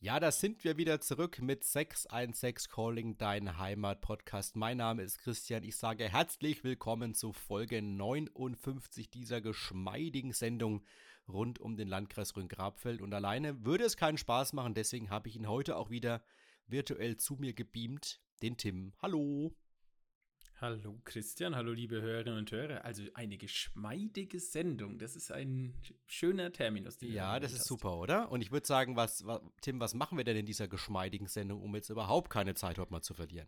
Ja, 0.00 0.20
da 0.20 0.30
sind 0.30 0.62
wir 0.62 0.76
wieder 0.76 1.00
zurück 1.00 1.40
mit 1.42 1.64
616 1.64 2.70
Calling, 2.70 3.18
dein 3.18 3.58
Heimat-Podcast. 3.58 4.54
Mein 4.54 4.76
Name 4.76 5.02
ist 5.02 5.18
Christian. 5.18 5.64
Ich 5.64 5.76
sage 5.76 6.08
herzlich 6.08 6.62
willkommen 6.62 7.14
zu 7.14 7.32
Folge 7.32 7.82
59 7.82 9.10
dieser 9.10 9.40
geschmeidigen 9.40 10.32
Sendung 10.32 10.84
rund 11.26 11.58
um 11.58 11.76
den 11.76 11.88
Landkreis 11.88 12.36
Rhön-Grabfeld. 12.36 13.02
Und 13.02 13.12
alleine 13.12 13.64
würde 13.64 13.82
es 13.82 13.96
keinen 13.96 14.18
Spaß 14.18 14.52
machen, 14.52 14.74
deswegen 14.74 15.10
habe 15.10 15.28
ich 15.28 15.34
ihn 15.34 15.48
heute 15.48 15.74
auch 15.76 15.90
wieder 15.90 16.22
virtuell 16.68 17.16
zu 17.16 17.34
mir 17.34 17.52
gebeamt, 17.52 18.20
den 18.40 18.56
Tim. 18.56 18.92
Hallo. 19.02 19.52
Hallo 20.60 21.00
Christian, 21.04 21.54
hallo 21.54 21.70
liebe 21.70 22.02
Hörerinnen 22.02 22.36
und 22.36 22.50
Hörer. 22.50 22.84
Also 22.84 23.04
eine 23.14 23.38
geschmeidige 23.38 24.40
Sendung, 24.40 24.98
das 24.98 25.14
ist 25.14 25.30
ein 25.30 25.72
schöner 26.06 26.52
Terminus. 26.52 26.98
ja, 27.00 27.38
das 27.38 27.52
ist 27.52 27.60
hast. 27.60 27.68
super, 27.68 27.96
oder? 27.96 28.32
Und 28.32 28.40
ich 28.40 28.50
würde 28.50 28.66
sagen, 28.66 28.96
was, 28.96 29.24
was, 29.24 29.40
Tim, 29.60 29.78
was 29.78 29.94
machen 29.94 30.18
wir 30.18 30.24
denn 30.24 30.36
in 30.36 30.46
dieser 30.46 30.66
geschmeidigen 30.66 31.28
Sendung, 31.28 31.62
um 31.62 31.76
jetzt 31.76 31.90
überhaupt 31.90 32.28
keine 32.28 32.54
Zeit 32.54 32.76
heute 32.78 32.90
mal 32.90 33.02
zu 33.02 33.14
verlieren? 33.14 33.46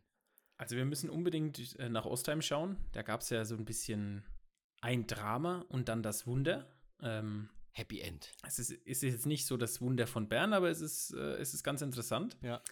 Also 0.56 0.76
wir 0.76 0.84
müssen 0.84 1.10
unbedingt 1.10 1.76
äh, 1.80 1.88
nach 1.88 2.06
Ostheim 2.06 2.42
schauen. 2.42 2.76
Da 2.92 3.02
gab 3.02 3.22
es 3.22 3.30
ja 3.30 3.44
so 3.44 3.56
ein 3.56 3.64
bisschen 3.64 4.24
ein 4.80 5.08
Drama 5.08 5.64
und 5.68 5.88
dann 5.88 6.04
das 6.04 6.28
Wunder. 6.28 6.72
Ähm, 7.02 7.48
Happy 7.72 8.02
End. 8.02 8.32
Es 8.46 8.60
ist, 8.60 8.70
ist, 8.70 9.02
jetzt 9.02 9.26
nicht 9.26 9.46
so 9.46 9.56
das 9.56 9.80
Wunder 9.80 10.06
von 10.06 10.28
Bern, 10.28 10.52
aber 10.52 10.70
es 10.70 10.80
ist, 10.80 11.12
äh, 11.14 11.34
es 11.38 11.54
ist 11.54 11.64
ganz 11.64 11.82
interessant. 11.82 12.36
Ja. 12.40 12.62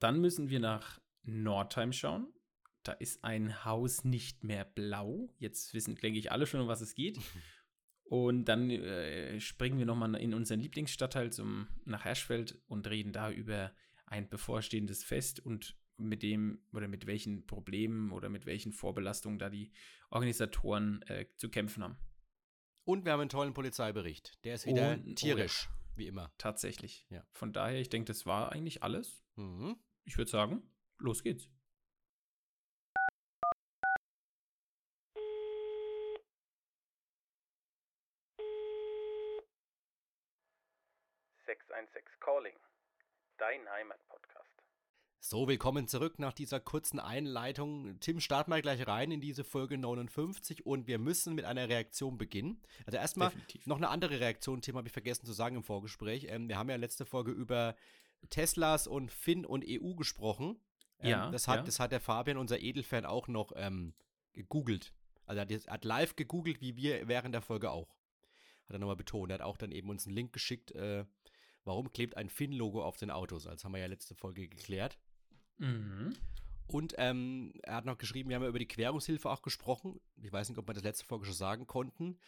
Dann 0.00 0.20
müssen 0.20 0.50
wir 0.50 0.58
nach 0.58 1.00
Nordheim 1.22 1.92
schauen 1.92 2.34
da 2.84 2.92
ist 2.92 3.24
ein 3.24 3.64
Haus 3.64 4.04
nicht 4.04 4.44
mehr 4.44 4.64
blau. 4.64 5.28
Jetzt 5.38 5.74
wissen, 5.74 5.96
denke 5.96 6.18
ich, 6.18 6.30
alle 6.30 6.46
schon, 6.46 6.60
um 6.60 6.68
was 6.68 6.80
es 6.80 6.94
geht. 6.94 7.18
Und 8.04 8.44
dann 8.44 8.70
äh, 8.70 9.40
springen 9.40 9.78
wir 9.78 9.86
nochmal 9.86 10.14
in 10.16 10.34
unseren 10.34 10.60
Lieblingsstadtteil 10.60 11.32
zum, 11.32 11.68
nach 11.86 12.04
Herschfeld 12.04 12.60
und 12.66 12.86
reden 12.88 13.12
da 13.12 13.30
über 13.30 13.74
ein 14.04 14.28
bevorstehendes 14.28 15.02
Fest 15.02 15.40
und 15.40 15.74
mit 15.96 16.22
dem 16.22 16.60
oder 16.72 16.86
mit 16.86 17.06
welchen 17.06 17.46
Problemen 17.46 18.12
oder 18.12 18.28
mit 18.28 18.46
welchen 18.46 18.72
Vorbelastungen 18.72 19.38
da 19.38 19.48
die 19.48 19.72
Organisatoren 20.10 21.02
äh, 21.02 21.26
zu 21.36 21.48
kämpfen 21.48 21.82
haben. 21.82 21.96
Und 22.84 23.06
wir 23.06 23.12
haben 23.12 23.20
einen 23.20 23.30
tollen 23.30 23.54
Polizeibericht. 23.54 24.38
Der 24.44 24.54
ist 24.54 24.66
wieder 24.66 24.92
und, 24.92 25.16
tierisch, 25.16 25.68
oh 25.70 25.72
ja. 25.72 25.96
wie 25.96 26.06
immer. 26.06 26.32
Tatsächlich. 26.36 27.06
Ja. 27.08 27.26
Von 27.32 27.54
daher, 27.54 27.80
ich 27.80 27.88
denke, 27.88 28.06
das 28.06 28.26
war 28.26 28.52
eigentlich 28.52 28.82
alles. 28.82 29.24
Mhm. 29.36 29.76
Ich 30.04 30.18
würde 30.18 30.30
sagen, 30.30 30.62
los 30.98 31.22
geht's. 31.22 31.48
616 41.74 42.20
Calling, 42.20 42.54
dein 43.36 43.68
Heimatpodcast. 43.68 44.62
So, 45.18 45.48
willkommen 45.48 45.88
zurück 45.88 46.20
nach 46.20 46.32
dieser 46.32 46.60
kurzen 46.60 47.00
Einleitung. 47.00 47.98
Tim, 47.98 48.20
start 48.20 48.46
mal 48.46 48.62
gleich 48.62 48.86
rein 48.86 49.10
in 49.10 49.20
diese 49.20 49.42
Folge 49.42 49.76
59 49.76 50.64
und 50.66 50.86
wir 50.86 51.00
müssen 51.00 51.34
mit 51.34 51.44
einer 51.44 51.68
Reaktion 51.68 52.16
beginnen. 52.16 52.62
Also 52.86 52.98
erstmal 52.98 53.32
noch 53.64 53.78
eine 53.78 53.88
andere 53.88 54.20
Reaktion, 54.20 54.62
Tim, 54.62 54.76
habe 54.76 54.86
ich 54.86 54.92
vergessen 54.92 55.26
zu 55.26 55.32
sagen 55.32 55.56
im 55.56 55.64
Vorgespräch. 55.64 56.26
Ähm, 56.28 56.48
wir 56.48 56.58
haben 56.58 56.70
ja 56.70 56.76
letzte 56.76 57.06
Folge 57.06 57.32
über 57.32 57.74
Teslas 58.30 58.86
und 58.86 59.10
Finn 59.10 59.44
und 59.44 59.64
EU 59.66 59.94
gesprochen. 59.94 60.60
Ähm, 61.00 61.10
ja, 61.10 61.30
das 61.32 61.48
hat, 61.48 61.56
ja. 61.56 61.62
das 61.64 61.80
hat 61.80 61.90
der 61.90 62.00
Fabian, 62.00 62.36
unser 62.36 62.60
Edelfan, 62.60 63.04
auch 63.04 63.26
noch 63.26 63.50
ähm, 63.56 63.94
gegoogelt. 64.32 64.94
Also 65.26 65.40
er 65.40 65.48
hat, 65.48 65.66
hat 65.66 65.84
live 65.84 66.14
gegoogelt, 66.14 66.60
wie 66.60 66.76
wir 66.76 67.08
während 67.08 67.34
der 67.34 67.42
Folge 67.42 67.72
auch. 67.72 67.96
Hat 68.66 68.76
er 68.76 68.78
nochmal 68.78 68.94
betont. 68.94 69.32
Er 69.32 69.34
hat 69.34 69.42
auch 69.42 69.56
dann 69.56 69.72
eben 69.72 69.90
uns 69.90 70.06
einen 70.06 70.14
Link 70.14 70.32
geschickt, 70.32 70.70
äh, 70.70 71.04
warum 71.64 71.92
klebt 71.92 72.16
ein 72.16 72.28
Finn-Logo 72.28 72.82
auf 72.82 72.96
den 72.96 73.10
Autos? 73.10 73.44
Das 73.44 73.64
haben 73.64 73.72
wir 73.72 73.80
ja 73.80 73.86
letzte 73.86 74.14
Folge 74.14 74.48
geklärt. 74.48 74.98
Mhm. 75.58 76.14
Und 76.66 76.94
ähm, 76.96 77.52
er 77.62 77.76
hat 77.76 77.84
noch 77.84 77.98
geschrieben, 77.98 78.30
wir 78.30 78.36
haben 78.36 78.42
ja 78.42 78.48
über 78.48 78.58
die 78.58 78.68
Querungshilfe 78.68 79.28
auch 79.28 79.42
gesprochen. 79.42 80.00
Ich 80.22 80.32
weiß 80.32 80.48
nicht, 80.48 80.58
ob 80.58 80.68
wir 80.68 80.74
das 80.74 80.82
letzte 80.82 81.04
Folge 81.04 81.26
schon 81.26 81.34
sagen 81.34 81.66
konnten, 81.66 82.18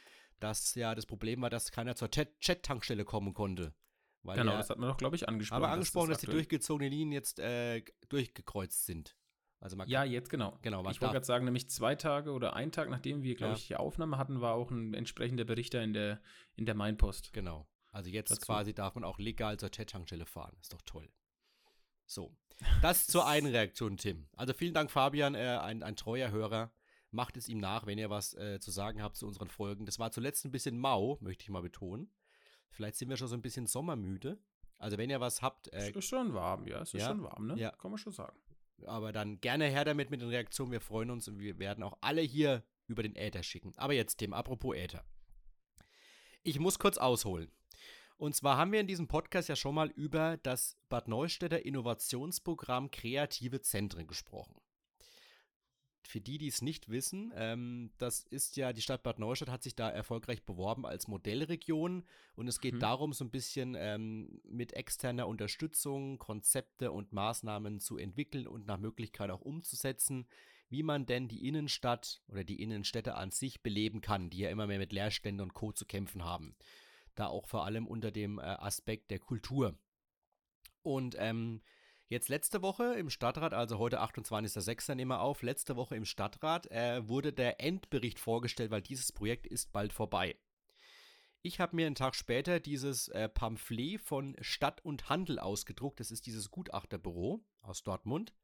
dass 0.41 0.75
ja 0.75 0.95
das 0.95 1.07
Problem 1.07 1.41
war, 1.41 1.51
dass 1.51 1.73
keiner 1.73 1.97
zur 1.97 2.11
Chat-Tankstelle 2.11 3.05
kommen 3.05 3.33
konnte. 3.33 3.75
genau, 4.23 4.53
ja, 4.53 4.59
das 4.59 4.71
hat 4.71 4.79
man 4.79 4.91
doch, 4.91 4.99
glaube 4.99 5.17
ich, 5.17 5.29
angesprochen. 5.29 5.63
Aber 5.63 5.73
angesprochen, 5.73 6.11
dass, 6.11 6.19
das 6.19 6.27
dass 6.27 6.31
die 6.31 6.37
durchgezogenen 6.37 6.91
Linien 6.91 7.13
jetzt 7.13 7.39
äh, 7.39 7.83
durchgekreuzt 8.09 8.85
sind. 8.85 9.17
Also 9.59 9.77
ja, 9.87 10.05
jetzt 10.05 10.29
genau. 10.29 10.59
genau 10.61 10.81
ich 10.83 11.01
wollte 11.01 11.15
gerade 11.15 11.25
sagen, 11.25 11.47
nämlich 11.47 11.71
zwei 11.71 11.95
Tage 11.95 12.33
oder 12.33 12.55
ein 12.55 12.73
Tag, 12.73 12.91
nachdem 12.91 13.23
wir, 13.23 13.35
glaube 13.35 13.55
ja. 13.55 13.59
ich, 13.59 13.67
die 13.69 13.77
Aufnahme 13.77 14.19
hatten, 14.19 14.43
war 14.43 14.55
auch 14.55 14.71
ein 14.71 14.93
entsprechender 14.93 15.45
Berichter 15.45 15.83
in 15.83 15.95
der, 15.95 16.21
in 16.57 16.67
der 16.67 16.75
Mainpost. 16.75 17.33
Genau. 17.33 17.67
Also 17.97 18.11
jetzt 18.11 18.31
dazu. 18.31 18.43
quasi 18.43 18.75
darf 18.75 18.95
man 18.95 19.05
auch 19.05 19.19
legal 19.19 19.59
zur 19.59 19.71
Chat-Tankstelle 19.71 20.27
fahren. 20.27 20.55
Ist 20.61 20.75
doch 20.75 20.83
toll. 20.83 21.11
So, 22.05 22.37
das 22.83 23.07
zur 23.07 23.27
einen 23.27 23.47
Reaktion, 23.47 23.97
Tim. 23.97 24.29
Also 24.37 24.53
vielen 24.53 24.75
Dank, 24.75 24.91
Fabian, 24.91 25.35
äh, 25.35 25.59
ein, 25.63 25.83
ein 25.83 25.97
treuer 25.97 26.31
Hörer. 26.31 26.71
Macht 27.11 27.39
es 27.39 27.49
ihm 27.49 27.57
nach, 27.57 27.87
wenn 27.87 27.97
ihr 27.97 28.11
was 28.11 28.35
äh, 28.35 28.61
zu 28.61 28.71
sagen 28.71 29.03
habt 29.03 29.17
zu 29.17 29.27
unseren 29.27 29.49
Folgen. 29.49 29.87
Das 29.87 29.99
war 29.99 30.13
zuletzt 30.13 30.45
ein 30.45 30.51
bisschen 30.51 30.79
mau, 30.79 31.17
möchte 31.23 31.45
ich 31.45 31.49
mal 31.49 31.63
betonen. 31.63 32.13
Vielleicht 32.69 32.97
sind 32.97 33.09
wir 33.09 33.17
schon 33.17 33.29
so 33.29 33.35
ein 33.35 33.41
bisschen 33.41 33.67
sommermüde. 33.67 34.39
Also 34.79 34.99
wenn 34.99 35.09
ihr 35.09 35.21
was 35.21 35.41
habt. 35.41 35.73
Äh, 35.73 35.89
es 35.89 35.97
ist 35.97 36.05
schon 36.05 36.35
warm, 36.35 36.67
ja. 36.67 36.83
Es 36.83 36.93
ist 36.93 37.01
ja, 37.01 37.09
schon 37.09 37.23
warm, 37.23 37.47
ne? 37.47 37.59
Ja. 37.59 37.71
Kann 37.71 37.91
man 37.91 37.97
schon 37.97 38.13
sagen. 38.13 38.39
Aber 38.85 39.13
dann 39.13 39.41
gerne 39.41 39.69
her 39.69 39.87
damit 39.87 40.11
mit 40.11 40.21
den 40.21 40.29
Reaktionen. 40.29 40.71
Wir 40.71 40.83
freuen 40.83 41.11
uns 41.11 41.29
und 41.29 41.39
wir 41.39 41.59
werden 41.59 41.83
auch 41.83 41.97
alle 42.03 42.21
hier 42.21 42.63
über 42.89 43.03
den 43.03 43.17
Äther 43.17 43.43
schicken. 43.43 43.73
Aber 43.79 43.95
jetzt, 43.95 44.17
Tim, 44.17 44.35
apropos 44.35 44.77
Äther. 44.77 45.03
Ich 46.43 46.59
muss 46.59 46.79
kurz 46.79 46.99
ausholen. 46.99 47.51
Und 48.19 48.35
zwar 48.35 48.57
haben 48.57 48.73
wir 48.73 48.81
in 48.81 48.87
diesem 48.87 49.09
Podcast 49.09 49.49
ja 49.49 49.57
schon 49.57 49.75
mal 49.75 49.91
über 49.91 50.39
das 50.39 50.77
Bad 50.89 51.07
Neustädter 51.07 51.65
Innovationsprogramm 51.65 52.91
Kreative 52.91 53.61
Zentren 53.61 54.07
gesprochen. 54.07 54.55
Für 56.03 56.21
die, 56.21 56.39
die 56.39 56.47
es 56.47 56.63
nicht 56.63 56.89
wissen, 56.89 57.33
ähm, 57.35 57.91
das 57.99 58.23
ist 58.31 58.57
ja, 58.57 58.73
die 58.73 58.81
Stadt 58.81 59.03
Bad 59.03 59.19
Neustadt 59.19 59.51
hat 59.51 59.65
sich 59.65 59.75
da 59.75 59.91
erfolgreich 59.91 60.45
beworben 60.45 60.87
als 60.87 61.09
Modellregion 61.09 62.07
und 62.37 62.49
es 62.49 62.61
geht 62.61 62.75
mhm. 62.75 62.81
darum, 62.81 63.13
so 63.13 63.25
ein 63.25 63.31
bisschen 63.31 63.75
ähm, 63.77 64.41
mit 64.45 64.73
externer 64.73 65.27
Unterstützung 65.27 66.19
Konzepte 66.19 66.93
und 66.93 67.13
Maßnahmen 67.13 67.81
zu 67.81 67.99
entwickeln 67.99 68.47
und 68.47 68.67
nach 68.67 68.79
Möglichkeit 68.79 69.31
auch 69.31 69.41
umzusetzen, 69.41 70.29
wie 70.69 70.85
man 70.85 71.07
denn 71.07 71.29
die 71.29 71.47
Innenstadt 71.47 72.23
oder 72.29 72.45
die 72.45 72.63
Innenstädte 72.63 73.17
an 73.17 73.33
sich 73.33 73.63
beleben 73.63 74.01
kann, 74.01 74.31
die 74.31 74.39
ja 74.39 74.51
immer 74.51 74.69
mehr 74.69 74.79
mit 74.79 74.93
Leerständen 74.93 75.43
und 75.43 75.55
Co. 75.55 75.73
zu 75.73 75.87
kämpfen 75.87 76.25
haben 76.25 76.57
da 77.19 77.27
auch 77.27 77.47
vor 77.47 77.65
allem 77.65 77.87
unter 77.87 78.11
dem 78.11 78.39
äh, 78.39 78.43
Aspekt 78.43 79.11
der 79.11 79.19
Kultur. 79.19 79.79
Und 80.83 81.17
ähm, 81.19 81.63
jetzt 82.09 82.29
letzte 82.29 82.63
Woche 82.63 82.95
im 82.95 83.11
Stadtrat, 83.11 83.53
also 83.55 83.79
heute 83.79 84.01
28.06. 84.01 84.95
nehmen 84.95 85.11
wir 85.11 85.21
auf, 85.21 85.43
letzte 85.43 85.77
Woche 85.77 85.97
im 85.97 86.05
Stadtrat 86.05 86.71
äh, 86.71 87.09
wurde 87.09 87.33
der 87.33 87.61
Endbericht 87.61 88.21
vorgestellt, 88.21 88.71
weil 88.71 88.83
dieses 88.83 89.13
Projekt 89.13 89.47
ist 89.47 89.73
bald 89.73 89.93
vorbei. 89.93 90.37
Ich 91.43 91.61
habe 91.61 91.77
mir 91.77 91.87
einen 91.87 91.95
Tag 91.95 92.17
später 92.17 92.59
dieses 92.59 93.09
äh, 93.09 93.29
Pamphlet 93.29 94.01
von 94.01 94.37
Stadt 94.41 94.85
und 94.85 95.09
Handel 95.09 95.39
ausgedruckt. 95.39 96.01
Das 96.01 96.11
ist 96.11 96.27
dieses 96.27 96.51
Gutachterbüro 96.51 97.45
aus 97.63 97.83
Dortmund. 97.83 98.35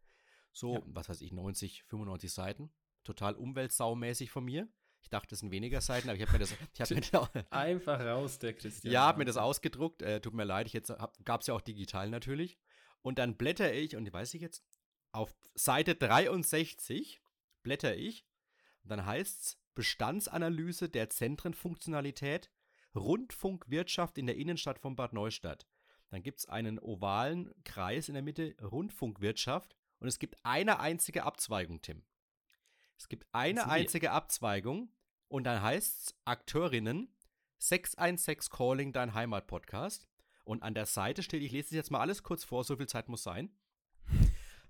So, 0.53 0.75
ja. 0.75 0.83
was 0.87 1.09
weiß 1.09 1.21
ich, 1.23 1.33
90, 1.33 1.83
95 1.85 2.33
Seiten. 2.33 2.71
Total 3.03 3.35
umweltsaumäßig 3.35 4.31
von 4.31 4.45
mir. 4.45 4.69
Ich 5.03 5.11
dachte, 5.11 5.35
es 5.35 5.41
sind 5.41 5.51
weniger 5.51 5.81
Seiten, 5.81 6.09
aber 6.09 6.17
ich 6.17 6.23
habe 6.23 6.33
mir 6.33 6.39
das. 6.39 6.55
Ich 6.73 6.81
hab 6.81 6.91
mir 6.91 7.01
das 7.01 7.51
Einfach 7.51 8.01
raus, 8.01 8.39
der 8.39 8.55
Christian. 8.55 8.93
Ja, 8.93 9.03
habe 9.03 9.19
mir 9.19 9.25
das 9.25 9.37
ausgedruckt. 9.37 10.03
Äh, 10.03 10.21
tut 10.21 10.35
mir 10.35 10.45
leid, 10.45 10.67
ich 10.67 10.73
jetzt 10.73 10.93
gab 11.25 11.41
es 11.41 11.49
ja 11.49 11.55
auch 11.55 11.61
digital 11.61 12.09
natürlich. 12.09 12.59
Und 13.03 13.19
dann 13.19 13.37
blätter 13.37 13.73
ich, 13.73 13.97
und 13.97 14.11
weiß 14.11 14.35
ich 14.35 14.41
jetzt, 14.41 14.65
auf 15.11 15.35
Seite 15.55 15.95
63 15.95 17.21
blätter 17.63 17.97
ich. 17.97 18.25
Und 18.85 18.91
dann 18.91 19.05
heißt 19.05 19.41
es 19.41 19.59
Bestandsanalyse 19.75 20.89
der 20.89 21.11
Zentrenfunktionalität, 21.11 22.51
Rundfunkwirtschaft 22.95 24.19
in 24.19 24.27
der 24.27 24.37
Innenstadt 24.37 24.79
von 24.79 24.97
Bad 24.97 25.13
Neustadt. 25.13 25.67
Dann 26.11 26.23
gibt 26.23 26.41
es 26.41 26.47
einen 26.47 26.79
ovalen 26.79 27.53
Kreis 27.65 28.09
in 28.09 28.15
der 28.15 28.23
Mitte, 28.23 28.55
Rundfunkwirtschaft. 28.61 29.75
Und 29.99 30.09
es 30.09 30.19
gibt 30.19 30.37
eine 30.45 30.81
einzige 30.81 31.23
Abzweigung, 31.25 31.81
Tim. 31.81 32.03
Es 33.03 33.09
gibt 33.09 33.27
eine 33.33 33.69
einzige 33.69 34.13
Abzweigung 34.13 34.89
und 35.27 35.43
dann 35.43 35.61
heißt 35.61 35.99
es 35.99 36.15
Akteurinnen 36.25 37.13
616 37.59 38.57
Calling 38.57 38.93
dein 38.93 39.13
Heimat-Podcast. 39.13 40.07
Und 40.45 40.63
an 40.63 40.73
der 40.73 40.87
Seite 40.87 41.25
steht, 41.25 41.43
ich 41.43 41.51
lese 41.51 41.67
es 41.67 41.73
jetzt 41.73 41.91
mal 41.91 41.99
alles 41.99 42.23
kurz 42.23 42.45
vor, 42.45 42.63
so 42.63 42.77
viel 42.77 42.87
Zeit 42.87 43.09
muss 43.09 43.25
sein. 43.25 43.51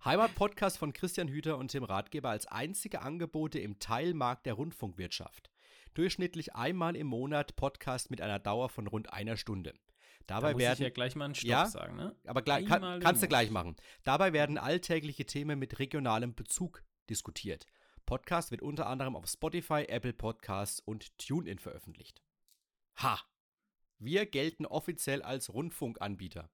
Heimat-Podcast 0.06 0.78
von 0.78 0.94
Christian 0.94 1.28
Hüter 1.28 1.58
und 1.58 1.72
Tim 1.72 1.84
Ratgeber 1.84 2.30
als 2.30 2.46
einzige 2.46 3.02
Angebote 3.02 3.58
im 3.58 3.78
Teilmarkt 3.78 4.46
der 4.46 4.54
Rundfunkwirtschaft. 4.54 5.50
Durchschnittlich 5.92 6.54
einmal 6.54 6.96
im 6.96 7.08
Monat 7.08 7.54
Podcast 7.54 8.10
mit 8.10 8.22
einer 8.22 8.38
Dauer 8.38 8.70
von 8.70 8.86
rund 8.86 9.12
einer 9.12 9.36
Stunde. 9.36 9.74
Dabei 10.26 10.48
da 10.48 10.52
muss 10.54 10.62
werden, 10.62 10.72
ich 10.72 10.84
ja 10.84 10.88
gleich 10.88 11.16
mal 11.16 11.26
einen 11.26 11.34
Stopp 11.34 11.50
ja, 11.50 11.66
sagen, 11.66 11.96
ne? 11.96 12.16
Aber 12.24 12.40
gleich, 12.40 12.64
kann, 12.64 12.98
kannst 13.00 13.22
du 13.22 13.28
gleich 13.28 13.50
machen. 13.50 13.76
Dabei 14.04 14.32
werden 14.32 14.56
alltägliche 14.56 15.26
Themen 15.26 15.58
mit 15.58 15.78
regionalem 15.78 16.34
Bezug 16.34 16.82
diskutiert. 17.10 17.66
Podcast 18.06 18.50
wird 18.50 18.62
unter 18.62 18.86
anderem 18.86 19.16
auf 19.16 19.26
Spotify, 19.26 19.84
Apple 19.88 20.12
Podcasts 20.12 20.80
und 20.80 21.16
TuneIn 21.18 21.58
veröffentlicht. 21.58 22.22
Ha! 22.96 23.20
Wir 23.98 24.26
gelten 24.26 24.66
offiziell 24.66 25.22
als 25.22 25.52
Rundfunkanbieter. 25.52 26.50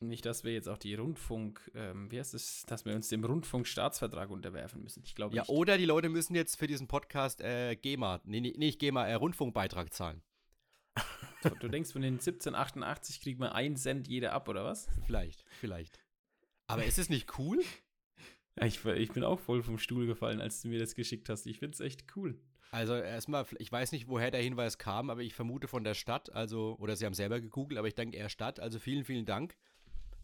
Nicht, 0.00 0.26
dass 0.26 0.42
wir 0.42 0.52
jetzt 0.52 0.68
auch 0.68 0.78
die 0.78 0.94
Rundfunk, 0.94 1.70
ähm, 1.74 2.10
wie 2.10 2.18
heißt 2.18 2.34
es, 2.34 2.62
dass 2.66 2.84
wir 2.84 2.94
uns 2.94 3.08
dem 3.08 3.24
Rundfunkstaatsvertrag 3.24 4.30
unterwerfen 4.30 4.82
müssen. 4.82 5.02
Ich 5.04 5.14
glaube 5.14 5.36
Ja, 5.36 5.42
nicht. 5.42 5.48
oder 5.48 5.78
die 5.78 5.84
Leute 5.84 6.08
müssen 6.08 6.34
jetzt 6.34 6.56
für 6.58 6.66
diesen 6.66 6.88
Podcast 6.88 7.40
äh, 7.40 7.76
GEMA, 7.76 8.20
nee, 8.24 8.40
nee, 8.40 8.54
nicht 8.56 8.80
GEMA, 8.80 9.06
äh, 9.06 9.14
Rundfunkbeitrag 9.14 9.92
zahlen. 9.94 10.22
Du, 11.42 11.50
du 11.60 11.68
denkst, 11.68 11.92
von 11.92 12.02
den 12.02 12.14
1788 12.14 13.20
kriegen 13.20 13.40
wir 13.40 13.54
einen 13.54 13.76
Cent 13.76 14.08
jeder 14.08 14.32
ab, 14.32 14.48
oder 14.48 14.64
was? 14.64 14.88
Vielleicht, 15.06 15.44
vielleicht. 15.60 16.00
Aber 16.66 16.84
ist 16.84 16.98
es 16.98 17.08
nicht 17.08 17.38
cool? 17.38 17.62
Ich, 18.60 18.84
ich 18.84 19.12
bin 19.12 19.24
auch 19.24 19.40
voll 19.40 19.62
vom 19.62 19.78
Stuhl 19.78 20.06
gefallen, 20.06 20.40
als 20.40 20.60
du 20.62 20.68
mir 20.68 20.78
das 20.78 20.94
geschickt 20.94 21.28
hast. 21.28 21.46
Ich 21.46 21.58
finde 21.58 21.74
es 21.74 21.80
echt 21.80 22.04
cool. 22.16 22.38
Also 22.70 22.94
erstmal, 22.94 23.46
ich 23.58 23.70
weiß 23.70 23.92
nicht, 23.92 24.08
woher 24.08 24.30
der 24.30 24.42
Hinweis 24.42 24.78
kam, 24.78 25.10
aber 25.10 25.20
ich 25.22 25.34
vermute 25.34 25.68
von 25.68 25.84
der 25.84 25.94
Stadt, 25.94 26.32
also, 26.32 26.76
oder 26.78 26.96
sie 26.96 27.04
haben 27.06 27.14
selber 27.14 27.40
gegoogelt, 27.40 27.78
aber 27.78 27.88
ich 27.88 27.94
denke 27.94 28.16
eher 28.16 28.28
Stadt. 28.28 28.60
Also 28.60 28.78
vielen, 28.78 29.04
vielen 29.04 29.26
Dank, 29.26 29.56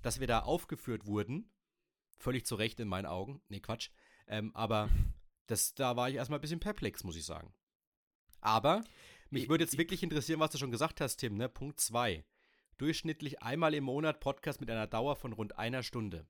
dass 0.02 0.20
wir 0.20 0.26
da 0.26 0.40
aufgeführt 0.40 1.06
wurden. 1.06 1.50
Völlig 2.18 2.46
zu 2.46 2.54
Recht 2.54 2.80
in 2.80 2.88
meinen 2.88 3.06
Augen. 3.06 3.40
Nee, 3.48 3.60
Quatsch. 3.60 3.90
Ähm, 4.26 4.50
aber 4.54 4.88
das, 5.46 5.74
da 5.74 5.96
war 5.96 6.08
ich 6.08 6.16
erstmal 6.16 6.38
ein 6.38 6.42
bisschen 6.42 6.60
perplex, 6.60 7.04
muss 7.04 7.16
ich 7.16 7.24
sagen. 7.24 7.52
Aber 8.40 8.82
mich 9.30 9.44
Ich- 9.44 9.48
würde 9.48 9.64
jetzt 9.64 9.78
wirklich 9.78 10.02
interessieren, 10.02 10.40
was 10.40 10.50
du 10.50 10.58
schon 10.58 10.70
gesagt 10.70 11.00
hast, 11.00 11.16
Tim, 11.16 11.36
ne? 11.36 11.48
Punkt 11.48 11.80
2. 11.80 12.24
Durchschnittlich 12.78 13.42
einmal 13.42 13.74
im 13.74 13.84
Monat 13.84 14.20
Podcast 14.20 14.60
mit 14.60 14.70
einer 14.70 14.86
Dauer 14.86 15.16
von 15.16 15.32
rund 15.32 15.58
einer 15.58 15.82
Stunde. 15.82 16.26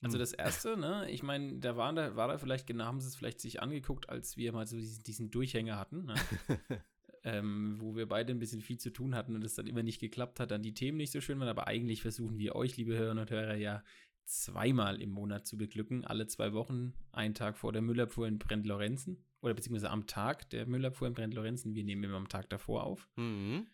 Also 0.00 0.14
Hm. 0.14 0.20
das 0.20 0.32
erste, 0.32 0.76
ne, 0.76 1.10
ich 1.10 1.22
meine, 1.22 1.58
da 1.58 1.76
war 1.76 1.92
da, 1.92 2.14
war 2.14 2.28
da 2.28 2.38
vielleicht, 2.38 2.66
genau, 2.66 2.84
haben 2.84 3.00
sie 3.00 3.08
es 3.08 3.16
vielleicht 3.16 3.40
sich 3.40 3.60
angeguckt, 3.60 4.08
als 4.08 4.36
wir 4.36 4.52
mal 4.52 4.66
so 4.66 4.76
diesen, 4.76 5.02
diesen 5.02 5.30
Durchhänger 5.30 5.76
hatten, 5.76 6.04
ne? 6.04 6.14
ähm, 7.24 7.76
wo 7.80 7.96
wir 7.96 8.06
beide 8.06 8.32
ein 8.32 8.38
bisschen 8.38 8.60
viel 8.60 8.78
zu 8.78 8.90
tun 8.90 9.14
hatten 9.14 9.34
und 9.34 9.44
es 9.44 9.54
dann 9.54 9.66
immer 9.66 9.82
nicht 9.82 9.98
geklappt 9.98 10.38
hat, 10.38 10.52
dann 10.52 10.62
die 10.62 10.74
Themen 10.74 10.98
nicht 10.98 11.10
so 11.10 11.20
schön 11.20 11.40
waren, 11.40 11.48
aber 11.48 11.66
eigentlich 11.66 12.02
versuchen 12.02 12.38
wir 12.38 12.54
euch, 12.54 12.76
liebe 12.76 12.96
Hörerinnen 12.96 13.22
und 13.22 13.30
Hörer, 13.30 13.56
ja 13.56 13.82
zweimal 14.24 15.00
im 15.00 15.10
Monat 15.10 15.46
zu 15.46 15.56
beglücken, 15.56 16.04
alle 16.04 16.26
zwei 16.26 16.52
Wochen, 16.52 16.94
einen 17.12 17.34
Tag 17.34 17.56
vor 17.56 17.72
der 17.72 17.82
Müllabfuhr 17.82 18.28
in 18.28 18.38
Brent-Lorenzen 18.38 19.24
oder 19.40 19.54
beziehungsweise 19.54 19.90
am 19.90 20.06
Tag 20.06 20.50
der 20.50 20.66
Müllabfuhr 20.66 21.08
in 21.08 21.14
Brent-Lorenzen, 21.14 21.74
wir 21.74 21.84
nehmen 21.84 22.04
immer 22.04 22.16
am 22.16 22.28
Tag 22.28 22.50
davor 22.50 22.84
auf. 22.84 23.08
Mhm. 23.16 23.66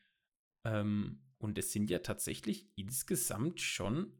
Ähm, 0.64 1.20
und 1.38 1.58
es 1.58 1.72
sind 1.72 1.90
ja 1.90 1.98
tatsächlich 1.98 2.68
insgesamt 2.76 3.60
schon 3.60 4.12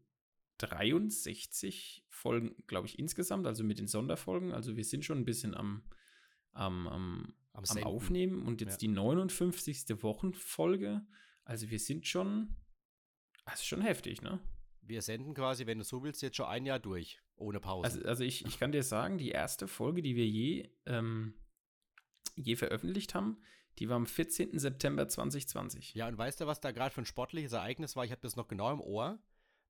63 0.59 2.05
Folgen, 2.09 2.55
glaube 2.67 2.87
ich, 2.87 2.99
insgesamt, 2.99 3.47
also 3.47 3.65
mit 3.65 3.79
den 3.79 3.87
Sonderfolgen. 3.89 4.53
Also 4.53 4.77
wir 4.77 4.85
sind 4.85 5.05
schon 5.05 5.19
ein 5.19 5.25
bisschen 5.25 5.55
am, 5.55 5.83
am, 6.53 6.87
am, 6.89 7.35
am 7.53 7.65
Senden. 7.65 7.85
Aufnehmen 7.85 8.43
und 8.47 8.61
jetzt 8.61 8.83
Ja. 8.83 8.89
die 8.89 8.89
59. 8.89 10.03
Wochenfolge. 10.03 11.07
Also 11.45 11.71
wir 11.71 11.79
sind 11.79 12.07
schon, 12.07 12.57
ist 13.53 13.67
schon 13.67 13.83
heftig, 13.83 14.23
ne? 14.23 14.41
Wir 14.81 15.03
senden 15.03 15.35
quasi, 15.35 15.67
wenn 15.67 15.79
du 15.79 15.85
so 15.85 16.03
willst, 16.03 16.23
jetzt 16.23 16.37
schon 16.37 16.47
ein 16.47 16.67
Jahr 16.67 16.79
durch, 16.79 17.21
ohne 17.37 17.59
Pause. 17.61 17.85
Also, 17.87 18.03
also 18.05 18.25
ich, 18.25 18.45
ich 18.45 18.59
kann 18.59 18.73
dir 18.73 18.83
sagen, 18.83 19.19
die 19.19 19.31
erste 19.31 19.67
Folge, 19.67 20.03
die 20.03 20.15
wir 20.15 20.27
je, 20.27 20.71
ähm, 20.87 21.35
je 22.37 22.57
veröffentlicht 22.57 23.15
haben, 23.15 23.39
die 23.79 23.89
war 23.89 23.97
am 23.97 24.07
14. 24.07 24.59
September 24.59 25.09
2020. 25.09 25.95
Ja, 25.95 26.07
und 26.09 26.17
weißt 26.19 26.41
du, 26.41 26.47
was 26.47 26.61
da 26.61 26.71
gerade 26.71 26.95
für 26.95 27.01
ein 27.03 27.07
sportliches 27.07 27.53
Ereignis 27.53 27.97
war? 27.97 28.05
Ich 28.05 28.11
habe 28.11 28.21
das 28.21 28.37
noch 28.37 28.47
genau 28.47 28.73
im 28.73 28.81
Ohr. 28.81 29.19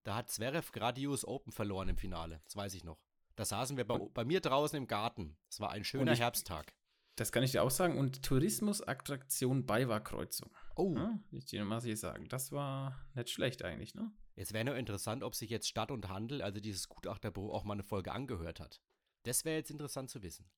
Da 0.04 0.14
hat 0.16 0.30
Zverev 0.30 0.70
gerade 0.72 1.00
US 1.06 1.24
Open 1.24 1.52
verloren 1.52 1.88
im 1.88 1.96
Finale. 1.96 2.40
Das 2.44 2.56
weiß 2.56 2.74
ich 2.74 2.84
noch. 2.84 3.00
Da 3.36 3.44
saßen 3.44 3.76
wir 3.76 3.84
bei, 3.86 3.98
bei 3.98 4.24
mir 4.24 4.40
draußen 4.40 4.76
im 4.76 4.86
Garten. 4.86 5.36
Es 5.50 5.58
war 5.60 5.70
ein 5.70 5.82
schöner 5.84 6.12
ich- 6.12 6.20
Herbsttag. 6.20 6.74
Das 7.16 7.30
kann 7.30 7.42
ich 7.44 7.52
dir 7.52 7.62
auch 7.62 7.70
sagen. 7.70 7.96
Und 7.96 8.22
Tourismusattraktion 8.24 9.66
Beiwagkreuzung. 9.66 10.50
Oh, 10.74 10.94
Ja, 10.96 11.18
ich 11.30 11.44
dir 11.46 11.64
mal 11.64 11.80
hier 11.80 11.96
sagen. 11.96 12.28
Das 12.28 12.50
war 12.52 12.98
nicht 13.14 13.30
schlecht 13.30 13.62
eigentlich, 13.64 13.94
ne? 13.94 14.10
jetzt 14.36 14.52
wäre 14.52 14.64
nur 14.64 14.76
interessant, 14.76 15.22
ob 15.22 15.34
sich 15.36 15.48
jetzt 15.48 15.68
Stadt 15.68 15.92
und 15.92 16.08
Handel, 16.08 16.42
also 16.42 16.58
dieses 16.60 16.88
Gutachterbüro, 16.88 17.52
auch 17.52 17.62
mal 17.62 17.74
eine 17.74 17.84
Folge 17.84 18.10
angehört 18.12 18.58
hat. 18.58 18.80
Das 19.22 19.44
wäre 19.44 19.56
jetzt 19.56 19.70
interessant 19.70 20.10
zu 20.10 20.22
wissen. 20.22 20.50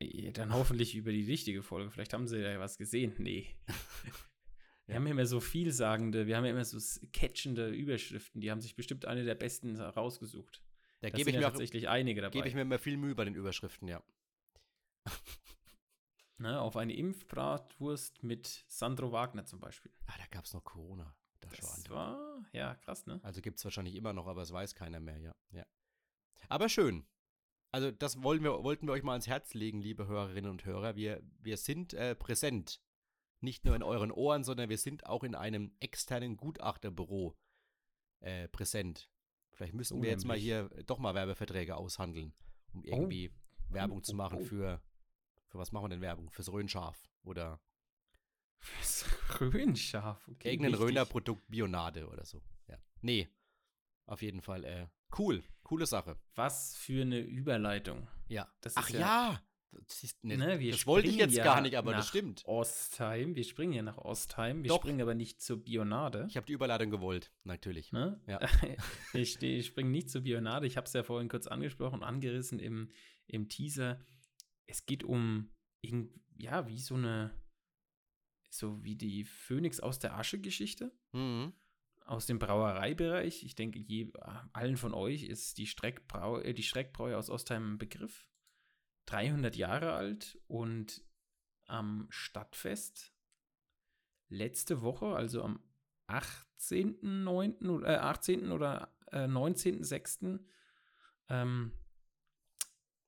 Eh, 0.00 0.30
Dann 0.30 0.52
hoffentlich 0.54 0.94
über 0.94 1.10
die 1.10 1.24
richtige 1.24 1.64
Folge. 1.64 1.90
Vielleicht 1.90 2.12
haben 2.14 2.28
sie 2.28 2.38
ja 2.38 2.60
was 2.60 2.78
gesehen. 2.78 3.14
Nee. 3.18 3.56
Wir 4.88 4.96
haben 4.96 5.06
ja 5.06 5.12
immer 5.12 5.26
so 5.26 5.38
vielsagende, 5.38 6.26
wir 6.26 6.36
haben 6.36 6.46
ja 6.46 6.50
immer 6.50 6.64
so 6.64 6.78
catchende 7.12 7.68
Überschriften. 7.68 8.40
Die 8.40 8.50
haben 8.50 8.62
sich 8.62 8.74
bestimmt 8.74 9.04
eine 9.04 9.22
der 9.22 9.34
besten 9.34 9.78
rausgesucht. 9.78 10.62
Da 11.00 11.10
gebe 11.10 11.28
ich, 11.28 11.34
ja 11.34 11.40
mir 11.40 11.46
auch- 11.46 11.50
tatsächlich 11.50 11.88
einige 11.88 12.22
dabei. 12.22 12.32
gebe 12.32 12.48
ich 12.48 12.54
mir 12.54 12.62
immer 12.62 12.78
viel 12.78 12.96
Mühe 12.96 13.14
bei 13.14 13.24
den 13.24 13.34
Überschriften, 13.34 13.86
ja. 13.86 14.02
ne, 16.38 16.60
auf 16.60 16.76
eine 16.76 16.94
Impfbratwurst 16.94 18.22
mit 18.22 18.64
Sandro 18.68 19.12
Wagner 19.12 19.44
zum 19.44 19.60
Beispiel. 19.60 19.92
Ah, 20.06 20.14
da 20.16 20.24
gab 20.30 20.46
es 20.46 20.54
noch 20.54 20.64
Corona. 20.64 21.14
Da 21.40 21.50
Das 21.50 21.90
war, 21.90 22.44
ja, 22.52 22.74
krass, 22.76 23.06
ne? 23.06 23.20
Also 23.22 23.42
gibt 23.42 23.58
es 23.58 23.64
wahrscheinlich 23.64 23.94
immer 23.94 24.14
noch, 24.14 24.26
aber 24.26 24.42
es 24.42 24.52
weiß 24.52 24.74
keiner 24.74 25.00
mehr, 25.00 25.18
ja. 25.18 25.34
ja. 25.50 25.66
Aber 26.48 26.68
schön. 26.68 27.06
Also 27.70 27.90
das 27.90 28.22
wollen 28.22 28.42
wir, 28.42 28.64
wollten 28.64 28.86
wir 28.86 28.92
euch 28.92 29.02
mal 29.02 29.12
ans 29.12 29.26
Herz 29.26 29.52
legen, 29.52 29.80
liebe 29.82 30.06
Hörerinnen 30.06 30.50
und 30.50 30.64
Hörer. 30.64 30.96
Wir, 30.96 31.22
wir 31.40 31.58
sind 31.58 31.92
äh, 31.92 32.14
präsent. 32.14 32.80
Nicht 33.40 33.64
nur 33.64 33.76
in 33.76 33.82
euren 33.82 34.10
Ohren, 34.10 34.42
sondern 34.44 34.68
wir 34.68 34.78
sind 34.78 35.06
auch 35.06 35.22
in 35.22 35.34
einem 35.34 35.72
externen 35.80 36.36
Gutachterbüro 36.36 37.36
äh, 38.20 38.48
präsent. 38.48 39.08
Vielleicht 39.52 39.74
müssen 39.74 39.98
So 39.98 40.02
wir 40.02 40.10
jetzt 40.10 40.24
mal 40.24 40.36
hier 40.36 40.68
doch 40.86 40.98
mal 40.98 41.14
Werbeverträge 41.14 41.76
aushandeln, 41.76 42.32
um 42.72 42.84
irgendwie 42.84 43.32
Werbung 43.68 43.98
Oh, 43.98 44.02
zu 44.02 44.12
oh, 44.12 44.16
machen 44.16 44.38
oh. 44.40 44.44
für, 44.44 44.82
für 45.48 45.58
was 45.58 45.72
machen 45.72 45.84
wir 45.84 45.88
denn 45.90 46.00
Werbung? 46.00 46.30
Fürs 46.30 46.50
Röhnschaf 46.52 47.08
oder 47.22 47.60
Fürs 48.60 49.04
Röhnschaf. 49.40 50.26
Okay, 50.28 50.50
irgendein. 50.50 50.74
Röhner-Produkt 50.74 51.48
Bionade 51.48 52.08
oder 52.08 52.24
so. 52.24 52.42
Ja. 52.68 52.78
Nee, 53.02 53.28
auf 54.06 54.20
jeden 54.22 54.40
Fall 54.42 54.64
äh, 54.64 54.88
cool, 55.18 55.44
coole 55.62 55.86
Sache. 55.86 56.18
Was 56.34 56.76
für 56.76 57.02
eine 57.02 57.20
Überleitung. 57.20 58.08
Ja. 58.26 58.52
Das 58.60 58.76
Ach 58.76 58.88
ja- 58.90 59.00
ja. 59.00 59.42
Das, 59.70 60.02
ist, 60.02 60.24
ne, 60.24 60.36
Ne, 60.38 60.58
wir 60.60 60.72
das 60.72 60.86
wollte 60.86 61.08
ich 61.08 61.16
jetzt 61.16 61.36
ja 61.36 61.44
gar 61.44 61.60
nicht, 61.60 61.76
aber 61.76 61.92
das 61.92 62.08
stimmt. 62.08 62.42
Ostheim. 62.46 63.34
Wir 63.34 63.44
springen 63.44 63.72
ja 63.74 63.82
nach 63.82 63.98
Ostheim. 63.98 64.62
Wir 64.62 64.68
Doch. 64.68 64.78
springen 64.78 65.00
aber 65.02 65.14
nicht 65.14 65.40
zur 65.42 65.62
Bionade. 65.62 66.26
Ich 66.28 66.36
habe 66.36 66.46
die 66.46 66.54
Überleitung 66.54 66.90
gewollt, 66.90 67.30
natürlich. 67.44 67.92
Ne? 67.92 68.20
Ja. 68.26 68.40
ich 69.14 69.40
ich 69.42 69.66
springe 69.66 69.90
nicht 69.90 70.10
zur 70.10 70.22
Bionade. 70.22 70.66
Ich 70.66 70.76
habe 70.76 70.86
es 70.86 70.92
ja 70.94 71.02
vorhin 71.02 71.28
kurz 71.28 71.46
angesprochen, 71.46 72.02
angerissen 72.02 72.58
im, 72.58 72.90
im 73.26 73.48
Teaser. 73.48 74.00
Es 74.66 74.86
geht 74.86 75.04
um, 75.04 75.50
ja, 76.36 76.66
wie 76.66 76.78
so 76.80 76.94
eine, 76.94 77.30
so 78.50 78.82
wie 78.82 78.96
die 78.96 79.24
Phönix 79.24 79.80
aus 79.80 79.98
der 79.98 80.16
Asche-Geschichte 80.16 80.92
Mhm. 81.12 81.52
aus 82.06 82.26
dem 82.26 82.38
Brauereibereich. 82.38 83.44
Ich 83.44 83.54
denke, 83.54 83.78
je, 83.78 84.10
allen 84.52 84.76
von 84.78 84.94
euch 84.94 85.24
ist 85.24 85.58
die, 85.58 85.66
Streckbrau, 85.66 86.38
äh, 86.40 86.54
die 86.54 86.62
Streckbräu 86.62 87.14
aus 87.16 87.28
Ostheim 87.30 87.74
ein 87.74 87.78
Begriff. 87.78 88.26
300 89.08 89.56
Jahre 89.56 89.92
alt 89.94 90.38
und 90.48 91.02
am 91.66 92.06
Stadtfest 92.10 93.12
letzte 94.28 94.82
Woche, 94.82 95.14
also 95.14 95.42
am 95.42 95.62
18.9. 96.08 97.68
oder 97.68 97.88
äh, 97.88 97.96
18. 97.98 98.52
oder 98.52 98.92
äh, 99.12 99.24
19.6. 99.26 100.40
Ähm, 101.30 101.72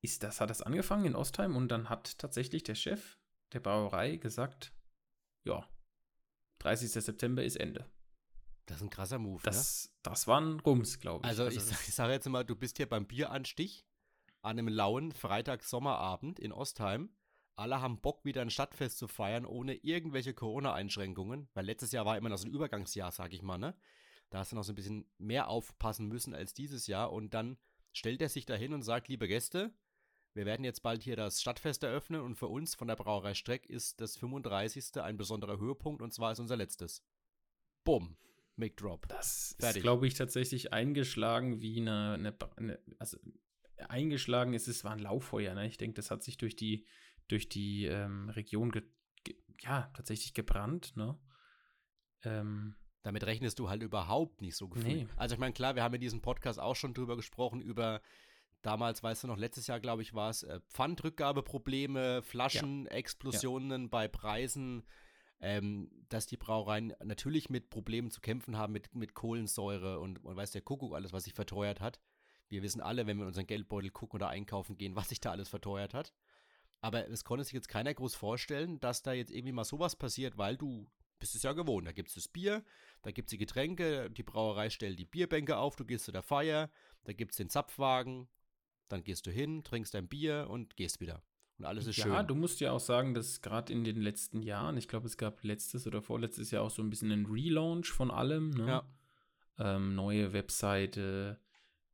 ist 0.01 0.23
das, 0.23 0.41
hat 0.41 0.49
das 0.49 0.61
angefangen 0.63 1.05
in 1.05 1.15
Ostheim 1.15 1.55
und 1.55 1.67
dann 1.69 1.89
hat 1.89 2.17
tatsächlich 2.17 2.63
der 2.63 2.75
Chef 2.75 3.19
der 3.53 3.59
Brauerei 3.59 4.15
gesagt, 4.17 4.73
ja, 5.43 5.67
30. 6.59 6.91
September 6.91 7.43
ist 7.43 7.57
Ende. 7.57 7.85
Das 8.65 8.77
ist 8.77 8.83
ein 8.83 8.89
krasser 8.89 9.19
Move, 9.19 9.41
Das, 9.43 9.93
das 10.01 10.27
war 10.27 10.39
ein 10.39 10.59
Rums, 10.59 10.99
glaube 10.99 11.25
ne? 11.27 11.33
ich. 11.33 11.39
Also, 11.39 11.55
ich, 11.55 11.61
sag- 11.63 11.87
ich 11.87 11.93
sage 11.93 12.13
jetzt 12.13 12.27
mal, 12.29 12.45
du 12.45 12.55
bist 12.55 12.77
hier 12.77 12.87
beim 12.87 13.05
Bieranstich 13.05 13.85
an 14.41 14.57
einem 14.57 14.67
lauen 14.67 15.11
Freitag-Sommerabend 15.11 16.39
in 16.39 16.51
Ostheim. 16.51 17.09
Alle 17.55 17.81
haben 17.81 18.01
Bock, 18.01 18.25
wieder 18.25 18.41
ein 18.41 18.49
Stadtfest 18.49 18.97
zu 18.97 19.07
feiern, 19.07 19.45
ohne 19.45 19.75
irgendwelche 19.75 20.33
Corona-Einschränkungen. 20.33 21.49
Weil 21.53 21.65
letztes 21.65 21.91
Jahr 21.91 22.05
war 22.05 22.17
immer 22.17 22.29
noch 22.29 22.37
so 22.37 22.47
ein 22.47 22.53
Übergangsjahr, 22.53 23.11
sag 23.11 23.33
ich 23.33 23.41
mal, 23.41 23.57
ne? 23.57 23.75
Da 24.29 24.39
hast 24.39 24.51
du 24.51 24.55
noch 24.55 24.63
so 24.63 24.71
ein 24.71 24.75
bisschen 24.75 25.05
mehr 25.17 25.49
aufpassen 25.49 26.07
müssen 26.07 26.33
als 26.33 26.53
dieses 26.53 26.87
Jahr. 26.87 27.11
Und 27.11 27.33
dann 27.33 27.57
stellt 27.91 28.21
er 28.21 28.29
sich 28.29 28.45
dahin 28.45 28.73
und 28.73 28.81
sagt, 28.81 29.09
liebe 29.09 29.27
Gäste, 29.27 29.73
wir 30.33 30.45
werden 30.45 30.63
jetzt 30.63 30.81
bald 30.81 31.03
hier 31.03 31.17
das 31.17 31.41
Stadtfest 31.41 31.83
eröffnen 31.83 32.21
und 32.21 32.35
für 32.35 32.47
uns 32.47 32.73
von 32.73 32.87
der 32.87 32.95
Brauerei 32.95 33.33
Streck 33.33 33.65
ist 33.65 33.99
das 33.99 34.15
35. 34.15 35.01
ein 35.01 35.17
besonderer 35.17 35.59
Höhepunkt 35.59 36.01
und 36.01 36.13
zwar 36.13 36.31
ist 36.31 36.39
unser 36.39 36.55
letztes. 36.55 37.03
Bumm. 37.83 38.15
Mic 38.55 38.75
Drop. 38.75 39.07
Das 39.07 39.55
Fertig. 39.59 39.77
ist, 39.77 39.83
glaube 39.83 40.07
ich, 40.07 40.13
tatsächlich 40.13 40.71
eingeschlagen 40.71 41.61
wie 41.61 41.81
eine, 41.81 42.13
eine, 42.13 42.35
eine 42.57 42.79
also 42.99 43.17
eingeschlagen 43.89 44.53
ist, 44.53 44.67
es 44.67 44.83
war 44.83 44.91
ein 44.91 44.99
Lauffeuer, 44.99 45.53
ne? 45.53 45.67
Ich 45.67 45.77
denke, 45.77 45.95
das 45.95 46.11
hat 46.11 46.23
sich 46.23 46.37
durch 46.37 46.55
die, 46.55 46.85
durch 47.27 47.49
die 47.49 47.85
ähm, 47.85 48.29
Region 48.29 48.71
ja, 49.61 49.89
tatsächlich 49.93 50.33
gebrannt, 50.33 50.95
ne? 50.95 51.17
Ähm, 52.23 52.75
Damit 53.03 53.25
rechnest 53.25 53.59
du 53.59 53.69
halt 53.69 53.83
überhaupt 53.83 54.41
nicht 54.41 54.55
so 54.55 54.67
gefühlt. 54.67 55.07
Nee. 55.07 55.07
Also 55.15 55.33
ich 55.33 55.39
meine, 55.39 55.53
klar, 55.53 55.75
wir 55.75 55.83
haben 55.83 55.95
in 55.95 56.01
diesem 56.01 56.21
Podcast 56.21 56.59
auch 56.59 56.75
schon 56.75 56.93
drüber 56.93 57.15
gesprochen, 57.15 57.61
über 57.61 58.01
damals, 58.61 59.01
weißt 59.01 59.23
du 59.23 59.27
noch, 59.27 59.37
letztes 59.37 59.67
Jahr, 59.67 59.79
glaube 59.79 60.01
ich, 60.01 60.13
war 60.13 60.29
es, 60.29 60.43
äh, 60.43 60.59
Pfandrückgabeprobleme, 60.69 62.21
Flaschenexplosionen 62.21 63.89
bei 63.89 64.07
Preisen, 64.07 64.83
ähm, 65.39 65.89
dass 66.09 66.27
die 66.27 66.37
Brauereien 66.37 66.93
natürlich 67.03 67.49
mit 67.49 67.71
Problemen 67.71 68.11
zu 68.11 68.21
kämpfen 68.21 68.57
haben, 68.57 68.73
mit, 68.73 68.93
mit 68.93 69.15
Kohlensäure 69.15 69.99
und 69.99 70.23
man 70.23 70.35
weiß 70.35 70.51
der 70.51 70.61
Kuckuck 70.61 70.93
alles, 70.93 71.13
was 71.13 71.23
sich 71.23 71.33
verteuert 71.33 71.81
hat. 71.81 71.99
Wir 72.51 72.61
wissen 72.63 72.81
alle, 72.81 73.07
wenn 73.07 73.17
wir 73.17 73.23
in 73.23 73.29
unseren 73.29 73.47
Geldbeutel 73.47 73.91
gucken 73.91 74.17
oder 74.17 74.29
einkaufen 74.29 74.77
gehen, 74.77 74.95
was 74.95 75.09
sich 75.09 75.19
da 75.19 75.31
alles 75.31 75.49
verteuert 75.49 75.93
hat. 75.93 76.13
Aber 76.81 77.07
es 77.09 77.23
konnte 77.23 77.43
sich 77.43 77.53
jetzt 77.53 77.69
keiner 77.69 77.93
groß 77.93 78.15
vorstellen, 78.15 78.79
dass 78.79 79.03
da 79.03 79.13
jetzt 79.13 79.31
irgendwie 79.31 79.53
mal 79.53 79.63
sowas 79.63 79.95
passiert, 79.95 80.37
weil 80.37 80.57
du 80.57 80.89
bist 81.19 81.35
es 81.35 81.43
ja 81.43 81.53
gewohnt. 81.53 81.87
Da 81.87 81.91
gibt 81.91 82.09
es 82.09 82.15
das 82.15 82.27
Bier, 82.27 82.63
da 83.03 83.11
gibt 83.11 83.27
es 83.27 83.31
die 83.31 83.37
Getränke, 83.37 84.09
die 84.09 84.23
Brauerei 84.23 84.69
stellt 84.69 84.99
die 84.99 85.05
Bierbänke 85.05 85.57
auf, 85.57 85.75
du 85.75 85.85
gehst 85.85 86.05
zu 86.05 86.11
der 86.11 86.23
Feier, 86.23 86.69
da 87.03 87.13
gibt 87.13 87.31
es 87.31 87.37
den 87.37 87.49
Zapfwagen, 87.49 88.27
dann 88.89 89.03
gehst 89.03 89.27
du 89.27 89.31
hin, 89.31 89.63
trinkst 89.63 89.93
dein 89.93 90.07
Bier 90.07 90.47
und 90.49 90.75
gehst 90.75 90.99
wieder. 90.99 91.23
Und 91.57 91.65
alles 91.65 91.85
ist 91.85 91.97
ja, 91.97 92.03
schön. 92.05 92.13
Ja, 92.13 92.23
du 92.23 92.33
musst 92.33 92.59
ja 92.59 92.71
auch 92.71 92.79
sagen, 92.79 93.13
dass 93.13 93.41
gerade 93.41 93.71
in 93.71 93.83
den 93.83 94.01
letzten 94.01 94.41
Jahren, 94.41 94.77
ich 94.77 94.87
glaube, 94.87 95.05
es 95.05 95.15
gab 95.15 95.43
letztes 95.43 95.85
oder 95.85 96.01
vorletztes 96.01 96.49
Jahr 96.49 96.63
auch 96.63 96.71
so 96.71 96.81
ein 96.81 96.89
bisschen 96.89 97.11
einen 97.11 97.27
Relaunch 97.27 97.91
von 97.91 98.09
allem. 98.09 98.49
Ne? 98.49 98.67
Ja. 98.67 98.83
Ähm, 99.59 99.93
neue 99.93 100.33
Webseite, 100.33 101.39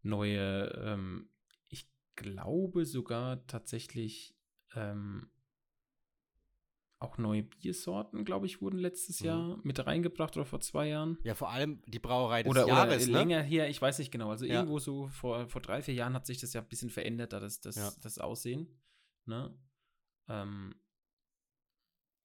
neue, 0.02 0.68
ähm, 0.84 1.30
ich 1.70 1.90
glaube 2.16 2.86
sogar 2.86 3.46
tatsächlich 3.48 4.36
ähm, 4.76 5.32
auch 7.00 7.18
neue 7.20 7.44
Biersorten, 7.44 8.26
glaube 8.26 8.48
ich, 8.48 8.60
wurden 8.62 8.80
letztes 8.80 9.20
Mhm. 9.22 9.26
Jahr 9.26 9.60
mit 9.64 9.86
reingebracht 9.86 10.36
oder 10.36 10.46
vor 10.46 10.62
zwei 10.62 10.88
Jahren. 10.88 11.18
Ja, 11.24 11.36
vor 11.36 11.50
allem 11.52 11.82
die 11.86 12.00
Brauerei 12.00 12.42
des 12.44 12.50
Oder, 12.50 12.68
Jahres, 12.68 13.04
oder 13.04 13.12
ne? 13.12 13.20
länger 13.20 13.42
her, 13.44 13.70
ich 13.70 13.80
weiß 13.82 14.00
nicht 14.00 14.12
genau. 14.12 14.32
Also 14.32 14.46
Ja. 14.46 14.56
irgendwo 14.56 14.80
so 14.80 15.08
vor, 15.10 15.48
vor 15.48 15.62
drei, 15.62 15.82
vier 15.84 15.94
Jahren 15.94 16.14
hat 16.14 16.26
sich 16.26 16.40
das 16.40 16.54
ja 16.54 16.62
ein 16.62 16.68
bisschen 16.68 16.90
verändert, 16.90 17.34
da 17.34 17.40
das, 17.40 17.62
das, 17.62 17.76
Ja. 17.76 17.94
das 18.02 18.18
Aussehen. 18.18 18.82
Ne? 19.26 19.56
Ähm, 20.28 20.74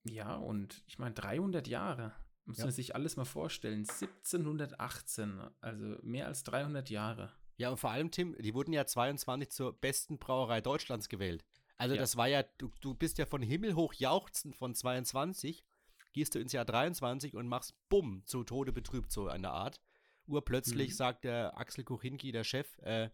ja, 0.04 0.36
und 0.36 0.82
ich 0.86 0.98
meine, 0.98 1.14
300 1.14 1.68
Jahre. 1.68 2.12
Muss 2.44 2.58
Ja. 2.58 2.64
man 2.64 2.72
sich 2.72 2.94
alles 2.96 3.16
mal 3.16 3.24
vorstellen. 3.24 3.84
1718, 3.84 5.40
also 5.60 5.96
mehr 6.02 6.26
als 6.26 6.42
300 6.44 6.90
Jahre. 6.90 7.32
Ja, 7.62 7.70
und 7.70 7.78
vor 7.78 7.90
allem, 7.90 8.10
Tim, 8.10 8.36
die 8.40 8.54
wurden 8.54 8.72
ja 8.72 8.84
22 8.86 9.50
zur 9.50 9.72
besten 9.72 10.18
Brauerei 10.18 10.60
Deutschlands 10.60 11.08
gewählt. 11.08 11.44
Also 11.78 11.94
Ja. 11.94 12.00
das 12.00 12.16
war 12.16 12.26
ja, 12.26 12.42
du, 12.58 12.70
du 12.80 12.94
bist 12.94 13.18
ja 13.18 13.26
von 13.26 13.40
Himmel 13.40 13.74
hoch 13.76 13.94
jauchzend 13.94 14.56
von 14.56 14.74
22, 14.74 15.64
gehst 16.12 16.34
du 16.34 16.40
ins 16.40 16.52
Jahr 16.52 16.64
23 16.64 17.34
und 17.36 17.46
machst 17.46 17.74
bumm, 17.88 18.22
zu 18.26 18.42
Tode 18.44 18.72
betrübt, 18.72 19.12
so 19.12 19.28
eine 19.28 19.50
Art. 19.50 19.80
Urplötzlich 20.26 20.90
Mhm. 20.90 20.94
sagt 20.94 21.24
der 21.24 21.56
Axel 21.56 21.84
Kuchinki, 21.84 22.32
der 22.32 22.44
Chef, 22.44 22.78
äh, 22.78 23.10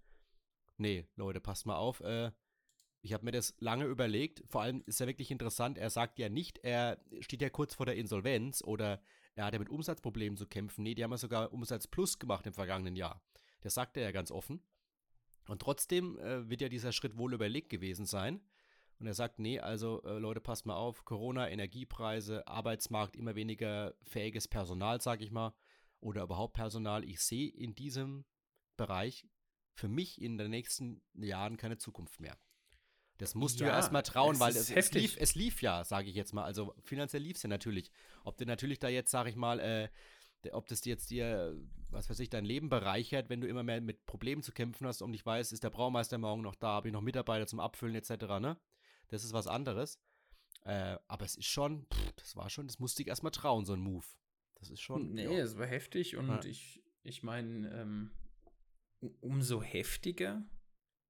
nee, 0.79 1.07
Leute, 1.17 1.41
passt 1.41 1.67
mal 1.67 1.77
auf, 1.77 2.01
äh, 2.01 2.31
ich 3.01 3.13
habe 3.13 3.25
mir 3.27 3.31
das 3.33 3.55
lange 3.59 3.85
überlegt. 3.85 4.43
Vor 4.49 4.63
allem 4.63 4.83
ist 4.87 4.99
ja 4.99 5.07
wirklich 5.07 5.31
interessant, 5.31 5.79
er 5.79 5.91
sagt 5.91 6.19
ja 6.19 6.29
nicht, 6.29 6.59
er 6.65 6.99
steht 7.21 7.43
ja 7.43 7.51
kurz 7.51 7.75
vor 7.75 7.87
der 7.87 7.97
Insolvenz 7.97 8.63
oder 8.63 9.01
er 9.37 9.45
hat 9.45 9.53
ja 9.53 9.59
mit 9.61 9.69
Umsatzproblemen 9.71 10.37
zu 10.37 10.47
kämpfen. 10.47 10.83
Nee, 10.83 10.95
die 10.95 11.05
haben 11.05 11.13
ja 11.13 11.17
sogar 11.19 11.53
Umsatz 11.53 11.87
plus 11.87 12.19
gemacht 12.19 12.47
im 12.47 12.55
vergangenen 12.55 12.97
Jahr. 12.97 13.23
Das 13.61 13.75
sagt 13.75 13.97
er 13.97 14.05
ja 14.05 14.13
ganz 14.13 14.31
offen. 14.31 14.63
Und 15.49 15.63
trotzdem 15.63 16.19
äh, 16.19 16.49
wird 16.49 16.61
ja 16.61 16.69
dieser 16.69 16.93
Schritt 16.93 17.17
wohl 17.17 17.33
überlegt 17.33 17.71
gewesen 17.71 18.07
sein. 18.07 18.41
Und 18.99 19.07
er 19.07 19.15
sagt, 19.15 19.39
nee, 19.39 19.61
also 19.61 20.03
äh, 20.03 20.19
Leute, 20.19 20.41
passt 20.41 20.67
mal 20.67 20.75
auf, 20.75 21.05
Corona, 21.05 21.49
Energiepreise, 21.49 22.47
Arbeitsmarkt, 22.47 23.17
immer 23.17 23.35
weniger 23.37 23.95
fähiges 24.03 24.49
Personal, 24.49 25.01
sag 25.01 25.23
ich 25.23 25.31
mal, 25.31 25.55
oder 26.01 26.23
überhaupt 26.25 26.55
Personal. 26.55 27.05
Ich 27.05 27.21
sehe 27.21 27.49
in 27.49 27.75
diesem 27.75 28.25
Bereich 28.77 29.27
für 29.75 29.89
mich 29.89 30.21
in 30.21 30.37
den 30.37 30.51
nächsten 30.51 31.01
Jahren 31.15 31.57
keine 31.57 31.79
Zukunft 31.79 32.21
mehr. 32.21 32.37
Das 33.19 33.35
musst 33.35 33.61
du 33.61 33.65
ja 33.65 33.71
Ja, 33.71 33.77
erstmal 33.77 34.03
trauen, 34.03 34.39
weil 34.39 34.51
es, 34.57 34.71
es, 34.71 34.93
lief, 34.93 35.17
es 35.19 35.35
lief 35.35 35.61
ja, 35.63 35.85
sage 35.85 36.09
ich 36.09 36.15
jetzt 36.15 36.33
mal. 36.33 36.45
Also 36.45 36.75
finanziell 36.85 37.23
lief 37.23 37.37
es 37.37 37.43
ja 37.43 37.49
natürlich. 37.49 37.91
Ob 38.25 38.37
du 38.37 38.47
natürlich 38.47 38.79
da 38.79 38.89
jetzt, 38.89 39.11
sage 39.11 39.31
ich 39.31 39.37
mal, 39.37 39.59
äh, 39.61 39.89
ob 40.53 40.69
das 40.69 40.85
jetzt 40.85 41.11
dir, 41.11 41.57
was 41.91 42.09
weiß 42.09 42.21
ich, 42.21 42.31
dein 42.31 42.45
Leben 42.45 42.69
bereichert, 42.69 43.29
wenn 43.29 43.41
du 43.41 43.49
immer 43.49 43.63
mehr 43.63 43.81
mit 43.81 44.07
Problemen 44.07 44.43
zu 44.43 44.53
kämpfen 44.53 44.87
hast 44.87 45.03
und 45.03 45.11
nicht 45.11 45.27
weißt, 45.27 45.53
ist 45.53 45.65
der 45.65 45.71
Braumeister 45.71 46.19
morgen 46.19 46.43
noch 46.43 46.55
da, 46.55 46.69
habe 46.69 46.89
ich 46.89 46.93
noch 46.93 47.01
Mitarbeiter 47.01 47.47
zum 47.47 47.61
Abfüllen 47.61 47.95
etc., 47.95 48.11
ne? 48.41 48.57
Das 49.09 49.25
ist 49.25 49.33
was 49.33 49.47
anderes. 49.47 49.99
Äh, 50.65 50.99
aber 51.07 51.25
es 51.25 51.37
ist 51.37 51.47
schon, 51.47 51.87
pff, 51.93 52.13
das 52.17 52.37
war 52.37 52.51
schon, 52.51 52.67
das 52.67 52.79
musste 52.79 53.03
ich 53.03 53.09
erstmal 53.09 53.33
trauen, 53.33 53.65
so 53.65 53.73
ein 53.73 53.81
Move. 53.81 54.05
Das 54.57 54.71
ist 54.71 54.81
schon. 54.81 55.13
Nee, 55.15 55.25
ja. 55.25 55.31
es 55.43 55.57
war 55.57 55.67
heftig 55.67 56.17
und 56.17 56.29
Ja. 56.29 56.45
ich, 56.45 56.83
ich 57.03 57.23
meine, 57.23 57.71
ähm, 57.73 58.11
umso 59.21 59.63
heftiger, 59.63 60.45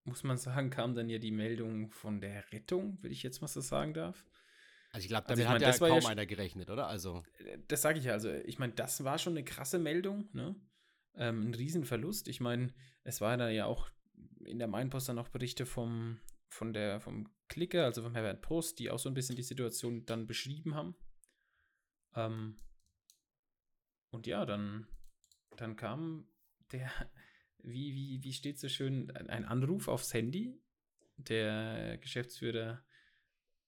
muss 0.05 0.23
man 0.23 0.37
sagen, 0.37 0.71
kam 0.71 0.95
dann 0.95 1.09
ja 1.09 1.19
die 1.19 1.33
Meldung 1.33 1.91
von 1.91 2.21
der 2.21 2.51
Rettung, 2.53 3.03
will 3.03 3.13
ich 3.13 3.23
jetzt 3.23 3.41
mal 3.41 3.49
so 3.49 3.61
sagen 3.61 3.95
darf. 3.95 4.25
Also 4.93 5.05
ich 5.05 5.09
glaube, 5.09 5.29
Also 5.29 5.43
damit 5.43 5.45
ich 5.45 5.47
hat 5.49 5.53
mein, 5.55 5.63
ja 5.63 5.69
das 5.69 5.81
war 5.81 5.89
ja 5.89 5.95
kaum 5.95 6.05
sch- 6.05 6.11
einer 6.13 6.27
gerechnet, 6.27 6.71
oder? 6.71 6.87
Also, 6.89 7.23
Das 7.69 7.83
sage 7.83 7.99
ich 7.99 8.07
ja, 8.07 8.13
also 8.13 8.33
ich 8.33 8.59
meine, 8.59 8.73
das 8.73 9.05
war 9.05 9.19
schon 9.19 9.35
eine 9.35 9.45
krasse 9.45 9.79
Meldung, 9.79 10.29
ne? 10.33 10.57
Ähm, 11.15 11.49
ein 11.51 11.55
Riesenverlust. 11.55 12.29
Ich 12.29 12.41
meine, 12.41 12.73
es 13.05 13.21
war 13.21 13.37
da 13.37 13.49
ja 13.51 13.67
auch 13.67 13.91
in 14.45 14.59
der 14.59 14.69
Mainpost 14.69 15.09
dann 15.09 15.19
auch 15.19 15.29
Berichte 15.29 15.67
vom, 15.67 16.21
von 16.49 16.73
der, 16.73 17.01
vom 17.01 17.29
Klicker, 17.49 17.85
also 17.85 18.03
vom 18.03 18.15
Herbert 18.15 18.41
Post, 18.41 18.79
die 18.79 18.91
auch 18.91 18.99
so 18.99 19.09
ein 19.11 19.15
bisschen 19.15 19.37
die 19.37 19.43
Situation 19.43 20.05
dann 20.07 20.27
beschrieben 20.27 20.75
haben. 20.75 20.95
Ähm, 22.15 22.59
und 24.11 24.27
ja, 24.27 24.47
dann, 24.47 24.87
dann 25.57 25.77
kam 25.77 26.29
der, 26.73 26.91
wie, 27.63 27.95
wie, 27.95 28.23
wie 28.23 28.33
steht 28.33 28.59
so 28.59 28.69
schön, 28.69 29.11
ein 29.11 29.45
Anruf 29.45 29.89
aufs 29.89 30.15
Handy. 30.15 30.59
Der 31.17 31.99
Geschäftsführer 31.99 32.85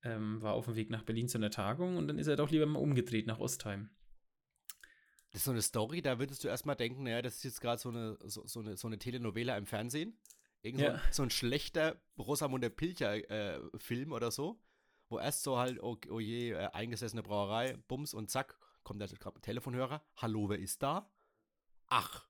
ähm, 0.03 0.41
war 0.43 0.55
auf 0.55 0.65
dem 0.67 0.77
Weg 0.77 0.91
nach 0.91 1.03
Berlin 1.03 1.29
zu 1.29 1.39
einer 1.39 1.51
Tagung 1.51 1.97
und 1.97 2.09
dann 2.09 2.19
ist 2.19 2.27
er 2.27 2.37
doch 2.37 2.51
lieber 2.51 2.67
mal 2.67 2.79
umgedreht 2.79 3.27
nach 3.27 3.39
Ostheim. 3.39 3.91
das 5.31 5.41
ist 5.41 5.45
so 5.45 5.51
eine 5.51 5.63
Story, 5.63 6.03
da 6.03 6.19
würdest 6.19 6.43
du 6.43 6.49
erstmal 6.49 6.77
denken, 6.77 7.05
naja, 7.05 7.23
das 7.23 7.37
ist 7.37 7.45
jetzt 7.45 7.61
gerade 7.61 7.81
so 7.81 7.91
eine, 7.91 8.19
so, 8.25 8.47
so, 8.47 8.61
eine, 8.61 8.77
so 8.77 8.89
eine 8.89 8.99
Telenovela 8.99 9.57
im 9.57 9.67
Fernsehen. 9.67 10.19
Irgend 10.63 10.81
so, 10.81 10.87
Ja. 10.87 10.95
ein, 10.95 11.01
so 11.13 11.23
ein 11.23 11.31
schlechter 11.31 12.01
Rosamunde 12.19 12.69
Pilcher-Film 12.71 14.13
oder 14.13 14.31
so, 14.31 14.61
wo 15.09 15.19
erst 15.19 15.43
so 15.43 15.59
halt, 15.59 15.83
oh, 15.83 15.97
oh 16.11 16.21
je, 16.21 16.51
äh, 16.53 16.69
eingesessene 16.73 17.23
Brauerei, 17.23 17.77
Bums 17.89 18.13
und 18.15 18.31
zack, 18.31 18.59
kommt 18.83 19.01
der 19.01 19.09
Telefonhörer. 19.43 20.03
Hallo, 20.17 20.49
wer 20.49 20.59
ist 20.59 20.83
da? 20.83 21.11
Ach, 21.87 22.27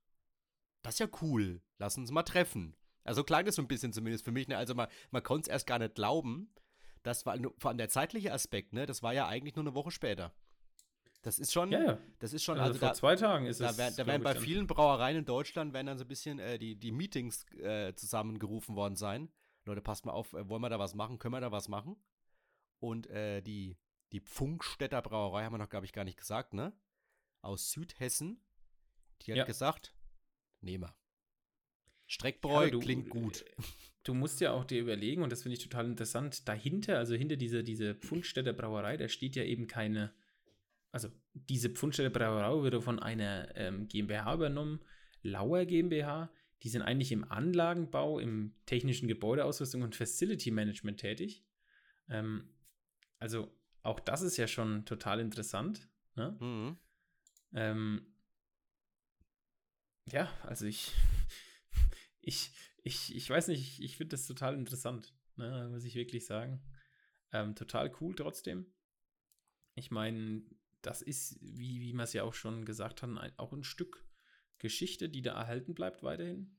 das 0.82 0.94
ist 0.94 0.98
ja 1.00 1.08
cool. 1.22 1.60
Lass 1.78 1.96
uns 1.98 2.10
mal 2.10 2.22
treffen. 2.22 2.76
Also 3.04 3.24
klang 3.24 3.44
das 3.46 3.56
so 3.56 3.62
ein 3.62 3.68
bisschen 3.68 3.92
zumindest 3.92 4.24
für 4.24 4.32
mich. 4.32 4.46
Ne? 4.48 4.56
Also 4.56 4.74
man, 4.74 4.88
man 5.10 5.22
konnte 5.22 5.48
es 5.48 5.52
erst 5.52 5.66
gar 5.66 5.78
nicht 5.78 5.94
glauben. 5.94 6.52
Das 7.02 7.24
war 7.26 7.36
nur, 7.36 7.54
vor 7.58 7.70
allem 7.70 7.78
der 7.78 7.88
zeitliche 7.88 8.32
Aspekt, 8.32 8.72
ne? 8.72 8.86
Das 8.86 9.02
war 9.02 9.12
ja 9.14 9.26
eigentlich 9.26 9.56
nur 9.56 9.64
eine 9.64 9.74
Woche 9.74 9.90
später. 9.90 10.32
Das 11.22 11.38
ist 11.38 11.52
schon, 11.52 11.70
Ja, 11.70 11.82
ja. 11.82 11.98
das 12.18 12.32
ist 12.32 12.42
schon, 12.44 12.58
Also, 12.58 12.68
also, 12.68 12.78
vor 12.78 12.88
da, 12.88 12.94
zwei 12.94 13.16
Tagen 13.16 13.46
ist 13.46 13.60
da, 13.60 13.70
es. 13.70 13.78
wär, 13.78 13.90
da 13.90 14.06
werden 14.06 14.22
bei 14.22 14.34
vielen 14.34 14.66
Brauereien 14.66 15.18
in 15.18 15.24
Deutschland 15.26 15.72
werden 15.74 15.86
dann 15.86 15.98
so 15.98 16.04
ein 16.04 16.08
bisschen 16.08 16.38
äh, 16.38 16.58
die, 16.58 16.76
die 16.76 16.92
Meetings 16.92 17.44
äh, 17.54 17.94
zusammengerufen 17.94 18.74
worden 18.74 18.96
sein. 18.96 19.30
Leute, 19.66 19.82
passt 19.82 20.06
mal 20.06 20.12
auf, 20.12 20.32
äh, 20.32 20.48
wollen 20.48 20.62
wir 20.62 20.70
da 20.70 20.78
was 20.78 20.94
machen? 20.94 21.18
Können 21.18 21.34
wir 21.34 21.40
da 21.40 21.52
was 21.52 21.68
machen? 21.68 21.96
Und 22.78 23.06
äh, 23.08 23.42
die, 23.42 23.76
die 24.12 24.20
Pfunkstädter 24.20 25.02
Brauerei 25.02 25.44
haben 25.44 25.52
wir 25.52 25.58
noch, 25.58 25.68
glaube 25.68 25.84
ich, 25.84 25.92
gar 25.92 26.04
nicht 26.04 26.16
gesagt, 26.18 26.54
ne? 26.54 26.72
Aus 27.42 27.70
Südhessen. 27.70 28.42
Die 29.22 29.32
hat 29.32 29.38
Ja. 29.38 29.44
gesagt, 29.44 29.94
nehmen 30.62 30.84
wir. 30.84 30.94
Streckbräu 32.10 32.64
Ja, 32.64 32.70
du- 32.70 32.80
klingt 32.80 33.08
gut. 33.08 33.44
Du 34.02 34.14
musst 34.14 34.40
ja 34.40 34.52
auch 34.52 34.64
dir 34.64 34.80
überlegen, 34.80 35.22
und 35.22 35.30
das 35.30 35.42
finde 35.42 35.56
ich 35.58 35.62
total 35.62 35.86
interessant, 35.86 36.48
dahinter, 36.48 36.98
also 36.98 37.14
hinter 37.14 37.36
dieser 37.36 37.62
diese 37.62 37.94
Pfundstädter 37.94 38.52
Brauerei, 38.52 38.96
da 38.96 39.08
steht 39.08 39.36
ja 39.36 39.44
eben 39.44 39.66
keine, 39.66 40.12
also 40.90 41.08
diese 41.34 41.68
Pfundstädter 41.70 42.10
Brauerei 42.10 42.52
wurde 42.62 42.80
von 42.80 42.98
einer 42.98 43.54
ähm, 43.56 43.86
GmbH 43.88 44.34
übernommen, 44.34 44.80
Lauer 45.22 45.66
GmbH, 45.66 46.32
die 46.62 46.68
sind 46.70 46.82
eigentlich 46.82 47.12
im 47.12 47.30
Anlagenbau, 47.30 48.18
im 48.18 48.54
technischen 48.66 49.06
Gebäudeausrüstung 49.06 49.82
und 49.82 49.94
Facility 49.94 50.50
Management 50.50 50.98
tätig. 50.98 51.44
Ähm, 52.08 52.48
also 53.18 53.54
auch 53.82 54.00
das 54.00 54.22
ist 54.22 54.36
ja 54.38 54.48
schon 54.48 54.84
total 54.86 55.20
interessant. 55.20 55.88
Ne? 56.16 56.36
Mhm. 56.40 56.76
Ähm, 57.52 58.06
ja, 60.06 60.28
also 60.42 60.64
ich, 60.66 60.92
ich, 62.22 62.52
ich, 62.82 63.14
ich 63.14 63.28
weiß 63.28 63.48
nicht, 63.48 63.80
ich, 63.80 63.96
finde 63.96 64.12
das 64.12 64.26
total 64.26 64.54
interessant, 64.54 65.14
ne, 65.36 65.68
muss 65.70 65.84
ich 65.84 65.94
wirklich 65.94 66.26
sagen. 66.26 66.62
Ähm, 67.32 67.54
total 67.54 67.92
cool 68.00 68.14
trotzdem. 68.14 68.66
Ich 69.74 69.90
meine, 69.90 70.42
das 70.82 71.02
ist, 71.02 71.38
wie, 71.40 71.80
wie 71.80 71.92
wir 71.92 72.02
es 72.02 72.12
ja 72.12 72.24
auch 72.24 72.34
schon 72.34 72.64
gesagt 72.64 73.02
haben, 73.02 73.18
ein, 73.18 73.32
auch 73.38 73.52
ein 73.52 73.64
Stück 73.64 74.06
Geschichte, 74.58 75.08
die 75.08 75.22
da 75.22 75.32
erhalten 75.32 75.74
bleibt 75.74 76.02
weiterhin. 76.02 76.58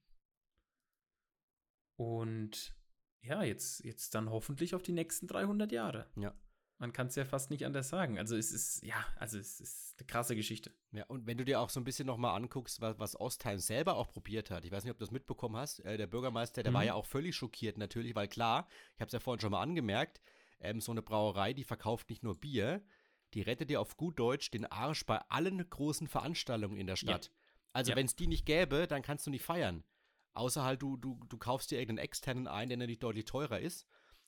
Und 1.98 2.75
ja, 3.22 3.44
jetzt, 3.44 3.84
jetzt 3.84 4.15
dann 4.15 4.30
hoffentlich 4.30 4.74
auf 4.74 4.82
die 4.82 4.91
nächsten 4.91 5.27
300 5.27 5.72
Jahre. 5.72 6.10
Ja. 6.15 6.34
Man 6.81 6.93
kann 6.93 7.05
es 7.07 7.15
ja 7.15 7.25
fast 7.25 7.51
nicht 7.51 7.63
anders 7.63 7.89
sagen. 7.89 8.17
Also 8.17 8.35
es 8.35 8.51
ist, 8.51 8.83
ja, 8.83 9.05
also 9.17 9.38
es 9.38 9.59
ist 9.59 9.93
eine 10.00 10.07
krasse 10.07 10.35
Geschichte. 10.35 10.71
Ja, 10.91 11.05
und 11.05 11.27
wenn 11.27 11.38
du 11.38 11.45
dir 11.45 11.59
auch 11.59 11.69
so 11.69 11.79
ein 11.79 11.83
bisschen 11.83 12.07
nochmal 12.07 12.35
anguckst, 12.35 12.81
was, 12.81 12.97
was 12.97 13.19
Ostheim 13.19 13.59
selber 13.59 13.95
auch 13.97 14.07
probiert 14.09 14.50
hat, 14.50 14.65
ich 14.65 14.71
weiß 14.71 14.83
nicht, 14.83 14.89
ob 14.91 14.97
du 14.97 15.05
das 15.05 15.11
mitbekommen 15.11 15.55
hast, 15.57 15.81
äh, 15.81 15.95
der 15.97 16.07
Bürgermeister, 16.07 16.63
der 16.63 16.73
war 16.73 16.81
Mhm. 16.81 16.88
ja 16.88 16.93
auch 16.95 17.05
völlig 17.05 17.35
schockiert 17.35 17.77
natürlich, 17.77 18.15
weil 18.15 18.27
klar, 18.27 18.67
ich 18.95 19.00
habe 19.00 19.05
es 19.09 19.13
ja 19.13 19.19
vorhin 19.19 19.39
schon 19.41 19.51
mal 19.51 19.61
angemerkt, 19.61 20.21
ähm, 20.59 20.81
so 20.81 20.91
eine 20.91 21.03
Brauerei, 21.03 21.53
die 21.53 21.63
verkauft 21.63 22.09
nicht 22.09 22.23
nur 22.23 22.39
Bier, 22.39 22.83
die 23.35 23.43
rettet 23.43 23.69
dir 23.69 23.79
auf 23.79 23.95
gut 23.95 24.17
Deutsch 24.17 24.50
den 24.50 24.65
Arsch 24.65 25.05
bei 25.05 25.19
allen 25.29 25.69
großen 25.69 26.07
Veranstaltungen 26.07 26.77
in 26.77 26.88
der 26.88 26.95
Stadt. 26.95 27.31
Also 27.73 27.91
Ja. 27.91 27.95
wenn 27.95 28.07
es 28.07 28.15
die 28.15 28.25
nicht 28.27 28.47
gäbe, 28.47 28.88
dann 28.88 29.03
kannst 29.03 29.27
du 29.27 29.29
nicht 29.29 29.45
feiern. 29.45 29.83
Außer 30.33 30.63
halt 30.63 30.81
du, 30.81 30.97
du, 30.97 31.23
du 31.29 31.38
kaufst 31.38 31.69
dir 31.69 31.79
irgendeinen 31.79 32.05
externen 32.05 32.47
ein, 32.47 32.69
der 32.69 32.77
natürlich 32.79 32.97
deutlich 33.00 33.25
teurer 33.25 33.59
ist, 33.59 33.85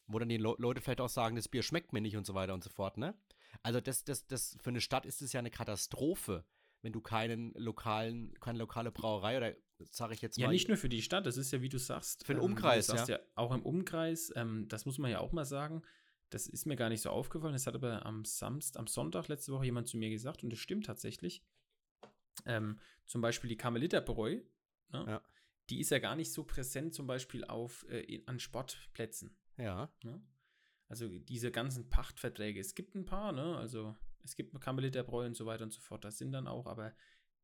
wo 0.07 0.19
dann 0.19 0.29
die 0.29 0.37
Le 0.37 0.55
Leute 0.57 0.81
vielleicht 0.81 1.01
auch 1.01 1.09
sagen, 1.09 1.35
das 1.35 1.47
Bier 1.47 1.63
schmeckt 1.63 1.93
mir 1.93 2.01
nicht 2.01 2.17
und 2.17 2.25
so 2.25 2.33
weiter 2.33 2.53
und 2.53 2.63
so 2.63 2.69
fort, 2.69 2.97
ne? 2.97 3.15
Also 3.61 3.79
das, 3.79 4.03
das, 4.03 4.27
das, 4.27 4.57
für 4.61 4.69
eine 4.69 4.81
Stadt 4.81 5.05
ist 5.05 5.21
es 5.21 5.33
ja 5.33 5.39
eine 5.39 5.51
Katastrophe, 5.51 6.43
wenn 6.81 6.91
du 6.91 7.01
keinen 7.01 7.53
lokalen, 7.53 8.33
keine 8.39 8.59
lokale 8.59 8.91
Brauerei 8.91 9.37
oder 9.37 9.55
sage 9.91 10.13
ich 10.13 10.21
jetzt 10.21 10.37
Ja, 10.37 10.47
mal. 10.47 10.53
nicht 10.53 10.67
nur 10.67 10.77
für 10.77 10.89
die 10.89 11.01
Stadt, 11.01 11.25
das 11.25 11.37
ist 11.37 11.51
ja, 11.51 11.61
wie 11.61 11.69
du 11.69 11.77
sagst. 11.77 12.25
Für 12.25 12.33
den 12.33 12.39
ähm, 12.39 12.51
Umkreis, 12.51 12.87
sagst 12.87 13.09
ja. 13.09 13.19
Auch 13.35 13.53
im 13.53 13.61
Umkreis, 13.61 14.31
ähm, 14.35 14.67
das 14.69 14.85
muss 14.85 14.97
man 14.97 15.11
ja 15.11 15.19
auch 15.19 15.31
mal 15.31 15.45
sagen. 15.45 15.81
Das 16.29 16.47
ist 16.47 16.65
mir 16.65 16.75
gar 16.75 16.89
nicht 16.89 17.01
so 17.01 17.09
aufgefallen. 17.09 17.53
Das 17.53 17.67
hat 17.67 17.75
aber 17.75 18.05
am 18.05 18.25
Samstag, 18.25 18.79
am 18.79 18.87
Sonntag 18.87 19.27
letzte 19.27 19.51
Woche 19.51 19.65
jemand 19.65 19.87
zu 19.87 19.97
mir 19.97 20.09
gesagt 20.09 20.43
und 20.43 20.49
das 20.49 20.59
stimmt 20.59 20.85
tatsächlich. 20.85 21.43
Ähm, 22.45 22.79
zum 23.05 23.21
Beispiel 23.21 23.49
die 23.49 23.57
Karmeliterbräu, 23.57 24.41
ne? 24.89 25.05
Ja. 25.07 25.21
die 25.69 25.79
ist 25.79 25.91
ja 25.91 25.99
gar 25.99 26.15
nicht 26.15 26.33
so 26.33 26.43
präsent, 26.43 26.93
zum 26.93 27.05
Beispiel 27.07 27.45
auf, 27.45 27.85
äh, 27.89 28.23
an 28.25 28.39
Sportplätzen. 28.39 29.37
Ja. 29.57 29.91
Ne? 30.03 30.21
Also 30.87 31.07
diese 31.07 31.51
ganzen 31.51 31.89
Pachtverträge, 31.89 32.59
es 32.59 32.75
gibt 32.75 32.95
ein 32.95 33.05
paar, 33.05 33.31
ne? 33.31 33.57
Also 33.57 33.95
es 34.23 34.35
gibt 34.35 34.59
Karmeliterbräu 34.59 35.25
und 35.25 35.35
so 35.35 35.45
weiter 35.45 35.63
und 35.63 35.73
so 35.73 35.81
fort. 35.81 36.03
Das 36.03 36.17
sind 36.17 36.31
dann 36.31 36.47
auch, 36.47 36.67
aber 36.67 36.93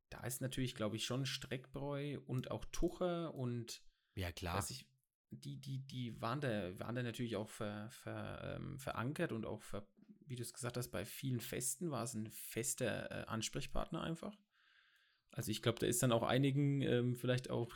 da 0.10 0.22
ist 0.22 0.42
natürlich, 0.42 0.76
glaube 0.76 0.96
ich, 0.96 1.06
schon 1.06 1.26
Streckbräu 1.26 2.20
und 2.26 2.52
auch 2.52 2.66
Tucher 2.66 3.34
und 3.34 3.84
Ja, 4.16 4.32
klar. 4.32 4.64
ich, 4.70 4.88
die, 5.32 5.58
die, 5.58 5.80
die 5.80 6.20
waren 6.22 6.42
da, 6.42 6.78
waren 6.80 6.96
da 6.96 7.04
natürlich 7.04 7.36
auch 7.36 7.50
ver, 7.50 7.90
ver, 7.92 8.56
ähm, 8.56 8.80
verankert 8.80 9.32
und 9.32 9.46
auch, 9.46 9.62
ver, 9.62 9.88
wie 10.26 10.36
du 10.36 10.42
es 10.42 10.54
gesagt 10.54 10.78
hast, 10.78 10.90
bei 10.90 11.06
vielen 11.06 11.40
Festen 11.40 11.92
war 11.92 12.04
es 12.04 12.14
ein 12.14 12.30
fester 12.30 13.12
äh, 13.12 13.26
Ansprechpartner 13.26 14.02
einfach. 14.02 14.38
Also 15.32 15.52
ich 15.52 15.62
glaube, 15.62 15.80
da 15.80 15.86
ist 15.88 16.02
dann 16.02 16.12
auch 16.12 16.24
einigen, 16.24 16.82
ähm, 16.82 17.16
vielleicht 17.16 17.50
auch 17.50 17.76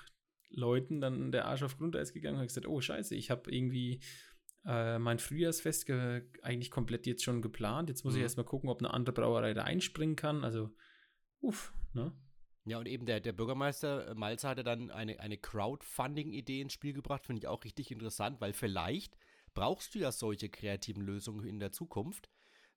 Leuten 0.54 1.02
dann 1.02 1.32
der 1.32 1.46
Arsch 1.46 1.64
auf 1.64 1.78
Grundeis 1.78 2.14
gegangen 2.14 2.36
und 2.36 2.42
hat 2.42 2.48
gesagt, 2.48 2.68
oh 2.68 2.80
scheiße, 2.80 3.16
ich 3.16 3.30
habe 3.30 3.52
irgendwie 3.52 4.00
äh, 4.66 4.98
mein 5.00 5.20
Frühjahrsfest 5.20 5.86
ge 5.86 6.24
eigentlich 6.42 6.72
komplett 6.72 7.06
jetzt 7.06 7.24
schon 7.24 7.42
geplant. 7.42 7.90
Jetzt 7.90 8.04
muss 8.06 8.14
ich 8.14 8.20
Mhm. 8.20 8.24
erstmal 8.24 8.46
gucken, 8.46 8.70
ob 8.70 8.80
eine 8.80 8.94
andere 8.94 9.14
Brauerei 9.14 9.54
da 9.54 9.64
einspringen 9.64 10.16
kann. 10.16 10.44
Also, 10.44 10.70
uff, 11.42 11.74
ne? 11.94 12.14
Ja, 12.66 12.78
und 12.78 12.88
eben 12.88 13.06
der, 13.06 13.20
der 13.20 13.34
Bürgermeister 13.34 14.08
äh, 14.12 14.16
Malzer 14.16 14.50
hatte 14.50 14.64
dann 14.64 14.90
eine, 14.90 15.20
eine 15.20 15.38
Crowdfunding-Idee 15.38 16.62
ins 16.62 16.74
Spiel 16.74 16.94
gebracht, 16.94 17.26
finde 17.26 17.42
ich 17.42 17.48
auch 17.48 17.64
richtig 17.66 17.92
interessant, 17.92 18.40
weil 18.40 18.54
vielleicht 18.54 19.18
brauchst 19.54 19.94
du 19.96 20.00
ja 20.00 20.12
solche 20.12 20.50
kreativen 20.50 21.04
Lösungen 21.04 21.46
in 21.46 21.60
der 21.60 21.72
Zukunft. 21.74 22.30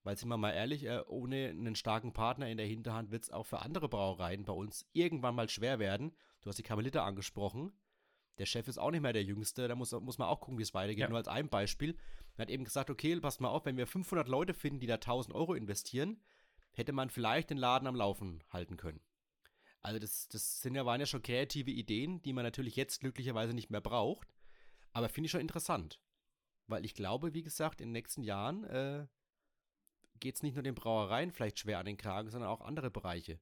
Weil, 0.07 0.17
sind 0.17 0.29
wir 0.29 0.37
mal 0.37 0.53
ehrlich, 0.53 0.85
äh, 0.85 1.03
ohne 1.09 1.49
einen 1.49 1.75
starken 1.75 2.13
Partner 2.13 2.49
in 2.49 2.59
der 2.59 2.67
Hinterhand 2.67 3.11
wird 3.11 3.25
es 3.25 3.31
auch 3.33 3.43
für 3.43 3.63
andere 3.63 3.89
Brauereien 3.89 4.45
bei 4.45 4.53
uns 4.53 4.87
irgendwann 4.93 5.35
mal 5.35 5.49
schwer 5.49 5.81
werden. 5.81 6.13
Du 6.43 6.49
hast 6.49 6.59
die 6.59 6.63
Karmeliter 6.63 7.03
angesprochen. 7.03 7.73
Der 8.39 8.47
Chef 8.47 8.69
ist 8.69 8.79
auch 8.79 8.93
nicht 8.93 9.01
mehr 9.01 9.13
der 9.13 9.25
Jüngste, 9.25 9.67
da 9.67 9.75
muss, 9.75 9.91
muss 9.91 10.19
man 10.19 10.29
auch 10.29 10.39
gucken, 10.39 10.59
wie 10.59 10.63
es 10.63 10.75
weitergeht. 10.75 11.01
Ja. 11.01 11.09
Nur 11.09 11.19
als 11.19 11.27
ein 11.27 11.49
Beispiel. 11.49 11.97
Er 12.37 12.43
hat 12.43 12.51
eben 12.51 12.63
gesagt, 12.63 12.89
okay, 12.89 13.19
passt 13.19 13.41
mal 13.41 13.49
auf, 13.49 13.65
wenn 13.65 13.77
wir 13.77 13.89
500 13.89 14.29
Leute 14.29 14.55
finden, 14.55 14.79
die 14.79 14.87
da 14.87 14.95
1000 14.95 15.35
Euro 15.35 15.55
investieren, 15.55 16.23
hätte 16.71 16.93
man 16.93 17.11
vielleicht 17.11 17.51
den 17.51 17.59
Laden 17.59 17.89
am 17.89 17.97
Laufen 17.97 18.45
halten 18.51 18.77
können. 18.77 19.01
Also 19.83 19.99
das, 19.99 20.29
das 20.29 20.61
sind 20.61 20.77
ja, 20.77 20.87
waren 20.87 21.01
ja 21.01 21.07
schon 21.07 21.23
kreative 21.23 21.73
Ideen, 21.73 22.23
die 22.23 22.33
man 22.33 22.45
natürlich 22.45 22.77
jetzt 22.77 23.01
glücklicherweise 23.01 23.55
nicht 23.55 23.71
mehr 23.71 23.81
braucht. 23.81 24.33
Aber 24.93 25.09
finde 25.09 25.27
ich 25.27 25.33
schon 25.33 25.41
interessant. 25.41 26.01
Weil 26.69 26.85
ich 26.85 26.95
glaube, 26.95 27.35
wie 27.35 27.43
gesagt, 27.43 27.81
in 27.81 27.89
den 27.89 27.93
nächsten 27.95 28.23
Jahren 28.23 28.63
äh, 28.63 29.09
geht 30.21 30.37
es 30.37 30.43
nicht 30.43 30.55
nur 30.55 30.63
den 30.63 30.75
Brauereien 30.75 31.31
vielleicht 31.33 31.59
schwer 31.59 31.79
an 31.79 31.87
den 31.87 31.97
Kragen, 31.97 32.31
sondern 32.31 32.51
auch 32.51 32.61
andere 32.61 32.91
Bereiche. 32.91 33.39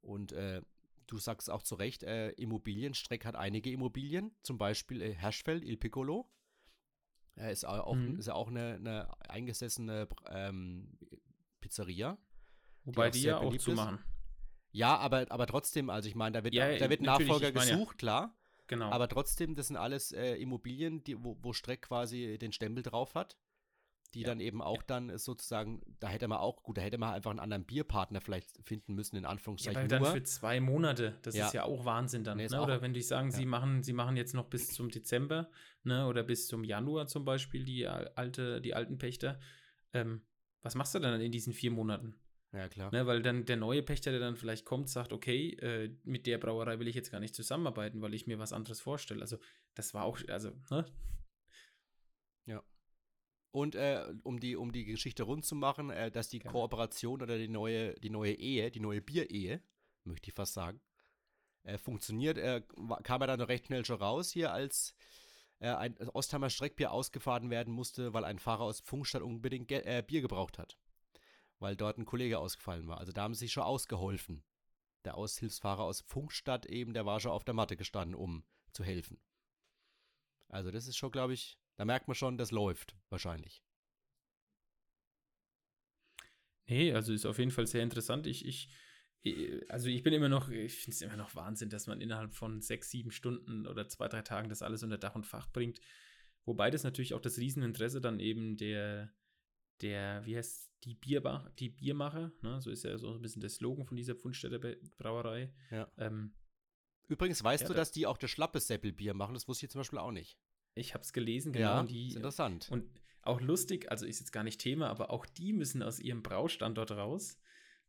Und 0.00 0.32
äh, 0.32 0.62
du 1.06 1.18
sagst 1.18 1.50
auch 1.50 1.62
zu 1.62 1.74
Recht, 1.74 2.02
äh, 2.02 2.30
Immobilien, 2.32 2.94
Streck 2.94 3.24
hat 3.24 3.36
einige 3.36 3.70
Immobilien, 3.70 4.34
zum 4.42 4.58
Beispiel 4.58 5.00
äh, 5.02 5.14
Herschfeld, 5.14 5.64
Il 5.64 5.76
Piccolo. 5.76 6.28
Er 7.34 7.50
ist 7.50 7.64
auch, 7.64 7.94
Mhm. 7.94 8.18
ist 8.18 8.26
ja 8.26 8.34
auch 8.34 8.48
eine, 8.48 8.74
eine 8.74 9.08
eingesessene 9.30 10.08
ähm, 10.30 10.98
Pizzeria. 11.60 12.18
Wobei 12.84 13.08
auch 13.08 13.12
die, 13.12 13.20
sehr 13.20 13.30
ja 13.32 13.38
auch 13.38 13.54
ist. 13.54 13.62
zumachen. 13.62 13.98
Ja, 14.72 14.96
aber, 14.96 15.26
aber 15.30 15.46
trotzdem, 15.46 15.90
also 15.90 16.08
ich 16.08 16.14
meine, 16.14 16.32
da 16.38 16.44
wird, 16.44 16.54
Ja, 16.54 16.76
da 16.76 16.90
wird 16.90 17.00
Nachfolger 17.02 17.52
meine 17.52 17.70
gesucht, 17.72 17.98
klar. 17.98 18.36
Genau. 18.66 18.90
Aber 18.90 19.06
trotzdem, 19.08 19.54
das 19.54 19.66
sind 19.68 19.76
alles 19.76 20.12
äh, 20.12 20.34
Immobilien, 20.36 21.04
die, 21.04 21.22
wo, 21.22 21.36
wo 21.42 21.52
Streck 21.52 21.82
quasi 21.82 22.38
den 22.38 22.52
Stempel 22.52 22.82
drauf 22.82 23.14
hat. 23.14 23.36
Die 24.14 24.20
Ja, 24.22 24.26
dann 24.28 24.40
eben 24.40 24.60
auch 24.60 24.82
dann 24.82 25.16
sozusagen, 25.16 25.80
da 25.98 26.08
hätte 26.08 26.28
man 26.28 26.38
auch, 26.38 26.62
gut, 26.62 26.76
da 26.76 26.82
hätte 26.82 26.98
man 26.98 27.14
einfach 27.14 27.30
einen 27.30 27.40
anderen 27.40 27.64
Bierpartner 27.64 28.20
vielleicht 28.20 28.50
finden 28.62 28.94
müssen, 28.94 29.16
in 29.16 29.22
Ja, 29.22 29.30
Anführungszeichen. 29.30 29.78
aber 29.78 29.88
dann 29.88 30.02
nur. 30.02 30.10
für 30.12 30.22
zwei 30.22 30.60
Monate, 30.60 31.18
das 31.22 31.34
Ja. 31.34 31.46
ist 31.46 31.54
ja 31.54 31.64
auch 31.64 31.84
Wahnsinn 31.86 32.22
dann. 32.22 32.36
Nee, 32.36 32.48
ne? 32.48 32.60
Oder 32.62 32.82
wenn 32.82 32.92
die 32.92 33.00
sagen, 33.02 33.30
sie, 33.30 33.42
ja. 33.42 33.48
machen, 33.48 33.82
sie 33.82 33.94
machen 33.94 34.16
jetzt 34.16 34.34
noch 34.34 34.44
bis 34.46 34.68
zum 34.68 34.90
Dezember 34.90 35.50
ne? 35.82 36.06
oder 36.06 36.22
bis 36.22 36.46
zum 36.46 36.62
Januar 36.62 37.06
zum 37.06 37.24
Beispiel 37.24 37.64
die, 37.64 37.86
al- 37.86 38.12
alte, 38.14 38.60
die 38.60 38.74
alten 38.74 38.98
Pächter. 38.98 39.40
Ähm, 39.94 40.22
was 40.62 40.74
machst 40.74 40.94
du 40.94 40.98
dann 40.98 41.20
in 41.20 41.32
diesen 41.32 41.52
vier 41.54 41.70
Monaten? 41.70 42.14
ja, 42.52 42.68
klar. 42.68 42.92
Ne? 42.92 43.06
Weil 43.06 43.22
dann 43.22 43.46
der 43.46 43.56
neue 43.56 43.82
Pächter, 43.82 44.10
der 44.10 44.20
dann 44.20 44.36
vielleicht 44.36 44.66
kommt, 44.66 44.90
sagt, 44.90 45.14
okay, 45.14 45.54
äh, 45.54 45.96
mit 46.04 46.26
der 46.26 46.36
Brauerei 46.36 46.78
will 46.78 46.86
ich 46.86 46.94
jetzt 46.94 47.10
gar 47.10 47.18
nicht 47.20 47.34
zusammenarbeiten, 47.34 48.02
weil 48.02 48.12
ich 48.12 48.26
mir 48.26 48.38
was 48.38 48.52
anderes 48.52 48.78
vorstelle. 48.82 49.22
Also 49.22 49.38
das 49.74 49.94
war 49.94 50.04
auch, 50.04 50.18
also, 50.28 50.50
ne? 50.70 50.84
Und 53.52 53.74
äh, 53.74 54.12
um, 54.22 54.40
die, 54.40 54.56
um 54.56 54.72
die 54.72 54.86
Geschichte 54.86 55.24
rund 55.24 55.44
zu 55.44 55.54
machen, 55.54 55.90
äh, 55.90 56.10
dass 56.10 56.28
die 56.28 56.38
Gerne. 56.38 56.52
Kooperation 56.52 57.22
oder 57.22 57.36
die 57.38 57.48
neue, 57.48 57.94
die 58.00 58.10
neue 58.10 58.32
Ehe, 58.32 58.70
die 58.70 58.80
neue 58.80 59.02
Bierehe, 59.02 59.62
möchte 60.04 60.30
ich 60.30 60.34
fast 60.34 60.54
sagen, 60.54 60.80
äh, 61.64 61.76
funktioniert, 61.78 62.38
äh, 62.38 62.62
kam 63.02 63.20
er 63.20 63.26
dann 63.26 63.40
recht 63.42 63.66
schnell 63.66 63.84
schon 63.84 64.00
raus 64.00 64.32
hier, 64.32 64.52
als 64.52 64.94
äh, 65.58 65.68
ein 65.68 65.96
Ostheimer 66.08 66.50
Streckbier 66.50 66.92
ausgefahren 66.92 67.50
werden 67.50 67.72
musste, 67.72 68.12
weil 68.14 68.24
ein 68.24 68.38
Fahrer 68.38 68.62
aus 68.62 68.80
Funkstadt 68.80 69.22
unbedingt 69.22 69.70
äh, 69.70 70.02
Bier 70.06 70.22
gebraucht 70.22 70.58
hat. 70.58 70.78
Weil 71.58 71.76
dort 71.76 71.98
ein 71.98 72.06
Kollege 72.06 72.38
ausgefallen 72.38 72.88
war. 72.88 72.98
Also 72.98 73.12
da 73.12 73.22
haben 73.22 73.34
sie 73.34 73.40
sich 73.40 73.52
schon 73.52 73.62
ausgeholfen. 73.62 74.42
Der 75.04 75.16
Aushilfsfahrer 75.16 75.84
aus 75.84 76.00
Funkstadt 76.00 76.66
eben, 76.66 76.94
der 76.94 77.06
war 77.06 77.20
schon 77.20 77.32
auf 77.32 77.44
der 77.44 77.54
Matte 77.54 77.76
gestanden, 77.76 78.14
um 78.14 78.44
zu 78.72 78.82
helfen. 78.82 79.20
Also 80.48 80.70
das 80.70 80.86
ist 80.86 80.96
schon, 80.96 81.12
glaube 81.12 81.34
ich, 81.34 81.58
da 81.76 81.84
merkt 81.84 82.08
man 82.08 82.14
schon, 82.14 82.38
das 82.38 82.50
läuft 82.50 82.96
wahrscheinlich. 83.10 83.62
Nee, 86.66 86.92
also 86.92 87.12
ist 87.12 87.26
auf 87.26 87.38
jeden 87.38 87.50
Fall 87.50 87.66
sehr 87.66 87.82
interessant. 87.82 88.26
Ich, 88.26 88.46
ich, 88.46 88.68
eh, 89.24 89.60
also 89.68 89.88
ich 89.88 90.02
bin 90.02 90.12
immer 90.14 90.28
noch, 90.28 90.48
ich 90.48 90.74
finde 90.76 90.94
es 90.94 91.02
immer 91.02 91.16
noch 91.16 91.34
Wahnsinn, 91.34 91.70
dass 91.70 91.86
man 91.86 92.00
innerhalb 92.00 92.34
von 92.34 92.60
sechs, 92.60 92.90
sieben 92.90 93.10
Stunden 93.10 93.66
oder 93.66 93.88
zwei, 93.88 94.08
drei 94.08 94.22
Tagen 94.22 94.48
das 94.48 94.62
alles 94.62 94.82
unter 94.82 94.98
Dach 94.98 95.14
und 95.14 95.26
Fach 95.26 95.48
bringt. 95.52 95.80
Wobei 96.44 96.70
das 96.70 96.82
natürlich 96.84 97.14
auch 97.14 97.20
das 97.20 97.38
Rieseninteresse 97.38 98.00
dann 98.00 98.20
eben 98.20 98.56
der, 98.56 99.12
der, 99.80 100.24
wie 100.24 100.36
heißt 100.36 100.70
die 100.84 100.94
Bierbar, 100.94 101.52
die 101.58 101.68
Biermacher, 101.68 102.32
ne? 102.42 102.60
so 102.60 102.70
ist 102.70 102.84
ja 102.84 102.96
so 102.98 103.14
ein 103.14 103.22
bisschen 103.22 103.40
der 103.40 103.50
Slogan 103.50 103.84
von 103.86 103.96
dieser 103.96 104.16
Pfundstädter 104.16 104.58
Brauerei. 104.98 105.52
Ja. 105.70 105.90
Ähm, 105.98 106.34
Übrigens 107.08 107.44
weißt 107.44 107.62
Ja, 107.62 107.68
du, 107.68 107.74
da- 107.74 107.80
dass 107.80 107.92
die 107.92 108.06
auch 108.06 108.16
das 108.18 108.30
schlappe 108.30 108.58
Seppelbier 108.58 109.14
machen? 109.14 109.34
Das 109.34 109.46
wusste 109.46 109.66
ich 109.66 109.70
zum 109.72 109.80
Beispiel 109.80 109.98
auch 109.98 110.10
nicht. 110.12 110.38
Ich 110.74 110.94
habe 110.94 111.02
es 111.02 111.12
gelesen, 111.12 111.52
genau. 111.52 111.76
ja, 111.76 111.82
die, 111.82 112.08
ist 112.08 112.16
interessant. 112.16 112.68
Und 112.70 112.84
auch 113.22 113.40
lustig, 113.40 113.90
also 113.90 114.06
ist 114.06 114.20
jetzt 114.20 114.32
gar 114.32 114.42
nicht 114.42 114.60
Thema, 114.60 114.88
aber 114.88 115.10
auch 115.10 115.26
die 115.26 115.52
müssen 115.52 115.82
aus 115.82 116.00
ihrem 116.00 116.22
Braustandort 116.22 116.92
raus, 116.92 117.38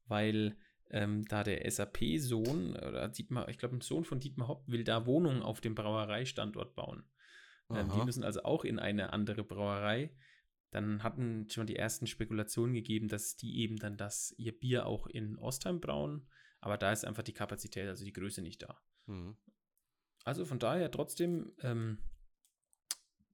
weil 0.05 0.57
ähm, 0.89 1.25
da 1.25 1.43
der 1.43 1.69
SAP-Sohn, 1.69 2.75
oder 2.75 3.07
Dietmar, 3.09 3.49
ich 3.49 3.57
glaube, 3.57 3.75
ein 3.75 3.81
Sohn 3.81 4.05
von 4.05 4.19
Dietmar 4.19 4.47
Hopp 4.47 4.67
will 4.67 4.83
da 4.83 5.05
Wohnungen 5.05 5.41
auf 5.41 5.59
dem 5.59 5.75
Brauereistandort 5.75 6.75
bauen. 6.75 7.03
Ähm, 7.69 7.89
die 7.89 8.05
müssen 8.05 8.23
also 8.23 8.43
auch 8.43 8.63
in 8.63 8.79
eine 8.79 9.13
andere 9.13 9.43
Brauerei. 9.43 10.15
Dann 10.71 11.03
hatten 11.03 11.49
schon 11.49 11.67
die 11.67 11.75
ersten 11.75 12.07
Spekulationen 12.07 12.73
gegeben, 12.73 13.07
dass 13.07 13.35
die 13.35 13.59
eben 13.59 13.77
dann 13.77 13.97
das, 13.97 14.33
ihr 14.37 14.57
Bier 14.57 14.85
auch 14.85 15.07
in 15.07 15.37
Ostheim 15.37 15.79
brauen. 15.79 16.27
Aber 16.59 16.77
da 16.77 16.91
ist 16.91 17.05
einfach 17.05 17.23
die 17.23 17.33
Kapazität, 17.33 17.87
also 17.87 18.05
die 18.05 18.13
Größe 18.13 18.41
nicht 18.41 18.61
da. 18.61 18.79
Hm. 19.05 19.35
Also 20.23 20.45
von 20.45 20.59
daher 20.59 20.89
trotzdem, 20.91 21.53
ähm, 21.61 21.97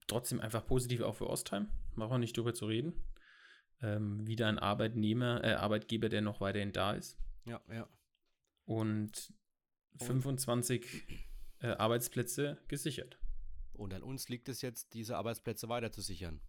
trotzdem 0.10 0.39
einfach 0.39 0.65
positiv 0.65 1.02
auch 1.02 1.15
für 1.15 1.30
Ostheim. 1.30 1.69
Brauchen 1.95 2.12
wir 2.12 2.17
nicht 2.19 2.36
drüber 2.36 2.54
zu 2.54 2.65
reden. 2.65 2.93
Ähm, 3.82 4.28
wieder 4.28 4.48
ein 4.48 4.60
Arbeitnehmer, 4.60 5.43
äh, 5.43 5.54
Arbeitgeber, 5.54 6.10
der 6.10 6.22
noch 6.22 6.41
weiterhin 6.41 6.74
da 6.74 6.93
ist. 6.93 7.17
Ja, 7.45 7.62
ja. 7.69 7.88
Und 8.65 9.34
25 10.02 10.86
äh, 11.62 11.67
Arbeitsplätze 11.67 12.58
gesichert. 12.67 13.17
Und 13.74 13.93
an 13.93 14.04
uns 14.04 14.28
liegt 14.28 14.50
es 14.50 14.62
jetzt, 14.62 14.93
diese 14.93 15.17
Arbeitsplätze 15.17 15.69
weiter 15.69 15.91
zu 15.91 16.02
sichern. 16.02 16.41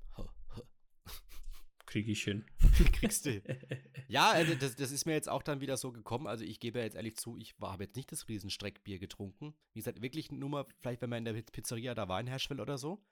Kriege 1.86 2.12
ich 2.12 2.22
hin. 2.22 2.44
Kriegst 2.92 3.26
du. 3.26 3.42
Ja, 4.06 4.30
also 4.30 4.54
das, 4.54 4.76
das 4.76 4.92
ist 4.92 5.06
mir 5.06 5.12
jetzt 5.12 5.28
auch 5.28 5.42
dann 5.42 5.60
wieder 5.60 5.76
so 5.76 5.90
gekommen. 5.90 6.28
Also 6.28 6.44
ich 6.44 6.60
gebe 6.60 6.78
ja 6.78 6.84
jetzt 6.84 6.94
ehrlich 6.94 7.16
zu, 7.16 7.36
ich 7.36 7.56
habe 7.60 7.84
jetzt 7.84 7.96
nicht 7.96 8.12
das 8.12 8.28
Riesenstreckbier 8.28 9.00
getrunken. 9.00 9.54
Wie 9.72 9.80
gesagt, 9.80 10.00
wirklich 10.00 10.30
nur 10.30 10.48
mal, 10.48 10.66
vielleicht 10.78 11.02
wenn 11.02 11.10
man 11.10 11.26
in 11.26 11.34
der 11.34 11.42
Pizzeria 11.42 11.96
da 11.96 12.08
Wein 12.08 12.28
herrscht 12.28 12.48
will 12.50 12.60
oder 12.60 12.78
so. 12.78 13.04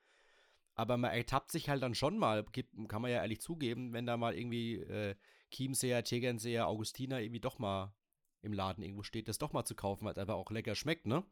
Aber 0.79 0.97
man 0.97 1.11
ertappt 1.11 1.51
sich 1.51 1.69
halt 1.69 1.83
dann 1.83 1.97
schon 1.97 2.19
mal, 2.19 2.45
kann 2.87 3.03
man 3.03 3.11
ja 3.11 3.19
ehrlich 3.19 3.41
zugeben, 3.41 3.93
wenn 3.93 4.07
da 4.07 4.17
mal 4.17 4.35
irgendwie, 4.39 4.77
äh, 4.77 5.17
Chiemseer, 5.51 6.05
Tegernseer, 6.05 6.69
Augustiner 6.69 7.21
irgendwie 7.21 7.41
doch 7.41 7.59
mal 7.59 7.93
im 8.43 8.53
Laden 8.53 8.85
irgendwo 8.85 9.03
steht, 9.03 9.27
das 9.27 9.39
doch 9.39 9.53
mal 9.53 9.65
zu 9.65 9.75
kaufen, 9.75 10.05
weil 10.05 10.13
es 10.13 10.19
einfach 10.19 10.37
auch 10.37 10.51
lecker 10.53 10.77
schmeckt, 10.77 11.07
ne? 11.07 11.25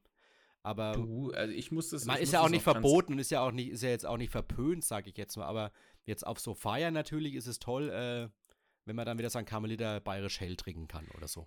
Aber 0.65 0.95
Du, 0.95 1.31
also 1.31 1.53
ich 1.53 1.71
muss 1.71 1.91
das. 1.91 2.07
man 2.07 2.19
ist 2.19 2.33
ja 2.33 2.41
auch 2.41 2.49
nicht 2.49 2.65
verboten 2.65 3.13
und 3.13 3.19
ist 3.21 3.31
ja 3.31 3.41
auch 3.41 3.53
nicht, 3.53 3.71
ist 3.71 3.85
ja 3.85 3.91
jetzt 3.91 4.05
auch 4.05 4.17
nicht 4.17 4.31
verpönt, 4.31 4.85
sage 4.85 5.11
ich 5.11 5.17
jetzt 5.17 5.37
mal. 5.37 5.45
Aber 5.45 5.71
jetzt 6.07 6.27
auf 6.27 6.41
so 6.41 6.55
Feiern 6.55 6.93
natürlich 6.93 7.35
ist 7.37 7.47
es 7.47 7.61
toll, 7.61 7.89
äh, 7.91 8.29
wenn 8.85 8.97
man 8.97 9.07
dann 9.07 9.17
wieder 9.17 9.31
St. 9.31 9.47
Karmeliter 9.47 10.01
bayerisch 10.01 10.41
hell 10.41 10.57
trinken 10.57 10.89
kann 10.89 11.07
oder 11.17 11.29
so. 11.29 11.47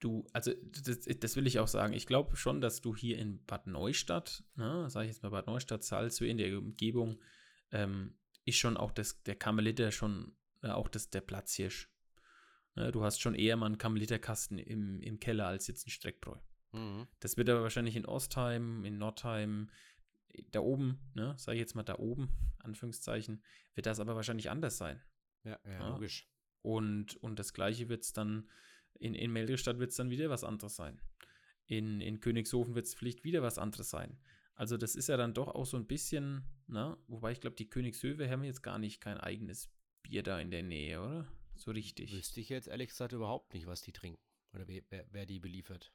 Du, 0.00 0.26
also 0.32 0.52
das, 0.84 1.00
das 1.00 1.36
will 1.36 1.46
ich 1.46 1.58
auch 1.58 1.68
sagen. 1.68 1.92
Ich 1.92 2.06
glaube 2.06 2.34
schon, 2.36 2.60
dass 2.60 2.80
du 2.80 2.96
hier 2.96 3.18
in 3.18 3.44
Bad 3.44 3.66
Neustadt, 3.66 4.42
ne, 4.56 4.88
sage 4.88 5.06
ich 5.06 5.12
jetzt 5.12 5.22
mal 5.22 5.28
Bad 5.30 5.46
Neustadt, 5.46 5.84
Salzweh 5.84 6.30
in 6.30 6.38
der 6.38 6.58
Umgebung, 6.58 7.20
ähm, 7.70 8.16
ist 8.46 8.56
schon 8.56 8.76
auch 8.78 8.92
das, 8.92 9.22
der 9.22 9.36
Karmeliter 9.36 9.92
schon 9.92 10.34
äh, 10.62 10.68
auch 10.68 10.88
das, 10.88 11.10
der 11.10 11.20
Platzhirsch. 11.20 11.90
Ne, 12.76 12.92
du 12.92 13.02
hast 13.04 13.20
schon 13.20 13.34
eher 13.34 13.56
mal 13.56 13.66
einen 13.66 13.78
Karmeliterkasten 13.78 14.58
im, 14.58 15.00
im 15.00 15.20
Keller 15.20 15.46
als 15.46 15.66
jetzt 15.66 15.84
einen 15.86 15.92
Streckbräu. 15.92 16.38
Mhm. 16.72 17.06
Das 17.20 17.36
wird 17.36 17.50
aber 17.50 17.62
wahrscheinlich 17.62 17.96
in 17.96 18.06
Ostheim, 18.06 18.84
in 18.84 18.96
Nordheim, 18.96 19.70
da 20.52 20.60
oben, 20.60 21.10
ne, 21.14 21.34
sage 21.36 21.56
ich 21.56 21.60
jetzt 21.60 21.74
mal 21.74 21.82
da 21.82 21.98
oben, 21.98 22.30
Anführungszeichen, 22.60 23.42
wird 23.74 23.86
das 23.86 24.00
aber 24.00 24.16
wahrscheinlich 24.16 24.48
anders 24.48 24.78
sein. 24.78 25.02
Ja, 25.44 25.58
ja, 25.64 25.72
Ja. 25.72 25.88
logisch. 25.88 26.26
Und, 26.62 27.16
und 27.16 27.38
das 27.38 27.52
gleiche 27.52 27.88
wird 27.88 28.04
es 28.04 28.12
dann, 28.12 28.48
in, 29.00 29.14
in 29.14 29.32
Meldristadt 29.32 29.78
wird 29.78 29.90
es 29.90 29.96
dann 29.96 30.10
wieder 30.10 30.30
was 30.30 30.44
anderes 30.44 30.76
sein. 30.76 31.00
In, 31.66 32.00
in 32.00 32.20
Königshofen 32.20 32.74
wird 32.74 32.86
es 32.86 32.94
vielleicht 32.94 33.24
wieder 33.24 33.42
was 33.42 33.58
anderes 33.58 33.90
sein. 33.90 34.18
Also 34.54 34.76
das 34.76 34.94
ist 34.94 35.08
ja 35.08 35.16
dann 35.16 35.34
doch 35.34 35.48
auch 35.48 35.66
so 35.66 35.76
ein 35.76 35.86
bisschen, 35.86 36.44
ne? 36.66 36.96
Wobei 37.08 37.32
ich 37.32 37.40
glaube, 37.40 37.56
die 37.56 37.68
Königshöfe 37.68 38.28
haben 38.28 38.44
jetzt 38.44 38.62
gar 38.62 38.78
nicht 38.78 39.00
kein 39.00 39.18
eigenes 39.18 39.72
Bier 40.02 40.22
da 40.22 40.38
in 40.38 40.50
der 40.50 40.62
Nähe, 40.62 41.00
oder? 41.00 41.26
So 41.54 41.70
richtig. 41.70 42.12
Wüsste 42.12 42.40
ich 42.40 42.50
jetzt 42.50 42.68
ehrlich 42.68 42.88
gesagt 42.88 43.12
überhaupt 43.12 43.54
nicht, 43.54 43.66
was 43.66 43.82
die 43.82 43.92
trinken. 43.92 44.22
Oder 44.52 44.68
wer, 44.68 44.82
wer, 44.90 45.06
wer 45.10 45.26
die 45.26 45.40
beliefert. 45.40 45.92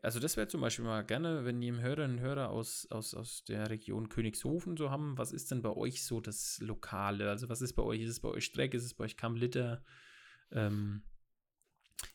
Also 0.00 0.18
das 0.18 0.36
wäre 0.36 0.48
zum 0.48 0.62
Beispiel 0.62 0.84
mal 0.84 1.04
gerne, 1.04 1.44
wenn 1.44 1.60
die 1.60 1.72
Hörerinnen 1.72 2.18
und 2.18 2.22
Hörer 2.22 2.50
aus, 2.50 2.86
aus, 2.90 3.14
aus 3.14 3.44
der 3.44 3.68
Region 3.68 4.08
Königshofen 4.08 4.76
so 4.76 4.90
haben, 4.90 5.18
was 5.18 5.32
ist 5.32 5.50
denn 5.50 5.60
bei 5.60 5.70
euch 5.70 6.04
so 6.04 6.20
das 6.20 6.58
Lokale? 6.60 7.28
Also 7.28 7.48
was 7.48 7.60
ist 7.60 7.74
bei 7.74 7.82
euch? 7.82 8.00
Ist 8.00 8.10
es 8.10 8.20
bei 8.20 8.30
euch 8.30 8.44
Streck? 8.44 8.72
Ist 8.72 8.84
es 8.84 8.94
bei 8.94 9.04
euch 9.04 9.16
Kamlitter? 9.16 9.84
Ähm, 10.50 11.02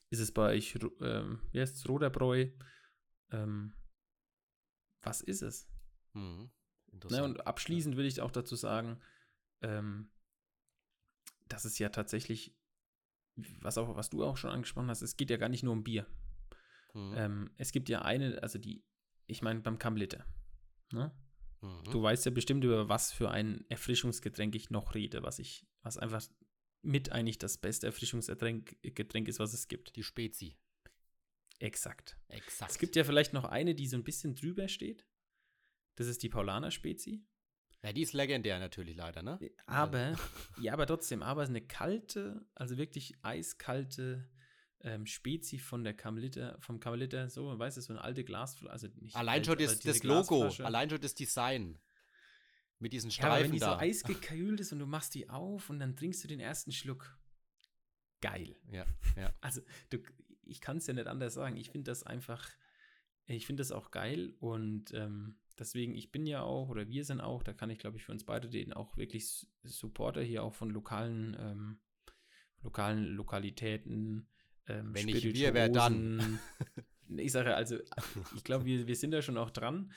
ist 0.10 0.20
es 0.20 0.32
bei 0.32 0.56
euch, 0.56 0.78
ähm, 1.02 1.42
wie 1.52 1.62
heißt 1.62 1.76
es, 1.76 1.90
Roderbräu? 1.90 2.50
Ähm, 3.32 3.74
was 5.02 5.22
ist 5.22 5.42
es? 5.42 5.68
Mhm. 6.14 6.50
Ne, 6.88 6.94
Interessant. 6.94 7.26
und 7.26 7.48
abschließend 7.48 7.98
will 7.98 8.06
ich 8.06 8.22
auch 8.22 8.32
dazu 8.32 8.56
sagen, 8.56 9.00
ähm, 9.62 10.10
dass 11.48 11.66
es 11.66 11.78
ja 11.80 11.90
tatsächlich, 11.90 12.56
was, 13.62 13.78
auch, 13.78 13.96
was 13.96 14.10
du 14.10 14.24
auch 14.24 14.38
schon 14.38 14.52
angesprochen 14.52 14.90
hast, 14.90 15.02
es 15.02 15.18
geht 15.18 15.30
ja 15.30 15.38
gar 15.38 15.50
nicht 15.50 15.64
nur 15.64 15.74
um 15.74 15.84
Bier. 15.84 16.08
Mhm. 16.94 17.14
Ähm, 17.16 17.52
es 17.58 17.72
gibt 17.72 17.90
ja 17.90 18.02
eine, 18.02 18.42
also 18.42 18.58
die, 18.58 18.84
ich 19.28 19.42
meine 19.42 19.60
beim 19.60 19.78
Kamlitter. 19.78 20.26
Ne? 20.92 21.12
Mhm. 21.62 21.84
Du 21.92 22.02
weißt 22.02 22.26
ja 22.26 22.32
bestimmt, 22.32 22.64
über 22.64 22.90
was 22.90 23.12
für 23.12 23.30
ein 23.30 23.66
Erfrischungsgetränk 23.70 24.56
ich 24.56 24.70
noch 24.70 24.96
rede, 24.96 25.24
was 25.24 25.40
ich, 25.40 25.68
was 25.84 25.98
einfach 25.98 26.22
mit 26.88 27.12
eigentlich 27.12 27.38
das 27.38 27.58
beste 27.58 27.88
Erfrischungsgetränk 27.88 28.78
Getränk 28.82 29.28
ist, 29.28 29.40
was 29.40 29.54
es 29.54 29.68
gibt. 29.68 29.96
Die 29.96 30.04
Spezi. 30.04 30.58
Exakt. 31.60 32.18
Exakt. 32.30 32.72
Es 32.72 32.78
gibt 32.80 32.96
ja 32.96 33.04
vielleicht 33.04 33.34
noch 33.34 33.46
eine, 33.46 33.76
die 33.76 33.88
so 33.88 33.98
ein 33.98 34.04
bisschen 34.04 34.36
drüber 34.36 34.68
steht. 34.68 35.06
Das 35.96 36.08
ist 36.08 36.24
die 36.24 36.30
Paulaner 36.30 36.72
Spezi. 36.72 37.26
ja, 37.84 37.92
die 37.92 38.04
ist 38.04 38.14
legendär 38.14 38.60
natürlich 38.60 38.96
leider, 38.96 39.24
ne? 39.24 39.40
Aber, 39.66 40.16
ja, 40.62 40.74
aber 40.74 40.86
trotzdem, 40.86 41.22
aber 41.24 41.44
es 41.44 41.50
ist 41.50 41.56
eine 41.56 41.66
kalte, 41.66 42.46
also 42.54 42.78
wirklich 42.78 43.16
eiskalte 43.24 44.30
ähm, 44.82 45.06
Spezi 45.08 45.58
von 45.58 45.84
der 45.84 45.96
Kamelitter, 45.96 46.58
vom 46.60 46.80
Kamelitter, 46.80 47.30
so, 47.30 47.48
man 47.48 47.60
weiß 47.60 47.78
es, 47.78 47.86
so 47.86 47.94
eine 47.94 48.02
alte 48.04 48.24
Glasflasche, 48.24 48.72
also 48.72 48.88
nicht 49.02 49.16
Allein 49.16 49.40
alt, 49.40 49.46
schon 49.48 49.58
das, 49.58 49.80
das 49.80 50.04
Logo, 50.04 50.40
Glasflasche. 50.40 50.66
allein 50.66 50.90
schon 50.90 51.02
das 51.02 51.16
Design. 51.16 51.80
Mit 52.80 52.94
diesen 52.94 53.10
Ja, 53.10 53.26
aber 53.26 53.36
wenn 53.36 53.40
Streifen 53.40 53.54
die 53.54 53.60
so 53.60 53.66
da. 53.66 53.78
eisgekühlt 53.80 54.60
ist 54.60 54.72
und 54.72 54.80
du 54.80 54.86
machst 54.88 55.16
die 55.16 55.30
auf 55.30 55.70
und 55.70 55.80
dann 55.80 55.96
trinkst 55.96 56.24
du 56.24 56.28
den 56.28 56.40
ersten 56.40 56.72
Schluck. 56.72 57.18
Geil. 58.22 58.56
ja, 58.72 58.86
ja. 59.16 59.34
Also, 59.42 59.62
du, 59.90 60.00
ich 60.44 60.62
kann 60.62 60.78
es 60.78 60.88
ja 60.88 60.94
nicht 60.94 61.08
anders 61.08 61.34
sagen. 61.34 61.58
Ich 61.58 61.70
finde 61.70 61.92
das 61.92 62.04
einfach, 62.04 62.50
ich 63.26 63.46
finde 63.46 63.62
das 63.62 63.72
auch 63.72 63.92
geil 63.92 64.36
und 64.40 64.94
ähm, 64.94 65.38
deswegen, 65.60 65.96
ich 65.96 66.12
bin 66.12 66.26
ja 66.26 66.42
auch, 66.42 66.70
oder 66.70 66.88
wir 66.88 67.04
sind 67.04 67.22
auch, 67.22 67.44
da 67.44 67.54
kann 67.54 67.70
ich 67.70 67.80
glaube 67.80 67.98
ich 67.98 68.04
für 68.04 68.12
uns 68.12 68.24
beide 68.24 68.50
den 68.50 68.74
auch 68.74 68.96
wirklich 68.98 69.48
Supporter 69.64 70.22
hier 70.22 70.44
auch 70.44 70.54
von 70.54 70.70
lokalen, 70.70 71.36
ähm, 71.40 71.80
lokalen 72.62 73.06
Lokalitäten. 73.16 74.28
Ähm, 74.68 74.94
Wenn 74.94 75.06
nicht 75.06 75.24
wir, 75.24 75.54
wer 75.54 75.70
dann? 75.70 76.40
Ich 77.16 77.32
sage 77.32 77.56
also, 77.56 77.78
ich 78.36 78.44
glaube, 78.44 78.66
wir, 78.66 78.86
wir 78.86 78.96
sind 78.98 79.12
da 79.12 79.22
schon 79.22 79.38
auch 79.38 79.50
dran. 79.50 79.94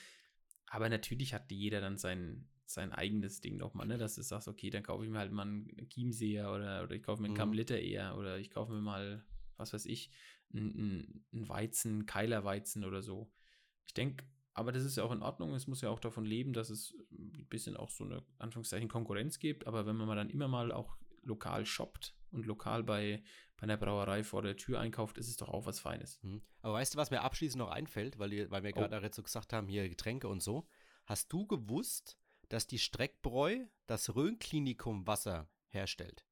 Aber 0.69 0.89
natürlich 0.89 1.35
hat 1.35 1.51
jeder 1.51 1.81
dann 1.81 1.99
sein, 1.99 2.49
sein 2.73 2.93
eigenes 2.93 3.41
Ding 3.41 3.57
nochmal, 3.57 3.87
ne? 3.87 3.99
Dass 3.99 4.15
du 4.15 4.23
sagst, 4.23 4.49
okay, 4.49 4.71
dann 4.71 4.83
kaufe 4.83 5.05
ich 5.05 5.11
mir 5.11 5.19
halt 5.19 5.33
mal 5.33 5.43
einen 5.43 5.89
Chiemseer 5.89 6.53
oder, 6.53 6.83
oder 6.85 6.95
ich 6.95 7.03
kaufe 7.03 7.21
mir 7.23 7.27
einen 7.27 7.35
Mhm. 7.35 7.39
Kamlitter 7.39 7.79
eher 7.79 8.17
oder 8.17 8.39
ich 8.39 8.51
kaufe 8.51 8.73
mir 8.73 8.81
mal, 8.81 9.25
was 9.57 9.73
weiß 9.73 9.87
ich, 9.87 10.11
einen, 10.53 11.25
einen 11.33 11.49
Weizen, 11.49 12.07
Keilerweizen 12.07 12.85
oder 12.85 13.03
so. 13.03 13.31
Ich 13.87 13.95
denke, 13.95 14.25
aber 14.55 14.73
das 14.73 14.85
ist 14.85 14.97
ja 14.97 15.05
auch 15.05 15.13
in 15.13 15.23
Ordnung. 15.23 15.55
Es 15.55 15.67
muss 15.67 15.81
ja 15.81 15.91
auch 15.91 16.01
davon 16.01 16.25
leben, 16.25 16.53
dass 16.53 16.71
es 16.71 16.95
ein 17.13 17.47
bisschen 17.49 17.77
auch 17.77 17.91
so 17.91 18.05
eine 18.05 18.23
Anführungszeichen 18.39 18.89
Konkurrenz 18.89 19.39
gibt. 19.39 19.67
Aber 19.67 19.87
wenn 19.87 19.97
man 19.97 20.07
mal 20.09 20.17
dann 20.17 20.31
immer 20.31 20.49
mal 20.49 20.73
auch 20.73 20.97
lokal 21.23 21.67
shoppt 21.67 22.15
und 22.33 22.47
lokal 22.47 22.83
bei, 22.83 23.23
bei 23.57 23.63
einer 23.65 23.77
Brauerei 23.77 24.25
vor 24.25 24.43
der 24.43 24.57
Tür 24.57 24.81
einkauft, 24.81 25.19
ist 25.19 25.29
es 25.29 25.37
doch 25.37 25.49
auch 25.49 25.67
was 25.67 25.79
Feines. 25.81 26.19
Hm. 26.23 26.43
Aber 26.63 26.75
weißt 26.75 26.95
du, 26.95 26.99
was 26.99 27.11
mir 27.11 27.23
abschließend 27.23 27.59
noch 27.59 27.71
einfällt, 27.71 28.19
weil, 28.19 28.31
wir- 28.31 28.51
weil 28.51 28.63
wir 28.65 28.71
Oh. 28.77 28.81
gerade 28.81 29.01
jetzt 29.01 29.17
so 29.17 29.23
gesagt 29.23 29.53
haben, 29.53 29.69
hier 29.69 29.89
Getränke 29.89 30.29
und 30.29 30.43
so. 30.43 30.67
Hast 31.07 31.33
du 31.33 31.47
gewusst, 31.47 32.19
dass 32.51 32.67
die 32.67 32.79
Streckbräu 32.79 33.65
das 33.87 34.15
Rhön-Klinikum 34.15 35.07
Wasser 35.07 35.49
herstellt? 35.71 36.27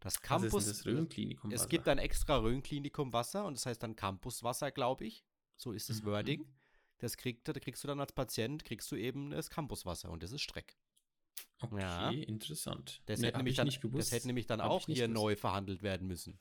Das 0.00 0.14
Was 0.14 0.14
ist 0.16 0.22
Campus. 0.22 0.50
denn 0.82 1.06
das 1.06 1.14
es 1.54 1.60
Wasser? 1.60 1.68
gibt 1.68 1.88
ein 1.88 1.98
extra 1.98 2.36
Rhön-Klinikum 2.38 3.12
Wasser 3.12 3.44
und 3.46 3.56
das 3.56 3.64
heißt 3.66 3.82
dann 3.82 3.96
Campuswasser, 3.96 4.70
glaube 4.72 5.04
ich. 5.06 5.24
So 5.56 5.72
ist 5.72 5.88
das 5.88 6.02
Mhm. 6.02 6.06
Wording. 6.06 6.46
Das 6.98 7.16
kriegt, 7.16 7.48
da 7.48 7.52
kriegst 7.54 7.82
du 7.82 7.88
dann 7.88 8.00
als 8.00 8.12
Patient, 8.12 8.64
kriegst 8.64 8.90
du 8.92 8.96
eben 8.96 9.30
das 9.30 9.48
Campuswasser 9.50 10.10
und 10.10 10.22
das 10.22 10.32
ist 10.32 10.42
Streck. 10.42 10.76
Okay, 11.60 11.80
Ja. 11.80 12.10
interessant. 12.10 13.00
Das, 13.06 13.20
Nee, 13.20 13.28
hätte, 13.28 13.38
nämlich 13.38 13.52
ich 13.58 13.80
dann, 13.80 13.92
das 13.92 14.10
hätte 14.12 14.26
nämlich 14.26 14.46
dann 14.46 14.60
Hab 14.60 14.70
auch 14.70 14.86
hier 14.86 15.06
gewusst. 15.06 15.14
neu 15.14 15.36
verhandelt 15.36 15.82
werden 15.82 16.06
müssen. 16.08 16.38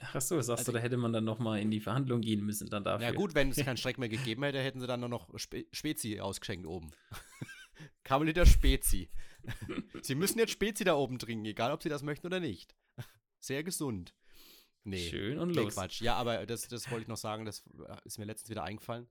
Ach 0.00 0.20
so, 0.20 0.40
sagst 0.40 0.60
Also- 0.60 0.72
du, 0.72 0.78
da 0.78 0.82
hätte 0.82 0.96
man 0.96 1.12
dann 1.12 1.24
noch 1.24 1.38
mal 1.38 1.60
in 1.60 1.70
die 1.70 1.80
Verhandlung 1.80 2.20
gehen 2.22 2.44
müssen 2.44 2.68
dann 2.70 2.82
dafür. 2.84 3.06
Ja 3.06 3.12
gut, 3.12 3.34
wenn 3.34 3.50
es 3.50 3.56
keinen 3.68 3.76
Streck 3.76 3.98
mehr 3.98 4.08
gegeben 4.08 4.42
hätte, 4.42 4.60
hätten 4.60 4.80
sie 4.80 4.86
dann 4.88 5.00
nur 5.00 5.08
noch 5.08 5.28
Spe 5.38 5.66
Spezi 5.72 6.18
ausgeschenkt 6.20 6.66
oben. 6.66 6.90
Kameliter 8.04 8.46
Spezi. 8.46 9.10
sie 10.02 10.14
müssen 10.14 10.38
jetzt 10.38 10.52
Spezi 10.52 10.84
da 10.84 10.94
oben 10.94 11.18
trinken, 11.18 11.44
egal 11.46 11.72
ob 11.72 11.82
sie 11.82 11.88
das 11.88 12.02
möchten 12.02 12.26
oder 12.26 12.40
nicht. 12.40 12.74
Sehr 13.38 13.62
gesund. 13.64 14.14
Nee. 14.84 15.08
Schön 15.08 15.38
und 15.38 15.48
Nee, 15.50 15.54
los. 15.62 15.74
Quatsch. 15.74 16.00
Ja, 16.00 16.14
aber 16.16 16.46
das, 16.46 16.68
das 16.68 16.90
wollte 16.90 17.02
ich 17.02 17.08
noch 17.08 17.16
sagen, 17.16 17.44
das 17.44 17.62
ist 18.04 18.18
mir 18.18 18.24
letztens 18.24 18.50
wieder 18.50 18.64
eingefallen. 18.64 19.08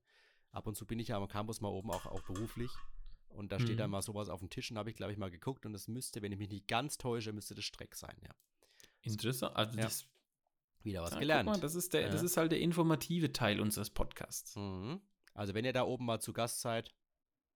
Ab 0.52 0.66
und 0.68 0.76
zu 0.76 0.86
bin 0.86 1.00
ich 1.00 1.10
ja 1.10 1.18
am 1.18 1.28
Campus 1.28 1.62
mal 1.62 1.70
oben 1.70 1.92
auch, 1.92 2.06
auch 2.08 2.22
beruflich. 2.24 2.72
Und 3.28 3.52
da 3.52 3.60
steht 3.60 3.74
Mhm. 3.76 3.78
dann 3.78 3.92
mal 3.92 4.02
sowas 4.02 4.30
auf 4.30 4.40
dem 4.40 4.50
Tisch 4.50 4.72
und 4.72 4.78
habe 4.80 4.90
ich, 4.90 4.96
glaube 4.96 5.12
ich, 5.12 5.18
mal 5.20 5.30
geguckt 5.30 5.66
und 5.68 5.76
es 5.76 5.88
müsste, 5.88 6.22
wenn 6.24 6.32
ich 6.32 6.40
mich 6.40 6.50
nicht 6.50 6.68
ganz 6.68 6.98
täusche, 6.98 7.32
müsste 7.34 7.54
das 7.54 7.66
Streck 7.66 7.94
sein, 7.96 8.16
ja. 8.24 8.32
Interessant. 9.02 9.56
Also 9.56 9.78
Ja. 9.78 9.84
das, 9.84 10.06
Wieder 10.82 11.02
was 11.04 11.12
ja, 11.12 11.16
guck 11.16 11.20
gelernt. 11.22 11.46
Mal, 11.50 11.60
das, 11.60 11.76
ist 11.76 11.94
der, 11.94 12.10
das 12.10 12.22
Ja. 12.22 12.26
ist 12.26 12.38
halt 12.38 12.52
der 12.52 12.60
informative 12.60 13.32
Teil 13.32 13.60
unseres 13.60 13.90
Podcasts. 13.92 14.56
Mhm. 14.56 15.00
Also 15.36 15.54
wenn 15.54 15.66
ihr 15.66 15.74
da 15.74 15.84
oben 15.84 16.06
mal 16.06 16.20
zu 16.20 16.34
Gast 16.34 16.62
seid, 16.62 16.94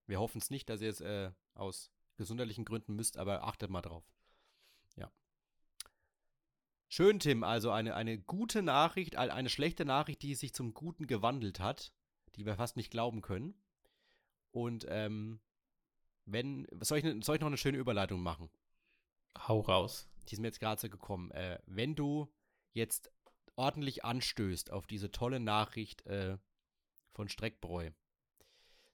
wir 0.07 0.19
hoffen 0.19 0.39
es 0.39 0.49
nicht, 0.49 0.69
dass 0.69 0.81
ihr 0.81 0.89
es 0.89 1.01
äh, 1.01 1.31
aus 1.53 1.91
gesundheitlichen 2.17 2.65
Gründen 2.65 2.95
müsst, 2.95 3.17
aber 3.17 3.43
achtet 3.43 3.69
mal 3.69 3.81
drauf. 3.81 4.03
Ja. 4.95 5.11
Schön, 6.87 7.19
Tim. 7.19 7.43
Also 7.43 7.71
eine, 7.71 7.95
eine 7.95 8.19
gute 8.19 8.61
Nachricht, 8.61 9.15
ein- 9.15 9.31
eine 9.31 9.49
schlechte 9.49 9.85
Nachricht, 9.85 10.21
die 10.21 10.35
sich 10.35 10.53
zum 10.53 10.73
Guten 10.73 11.07
gewandelt 11.07 11.59
hat, 11.59 11.91
die 12.35 12.45
wir 12.45 12.55
fast 12.55 12.75
nicht 12.77 12.91
glauben 12.91 13.21
können. 13.21 13.55
Und 14.51 14.85
ähm, 14.89 15.39
wenn, 16.25 16.67
soll 16.81 16.99
ich, 16.99 17.25
soll 17.25 17.35
ich 17.35 17.41
noch 17.41 17.47
eine 17.47 17.57
schöne 17.57 17.77
Überleitung 17.79 18.21
machen? 18.21 18.49
Hau 19.47 19.61
raus. 19.61 20.07
die 20.29 20.33
ist 20.35 20.39
mir 20.39 20.47
jetzt 20.47 20.59
gerade 20.59 20.79
so 20.79 20.89
gekommen. 20.89 21.31
Äh, 21.31 21.59
wenn 21.65 21.95
du 21.95 22.31
jetzt 22.73 23.11
ordentlich 23.55 24.05
anstößt 24.05 24.71
auf 24.71 24.85
diese 24.85 25.11
tolle 25.11 25.39
Nachricht 25.39 26.05
äh, 26.05 26.37
von 27.11 27.27
Streckbräu, 27.29 27.89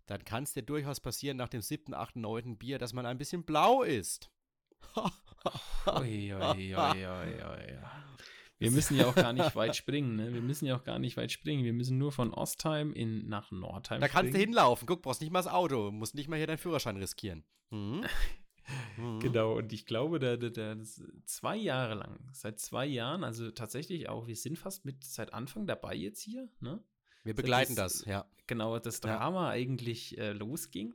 dann 0.09 0.25
kann 0.25 0.43
es 0.43 0.53
dir 0.53 0.63
durchaus 0.63 0.99
passieren 0.99 1.37
nach 1.37 1.49
dem 1.49 1.61
siebten, 1.61 1.93
achten, 1.93 2.21
neunten 2.21 2.57
Bier, 2.57 2.79
dass 2.79 2.93
man 2.93 3.05
ein 3.05 3.17
bisschen 3.19 3.43
blau 3.43 3.83
ist. 3.83 4.31
Ui, 5.87 6.33
ui, 6.33 6.75
ui, 6.75 6.75
ui. 6.75 7.77
Wir 8.57 8.71
müssen 8.71 8.97
ja 8.97 9.07
auch 9.07 9.15
gar 9.15 9.33
nicht 9.33 9.55
weit 9.55 9.75
springen, 9.75 10.15
ne? 10.15 10.33
Wir 10.33 10.41
müssen 10.41 10.65
ja 10.65 10.75
auch 10.75 10.83
gar 10.83 10.99
nicht 10.99 11.15
weit 11.15 11.31
springen. 11.31 11.63
Wir 11.63 11.73
müssen 11.73 11.97
nur 11.97 12.11
von 12.11 12.33
Ostheim 12.33 12.91
in, 12.91 13.29
nach 13.29 13.51
Nordheim 13.51 14.01
Da 14.01 14.07
kannst 14.07 14.29
du 14.33 14.37
springen. 14.37 14.49
hinlaufen. 14.53 14.85
Guck, 14.87 15.01
brauchst 15.03 15.21
nicht 15.21 15.31
mal 15.31 15.39
das 15.39 15.51
Auto, 15.51 15.91
musst 15.91 16.15
nicht 16.15 16.27
mal 16.27 16.37
hier 16.37 16.47
deinen 16.47 16.57
Führerschein 16.57 16.97
riskieren. 16.97 17.43
Mhm. 17.69 18.05
Genau, 19.19 19.53
und 19.57 19.73
ich 19.73 19.87
glaube, 19.87 20.19
da, 20.19 20.37
da, 20.37 20.49
da 20.49 20.75
zwei 21.25 21.55
Jahre 21.55 21.95
lang, 21.95 22.19
seit 22.33 22.59
zwei 22.59 22.85
Jahren, 22.85 23.23
also 23.23 23.49
tatsächlich 23.49 24.09
auch, 24.09 24.27
wir 24.27 24.35
sind 24.35 24.59
fast 24.59 24.85
mit 24.85 25.03
seit 25.03 25.33
Anfang 25.33 25.65
dabei 25.65 25.95
jetzt 25.95 26.21
hier, 26.21 26.47
ne? 26.59 26.79
Wir 27.29 27.35
begleiten 27.35 27.75
das- 27.75 27.99
das, 27.99 28.05
ja. 28.05 28.25
Genau, 28.47 28.77
das 28.79 29.01
Ja. 29.03 29.17
Drama 29.17 29.49
eigentlich 29.49 30.17
äh, 30.17 30.33
losging. 30.33 30.93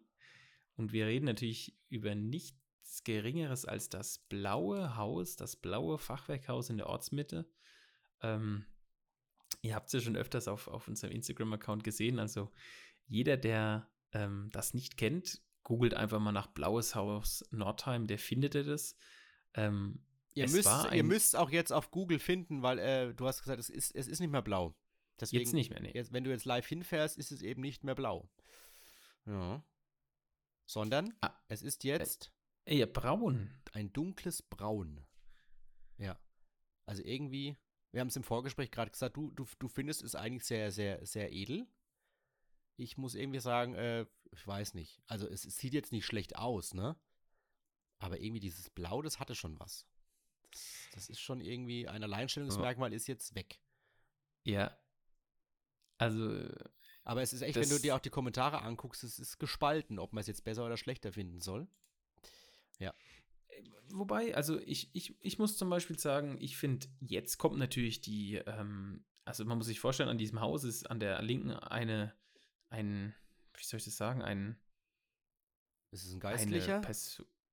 Und 0.76 0.92
wir 0.92 1.06
reden 1.06 1.26
natürlich 1.26 1.76
über 1.88 2.14
nichts 2.14 3.04
Geringeres 3.04 3.64
als 3.64 3.88
das 3.88 4.18
blaue 4.18 4.96
Haus, 4.96 5.36
das 5.36 5.56
blaue 5.56 5.98
Fachwerkhaus 5.98 6.68
in 6.70 6.76
der 6.78 6.88
Ortsmitte. 6.88 7.48
Ähm, 8.22 8.64
ihr 9.62 9.74
habt 9.74 9.86
es 9.86 9.92
ja 9.92 10.00
schon 10.00 10.16
öfters 10.16 10.48
auf, 10.48 10.68
auf 10.68 10.88
unserem 10.88 11.12
Instagram-Account 11.12 11.84
gesehen. 11.84 12.18
Also 12.18 12.50
jeder, 13.06 13.36
der 13.36 13.88
ähm, 14.12 14.48
das 14.52 14.74
nicht 14.74 14.96
kennt, 14.96 15.42
googelt 15.62 15.94
einfach 15.94 16.18
mal 16.20 16.32
nach 16.32 16.48
Blaues 16.48 16.94
Haus 16.94 17.44
Nordheim, 17.50 18.06
der 18.06 18.18
findet 18.18 18.54
ihr 18.54 18.64
das. 18.64 18.96
Ähm, 19.54 20.04
Ihr 20.36 20.46
es 20.46 20.52
müsst, 20.52 20.68
ihr 20.92 21.04
müsst 21.04 21.36
auch 21.36 21.50
jetzt 21.50 21.72
auf 21.72 21.92
Google 21.92 22.18
finden, 22.18 22.62
weil 22.62 22.80
äh, 22.80 23.14
du 23.14 23.26
hast 23.26 23.40
gesagt, 23.42 23.60
es 23.60 23.70
ist, 23.70 23.94
es 23.94 24.08
ist 24.08 24.18
nicht 24.18 24.30
mehr 24.32 24.42
blau. 24.42 24.74
Deswegen, 25.20 25.42
jetzt 25.44 25.52
nicht 25.52 25.70
mehr, 25.70 25.80
nee. 25.80 25.92
Jetzt, 25.94 26.12
wenn 26.12 26.24
du 26.24 26.30
jetzt 26.30 26.44
live 26.44 26.66
hinfährst, 26.66 27.16
ist 27.18 27.30
es 27.32 27.42
eben 27.42 27.60
nicht 27.62 27.84
mehr 27.84 27.94
blau. 27.94 28.28
Ja. 29.26 29.64
Sondern 30.66 31.14
Ah. 31.20 31.34
es 31.48 31.62
ist 31.62 31.84
jetzt 31.84 32.32
Ja, 32.66 32.86
braun. 32.86 33.50
ein 33.72 33.92
dunkles 33.92 34.42
Braun. 34.42 35.04
Ja. 35.98 36.18
Also 36.86 37.02
irgendwie, 37.04 37.56
wir 37.92 38.00
haben 38.00 38.08
es 38.08 38.16
im 38.16 38.24
Vorgespräch 38.24 38.70
gerade 38.70 38.90
gesagt, 38.90 39.16
du, 39.16 39.30
du, 39.32 39.46
du 39.58 39.68
findest 39.68 40.02
es 40.02 40.14
eigentlich 40.14 40.44
sehr, 40.44 40.72
sehr, 40.72 41.04
sehr 41.06 41.32
edel. 41.32 41.66
Ich 42.76 42.96
muss 42.98 43.14
irgendwie 43.14 43.40
sagen, 43.40 43.74
äh, 43.74 44.06
ich 44.32 44.44
weiß 44.46 44.74
nicht. 44.74 45.00
Also 45.06 45.28
es, 45.28 45.44
es 45.44 45.56
sieht 45.56 45.74
jetzt 45.74 45.92
nicht 45.92 46.04
schlecht 46.06 46.36
aus, 46.36 46.74
ne? 46.74 46.98
Aber 47.98 48.18
irgendwie 48.20 48.40
dieses 48.40 48.68
Blau, 48.70 49.00
das 49.00 49.20
hatte 49.20 49.34
schon 49.36 49.58
was. 49.60 49.86
Das, 50.50 50.88
das 50.92 51.08
ist 51.08 51.20
schon 51.20 51.40
irgendwie, 51.40 51.86
ein 51.86 52.02
Alleinstellungsmerkmal 52.02 52.92
ist 52.92 53.06
jetzt 53.06 53.34
weg. 53.36 53.60
Ja. 54.44 54.76
Also, 55.98 56.48
Aber 57.04 57.22
es 57.22 57.32
ist 57.32 57.42
echt, 57.42 57.56
wenn 57.56 57.68
du 57.68 57.78
dir 57.78 57.94
auch 57.94 58.00
die 58.00 58.10
Kommentare 58.10 58.62
anguckst, 58.62 59.04
es 59.04 59.18
ist 59.18 59.38
gespalten, 59.38 59.98
ob 59.98 60.12
man 60.12 60.20
es 60.20 60.26
jetzt 60.26 60.44
besser 60.44 60.64
oder 60.66 60.76
schlechter 60.76 61.12
finden 61.12 61.40
soll. 61.40 61.68
Wobei, 63.92 64.34
also 64.34 64.58
ich, 64.60 64.90
ich, 64.94 65.16
ich 65.20 65.38
muss 65.38 65.56
zum 65.56 65.70
Beispiel 65.70 65.98
sagen, 65.98 66.36
ich 66.40 66.56
finde, 66.56 66.86
jetzt 67.00 67.38
kommt 67.38 67.58
natürlich 67.58 68.00
die, 68.00 68.36
ähm, 68.36 69.04
also 69.24 69.44
man 69.44 69.58
muss 69.58 69.66
sich 69.66 69.78
vorstellen, 69.78 70.08
an 70.08 70.18
diesem 70.18 70.40
Haus 70.40 70.64
ist 70.64 70.90
an 70.90 70.98
der 70.98 71.20
linken 71.22 71.52
eine, 71.52 72.14
ein, 72.70 73.14
wie 73.54 73.64
soll 73.64 73.78
ich 73.78 73.84
das 73.84 73.96
sagen, 73.96 74.22
ein, 74.22 74.58
Ist 75.90 76.04
es 76.06 76.12
ein 76.12 76.20
Geistlicher? 76.20 76.80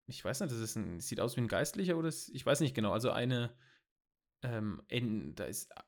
Ich 0.08 0.26
weiß 0.26 0.40
nicht, 0.40 0.52
das 0.52 0.60
ist 0.60 0.76
ein, 0.76 1.00
sieht 1.00 1.20
aus 1.20 1.36
wie 1.36 1.42
ein 1.42 1.48
Geistlicher 1.48 1.98
oder 1.98 2.08
ist, 2.08 2.30
ich 2.30 2.46
weiß 2.46 2.62
nicht 2.62 2.74
genau, 2.74 2.92
also 2.92 3.12
eine, 3.12 3.56
ähm, 4.42 4.82
in, 4.88 5.36
da 5.36 5.44
ist, 5.46 5.70
ja, 5.70 5.84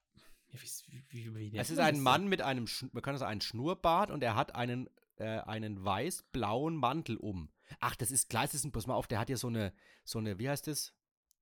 wie, 0.62 1.04
wie, 1.10 1.36
wie 1.54 1.58
Es 1.58 1.70
ist 1.70 1.80
ein 1.80 2.00
Mann 2.00 2.28
mit 2.28 2.42
einem, 2.42 2.68
man 2.92 3.02
kann 3.04 3.18
sagen, 3.18 3.32
einen 3.32 3.42
Schnurrbart 3.42 4.12
und 4.12 4.24
er 4.24 4.36
hat 4.36 4.56
einen, 4.56 4.90
äh, 5.18 5.40
einen 5.40 5.84
weiß-blauen 5.84 6.76
Mantel 6.76 7.18
um. 7.18 7.50
Ach, 7.80 7.96
das 7.96 8.12
ist 8.12 8.30
klar, 8.30 8.44
das 8.44 8.54
ist 8.54 8.64
ein, 8.64 8.72
pass 8.72 8.88
mal 8.88 8.94
auf, 8.96 9.08
der 9.08 9.20
hat 9.20 9.30
ja 9.30 9.38
so 9.38 9.48
eine, 9.48 9.74
so 10.04 10.20
eine, 10.20 10.38
wie 10.40 10.50
heißt 10.50 10.68
das? 10.68 10.94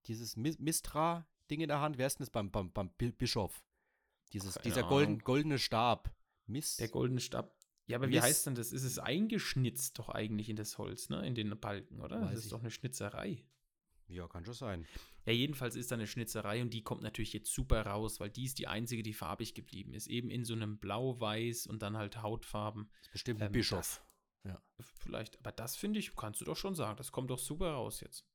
Dieses 0.08 0.36
Mi- 0.38 0.56
Mistra-Ding 0.60 1.62
in 1.62 1.68
der 1.68 1.80
Hand. 1.82 1.98
Wer 1.98 2.08
ist 2.08 2.18
denn 2.20 2.24
das 2.26 2.32
beim, 2.32 2.50
beim, 2.52 2.72
beim 2.72 2.90
Bi- 2.98 3.12
Bischof? 3.12 3.64
Dieses, 4.34 4.56
Keine 4.56 4.64
dieser 4.64 4.84
golden, 4.84 5.20
goldene 5.20 5.60
Stab. 5.60 6.14
Mist. 6.48 6.80
Der 6.80 6.88
goldene 6.88 7.20
Stab. 7.20 7.56
Ja, 7.88 7.98
aber 7.98 8.08
wie 8.08 8.14
Mist. 8.14 8.24
heißt 8.24 8.48
denn 8.48 8.56
das? 8.56 8.72
Ist 8.72 8.84
es 8.84 8.98
eingeschnitzt 8.98 10.00
doch 10.00 10.10
eigentlich 10.10 10.50
in 10.50 10.56
das 10.56 10.78
Holz, 10.78 11.10
ne? 11.10 11.26
In 11.28 11.36
den 11.36 11.60
Balken, 11.60 12.00
oder? 12.00 12.22
Weiß 12.22 12.30
das 12.30 12.40
ich 12.40 12.46
ist 12.46 12.52
doch 12.54 12.62
eine 12.62 12.72
Schnitzerei. 12.72 13.44
Ja, 14.12 14.28
kann 14.28 14.46
schon 14.46 14.54
sein. 14.54 14.88
Ja, 15.26 15.34
jedenfalls 15.34 15.76
ist 15.76 15.92
da 15.92 15.96
eine 15.96 16.08
Schnitzerei 16.08 16.62
und 16.62 16.72
die 16.74 16.84
kommt 16.84 17.02
natürlich 17.02 17.34
jetzt 17.34 17.54
super 17.54 17.86
raus, 17.86 18.20
weil 18.20 18.30
die 18.30 18.46
ist 18.46 18.60
die 18.60 18.68
einzige, 18.68 19.04
die 19.04 19.14
farbig 19.14 19.54
geblieben 19.54 19.94
ist. 19.94 20.08
Eben 20.08 20.30
in 20.30 20.46
so 20.46 20.54
einem 20.54 20.78
Blau-Weiß 20.78 21.68
und 21.68 21.82
dann 21.82 21.98
halt 21.98 22.22
Hautfarben. 22.22 22.90
Das 22.90 23.08
ist 23.08 23.12
bestimmt 23.14 23.42
ein 23.42 23.48
Ähm, 23.48 23.52
Bischof. 23.54 24.04
Vielleicht, 24.80 25.38
aber 25.40 25.52
das 25.52 25.76
finde 25.76 26.00
ich, 26.00 26.16
kannst 26.16 26.42
du 26.42 26.46
doch 26.46 26.58
schon 26.58 26.74
sagen. 26.74 26.98
Das 26.98 27.12
kommt 27.12 27.30
doch 27.30 27.38
super 27.38 27.72
raus 27.74 28.02
jetzt. 28.02 28.26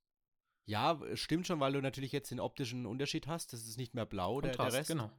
Ja, 0.65 1.01
stimmt 1.15 1.47
schon, 1.47 1.59
weil 1.59 1.73
du 1.73 1.81
natürlich 1.81 2.13
jetzt 2.13 2.31
den 2.31 2.39
optischen 2.41 2.87
Unterschied 2.87 3.27
hast. 3.27 3.53
Das 3.53 3.67
ist 3.67 3.77
nicht 3.77 3.95
mehr 3.95 4.07
blau, 4.07 4.41
der, 4.41 4.53
der 4.53 4.57
Kontrast, 4.57 4.77
Rest. 4.79 4.91
genau. 4.91 5.11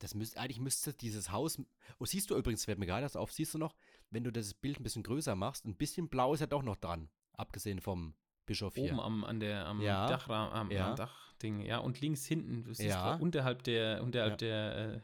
Das 0.00 0.14
müsste, 0.14 0.38
eigentlich 0.40 0.60
müsste 0.60 0.92
dieses 0.92 1.30
Haus. 1.30 1.58
Oh, 1.98 2.04
siehst 2.04 2.28
du 2.28 2.36
übrigens, 2.36 2.64
fällt 2.64 2.78
mir 2.78 2.86
gerade 2.86 3.04
das 3.04 3.16
auf, 3.16 3.32
siehst 3.32 3.54
du 3.54 3.58
noch, 3.58 3.74
wenn 4.10 4.24
du 4.24 4.32
das 4.32 4.52
Bild 4.52 4.78
ein 4.78 4.82
bisschen 4.82 5.02
größer 5.02 5.34
machst, 5.34 5.64
ein 5.64 5.76
bisschen 5.76 6.08
blau 6.08 6.34
ist 6.34 6.40
ja 6.40 6.46
doch 6.46 6.62
noch 6.62 6.76
dran. 6.76 7.08
Abgesehen 7.32 7.80
vom 7.80 8.14
Bischof 8.46 8.74
hier. 8.74 8.92
Oben 8.92 9.00
am, 9.00 9.24
an 9.24 9.40
der, 9.40 9.66
am 9.66 9.80
Ja, 9.80 10.06
Dachra 10.06 10.50
am, 10.52 10.70
ja. 10.70 10.90
am 10.90 10.96
Dachding, 10.96 11.60
ja. 11.60 11.78
Und 11.78 12.00
links 12.00 12.24
hinten, 12.26 12.64
du 12.64 12.74
siehst 12.74 12.88
Ja. 12.90 13.14
unterhalb 13.16 13.62
der, 13.64 14.02
unterhalb 14.02 14.38
der, 14.38 15.02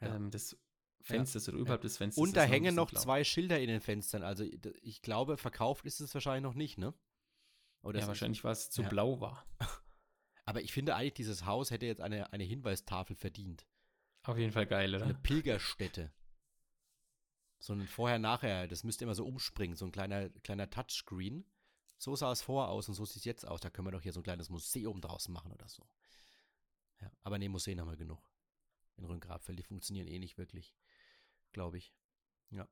äh, 0.00 0.06
ähm, 0.06 0.30
des 0.30 0.56
Fensters 1.02 1.48
oder 1.48 1.58
überhalb 1.58 1.80
des 1.82 1.96
Fensters. 1.96 2.22
Und 2.22 2.36
da 2.36 2.42
hängen 2.42 2.74
noch 2.74 2.90
blau. 2.90 3.00
zwei 3.00 3.24
Schilder 3.24 3.58
in 3.60 3.68
den 3.68 3.80
Fenstern. 3.80 4.22
Also 4.22 4.44
ich 4.82 5.02
glaube, 5.02 5.36
verkauft 5.36 5.84
ist 5.86 6.00
es 6.00 6.12
wahrscheinlich 6.14 6.42
noch 6.42 6.54
nicht, 6.54 6.78
ne? 6.78 6.94
Oder 7.82 8.00
Ja, 8.00 8.06
wahrscheinlich, 8.06 8.44
weil 8.44 8.52
es 8.52 8.70
zu 8.70 8.82
blau 8.82 9.20
war. 9.20 9.46
Aber 10.44 10.60
ich 10.60 10.72
finde 10.72 10.94
eigentlich, 10.94 11.14
dieses 11.14 11.46
Haus 11.46 11.70
hätte 11.70 11.86
jetzt 11.86 12.00
eine, 12.00 12.32
eine 12.32 12.44
Hinweistafel 12.44 13.16
verdient. 13.16 13.66
Auf 14.24 14.36
jeden 14.36 14.52
Fall 14.52 14.66
geil, 14.66 14.94
oder? 14.94 15.04
Eine 15.04 15.14
Pilgerstätte. 15.14 16.12
So 17.58 17.72
ein 17.72 17.86
Vorher-Nachher, 17.86 18.68
das 18.68 18.84
müsste 18.84 19.04
immer 19.04 19.14
so 19.14 19.24
umspringen, 19.26 19.76
so 19.76 19.84
ein 19.86 19.92
kleiner, 19.92 20.28
kleiner 20.28 20.68
Touchscreen. 20.68 21.44
So 22.00 22.16
sah 22.16 22.32
es 22.32 22.40
vorher 22.40 22.70
aus 22.70 22.88
und 22.88 22.94
so 22.94 23.04
sieht 23.04 23.18
es 23.18 23.24
jetzt 23.26 23.46
aus. 23.46 23.60
Da 23.60 23.68
können 23.68 23.86
wir 23.86 23.92
doch 23.92 24.00
hier 24.00 24.14
so 24.14 24.20
ein 24.20 24.24
kleines 24.24 24.48
Museum 24.48 25.02
draus 25.02 25.28
machen 25.28 25.52
oder 25.52 25.68
so. 25.68 25.86
Ja, 26.98 27.12
aber 27.22 27.38
nee, 27.38 27.50
Museen 27.50 27.78
haben 27.78 27.90
wir 27.90 27.96
genug. 27.98 28.22
In 28.96 29.04
Rhön-Grabfeld, 29.04 29.58
die 29.58 29.62
funktionieren 29.62 30.08
eh 30.08 30.18
nicht 30.18 30.38
wirklich, 30.38 30.74
glaube 31.52 31.76
ich. 31.76 31.94
Ja. 32.48 32.66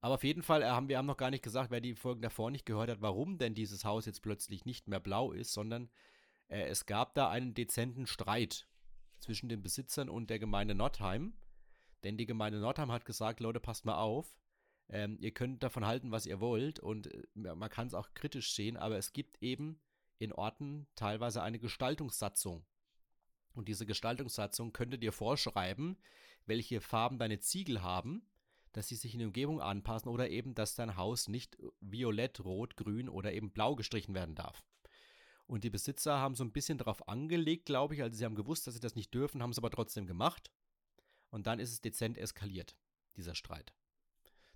Aber 0.00 0.14
auf 0.14 0.24
jeden 0.24 0.42
Fall 0.42 0.62
äh, 0.62 0.66
haben 0.66 0.88
wir 0.88 0.98
haben 0.98 1.06
noch 1.06 1.16
gar 1.16 1.30
nicht 1.30 1.44
gesagt, 1.44 1.70
wer 1.70 1.80
die 1.80 1.94
Folgen 1.94 2.20
davor 2.20 2.50
nicht 2.50 2.66
gehört 2.66 2.90
hat, 2.90 3.00
warum 3.00 3.38
denn 3.38 3.54
dieses 3.54 3.84
Haus 3.84 4.06
jetzt 4.06 4.22
plötzlich 4.22 4.64
nicht 4.64 4.88
mehr 4.88 4.98
blau 4.98 5.30
ist, 5.30 5.52
sondern 5.52 5.88
äh, 6.48 6.64
es 6.64 6.84
gab 6.86 7.14
da 7.14 7.30
einen 7.30 7.54
dezenten 7.54 8.08
Streit 8.08 8.66
zwischen 9.20 9.48
den 9.48 9.62
Besitzern 9.62 10.08
und 10.08 10.30
der 10.30 10.40
Gemeinde 10.40 10.74
Nordheim. 10.74 11.32
Denn 12.02 12.16
die 12.16 12.26
Gemeinde 12.26 12.58
Nordheim 12.58 12.90
hat 12.90 13.04
gesagt, 13.04 13.38
Leute, 13.38 13.60
passt 13.60 13.84
mal 13.84 13.98
auf. 13.98 14.36
Ähm, 14.88 15.18
ihr 15.20 15.32
könnt 15.32 15.62
davon 15.62 15.86
halten, 15.86 16.10
was 16.10 16.26
ihr 16.26 16.40
wollt. 16.40 16.78
Und 16.78 17.12
äh, 17.12 17.24
man 17.34 17.70
kann 17.70 17.86
es 17.86 17.94
auch 17.94 18.12
kritisch 18.14 18.54
sehen, 18.54 18.76
aber 18.76 18.96
es 18.98 19.12
gibt 19.12 19.42
eben 19.42 19.80
in 20.18 20.32
Orten 20.32 20.86
teilweise 20.94 21.42
eine 21.42 21.58
Gestaltungssatzung. 21.58 22.64
Und 23.54 23.68
diese 23.68 23.86
Gestaltungssatzung 23.86 24.72
könnte 24.72 24.98
dir 24.98 25.12
vorschreiben, 25.12 25.98
welche 26.46 26.80
Farben 26.80 27.18
deine 27.18 27.40
Ziegel 27.40 27.82
haben, 27.82 28.26
dass 28.72 28.88
sie 28.88 28.96
sich 28.96 29.12
in 29.12 29.18
die 29.18 29.26
Umgebung 29.26 29.60
anpassen 29.60 30.08
oder 30.08 30.30
eben, 30.30 30.54
dass 30.54 30.74
dein 30.74 30.96
Haus 30.96 31.28
nicht 31.28 31.58
violett, 31.80 32.42
rot, 32.44 32.76
grün 32.76 33.08
oder 33.08 33.32
eben 33.32 33.50
blau 33.50 33.76
gestrichen 33.76 34.14
werden 34.14 34.34
darf. 34.34 34.64
Und 35.46 35.64
die 35.64 35.70
Besitzer 35.70 36.18
haben 36.18 36.34
so 36.34 36.44
ein 36.44 36.52
bisschen 36.52 36.78
darauf 36.78 37.08
angelegt, 37.08 37.66
glaube 37.66 37.94
ich. 37.94 38.02
Also 38.02 38.16
sie 38.16 38.24
haben 38.24 38.34
gewusst, 38.34 38.66
dass 38.66 38.74
sie 38.74 38.80
das 38.80 38.94
nicht 38.94 39.12
dürfen, 39.12 39.42
haben 39.42 39.50
es 39.50 39.58
aber 39.58 39.70
trotzdem 39.70 40.06
gemacht. 40.06 40.50
Und 41.30 41.46
dann 41.46 41.60
ist 41.60 41.72
es 41.72 41.80
dezent 41.80 42.16
eskaliert, 42.16 42.76
dieser 43.16 43.34
Streit. 43.34 43.74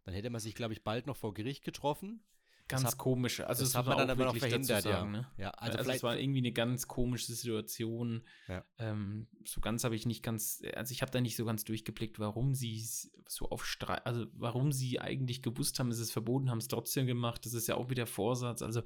Dann 0.07 0.15
hätte 0.15 0.31
man 0.31 0.41
sich, 0.41 0.55
glaube 0.55 0.73
ich, 0.73 0.83
bald 0.85 1.07
noch 1.07 1.17
vor 1.17 1.35
Gericht 1.35 1.65
getroffen. 1.65 2.23
Ganz 2.69 2.85
hat- 2.85 2.99
komisch. 2.99 3.41
Also 3.41 3.63
das 3.63 3.73
das 3.73 3.79
hat 3.79 3.87
man 3.87 3.99
dann 3.99 4.11
aber 4.11 4.25
noch 4.25 4.37
verhindert, 4.37 4.85
ja. 4.85 4.93
sagen, 4.93 5.11
Ne? 5.13 5.31
Ja, 5.37 5.51
Also, 5.51 5.73
also, 5.73 5.85
vielleicht. 5.85 5.97
es 5.99 6.03
war 6.03 6.19
irgendwie 6.19 6.39
eine 6.39 6.53
ganz 6.53 6.89
komische 6.89 7.33
Situation. 7.33 8.25
Ja. 8.49 8.65
Ähm, 8.79 9.29
so 9.45 9.61
ganz 9.61 9.85
habe 9.85 9.95
ich 9.95 10.07
nicht 10.07 10.23
ganz, 10.23 10.63
also 10.75 10.93
ich 10.93 11.03
habe 11.03 11.13
da 11.13 11.21
nicht 11.21 11.37
so 11.37 11.45
ganz 11.45 11.65
durchgeblickt, 11.65 12.19
warum 12.19 12.55
sie 12.55 12.85
so 13.29 13.49
auf 13.51 13.65
Streit, 13.67 14.05
also 14.07 14.27
warum 14.33 14.73
sie 14.73 15.01
eigentlich 15.01 15.43
gewusst 15.43 15.79
haben, 15.79 15.91
es 15.91 15.99
ist 16.01 16.13
verboten, 16.13 16.51
haben 16.51 16.59
es 16.59 16.69
trotzdem 16.69 17.07
gemacht. 17.07 17.45
Das 17.47 17.53
ist 17.53 17.67
ja 17.69 17.77
auch 17.77 17.91
wieder 17.91 18.07
Vorsatz. 18.07 18.63
Also 18.63 18.83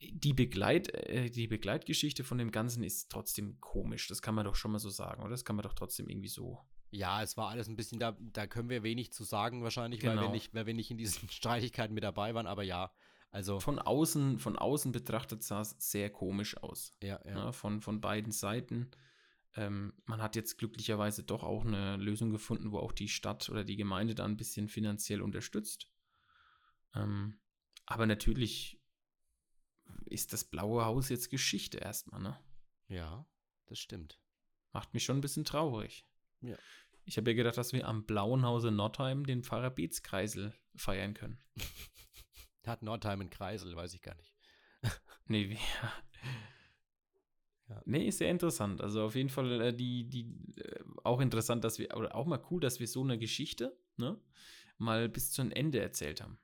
die, 0.00 0.32
Begleit, 0.34 0.88
äh, 0.94 1.30
die 1.30 1.46
Begleitgeschichte 1.48 2.24
von 2.24 2.38
dem 2.38 2.50
Ganzen 2.50 2.82
ist 2.82 3.10
trotzdem 3.10 3.60
komisch. 3.60 4.08
Das 4.08 4.22
kann 4.22 4.34
man 4.34 4.44
doch 4.44 4.54
schon 4.54 4.72
mal 4.72 4.78
so 4.78 4.90
sagen, 4.90 5.22
oder? 5.22 5.30
Das 5.30 5.44
kann 5.44 5.56
man 5.56 5.62
doch 5.62 5.74
trotzdem 5.74 6.08
irgendwie 6.08 6.28
so. 6.28 6.58
Ja, 6.90 7.22
es 7.22 7.36
war 7.36 7.48
alles 7.50 7.68
ein 7.68 7.76
bisschen, 7.76 7.98
da, 7.98 8.16
da 8.20 8.46
können 8.46 8.70
wir 8.70 8.82
wenig 8.82 9.12
zu 9.12 9.24
sagen 9.24 9.62
wahrscheinlich, 9.62 10.02
weil, 10.02 10.14
wir 10.14 10.22
Genau. 10.22 10.32
nicht, 10.32 10.54
weil 10.54 10.66
wir 10.66 10.74
nicht 10.74 10.90
in 10.90 10.98
diesen 10.98 11.28
Streitigkeiten 11.30 11.94
mit 11.94 12.04
dabei 12.04 12.34
waren. 12.34 12.46
Aber 12.46 12.62
ja, 12.62 12.92
also. 13.30 13.60
Von 13.60 13.78
außen, 13.78 14.38
von 14.38 14.56
außen 14.56 14.92
betrachtet 14.92 15.42
sah 15.42 15.60
es 15.60 15.76
sehr 15.78 16.10
komisch 16.10 16.56
aus. 16.56 16.92
Ja, 17.02 17.20
ja. 17.24 17.46
ne, 17.46 17.52
von, 17.52 17.82
von 17.82 18.00
beiden 18.00 18.32
Seiten. 18.32 18.90
Ähm, 19.54 19.92
man 20.04 20.22
hat 20.22 20.36
jetzt 20.36 20.56
glücklicherweise 20.58 21.24
doch 21.24 21.42
auch 21.42 21.64
eine 21.64 21.96
Lösung 21.96 22.30
gefunden, 22.30 22.70
wo 22.72 22.78
auch 22.78 22.92
die 22.92 23.08
Stadt 23.08 23.48
oder 23.48 23.64
die 23.64 23.76
Gemeinde 23.76 24.14
da 24.14 24.24
ein 24.24 24.36
bisschen 24.36 24.68
finanziell 24.68 25.20
unterstützt. 25.20 25.90
Ähm, 26.94 27.38
aber 27.86 28.06
natürlich 28.06 28.80
ist 30.04 30.32
das 30.32 30.44
Blaue 30.44 30.84
Haus 30.84 31.08
jetzt 31.08 31.30
Geschichte 31.30 31.78
erstmal, 31.78 32.20
ne? 32.20 32.38
Ja, 32.88 33.26
das 33.66 33.78
stimmt. 33.78 34.20
Macht 34.72 34.94
mich 34.94 35.04
schon 35.04 35.18
ein 35.18 35.22
bisschen 35.22 35.44
traurig. 35.44 36.06
Ja. 36.40 36.56
Ich 37.04 37.16
habe 37.16 37.30
ja 37.30 37.36
gedacht, 37.36 37.56
dass 37.56 37.72
wir 37.72 37.88
am 37.88 38.04
Blauen 38.04 38.44
Hause 38.44 38.70
Nordheim 38.70 39.24
den 39.24 39.42
Pfarrer 39.42 39.70
Beetskreisel 39.70 40.54
feiern 40.76 41.14
können. 41.14 41.38
Hat 42.66 42.82
Nordheim 42.82 43.20
einen 43.20 43.30
Kreisel, 43.30 43.74
weiß 43.74 43.94
ich 43.94 44.02
gar 44.02 44.14
nicht. 44.16 44.32
Nee, 45.30 45.50
wie, 45.50 45.58
Ja. 47.68 47.82
Nee, 47.84 48.08
ist 48.08 48.18
sehr 48.18 48.30
interessant. 48.30 48.80
Also 48.80 49.04
auf 49.04 49.14
jeden 49.14 49.28
Fall 49.28 49.60
äh, 49.60 49.74
die, 49.74 50.08
die 50.08 50.26
äh, 50.56 50.80
auch 51.04 51.20
interessant, 51.20 51.64
dass 51.64 51.78
wir, 51.78 51.94
oder 51.96 52.14
auch 52.14 52.26
mal 52.26 52.42
cool, 52.50 52.60
dass 52.60 52.80
wir 52.80 52.88
so 52.88 53.02
eine 53.02 53.18
Geschichte, 53.18 53.76
ne, 53.96 54.18
mal 54.78 55.08
bis 55.08 55.32
zum 55.32 55.50
Ende 55.50 55.80
erzählt 55.80 56.22
haben. 56.22 56.38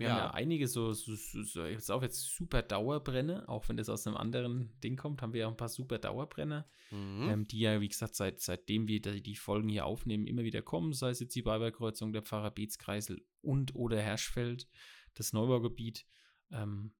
Wir 0.00 0.08
haben 0.10 0.18
Ja. 0.18 0.24
ja 0.24 0.30
einige 0.34 0.66
so, 0.66 0.92
so, 0.94 1.14
so, 1.14 1.64
jetzt 1.66 1.90
auch 1.90 2.02
jetzt 2.02 2.34
super 2.34 2.62
Dauerbrenner, 2.62 3.48
auch 3.48 3.68
wenn 3.68 3.76
das 3.76 3.88
aus 3.90 4.06
einem 4.06 4.16
anderen 4.16 4.72
Ding 4.82 4.96
kommt, 4.96 5.20
haben 5.20 5.34
wir 5.34 5.40
ja 5.42 5.48
ein 5.48 5.56
paar 5.56 5.68
super 5.68 5.98
Dauerbrenner, 5.98 6.66
Mhm. 6.90 7.28
ähm, 7.28 7.46
die 7.46 7.60
ja, 7.60 7.80
wie 7.80 7.88
gesagt, 7.88 8.14
seit, 8.14 8.40
seitdem 8.40 8.88
wir 8.88 9.00
die, 9.02 9.36
Folgen 9.36 9.68
hier 9.68 9.84
aufnehmen, 9.84 10.26
immer 10.26 10.42
wieder 10.42 10.62
kommen, 10.62 10.92
sei 10.94 11.10
es 11.10 11.20
jetzt 11.20 11.34
die 11.36 11.42
Beiberkreuzung, 11.42 12.12
der 12.12 12.22
Pfarrer 12.22 12.50
Beetskreisel 12.50 13.22
und 13.42 13.74
oder 13.74 14.00
Herschfeld, 14.00 14.66
das 15.14 15.32
Neubaugebiet, 15.34 16.06
ähm, 16.50 16.94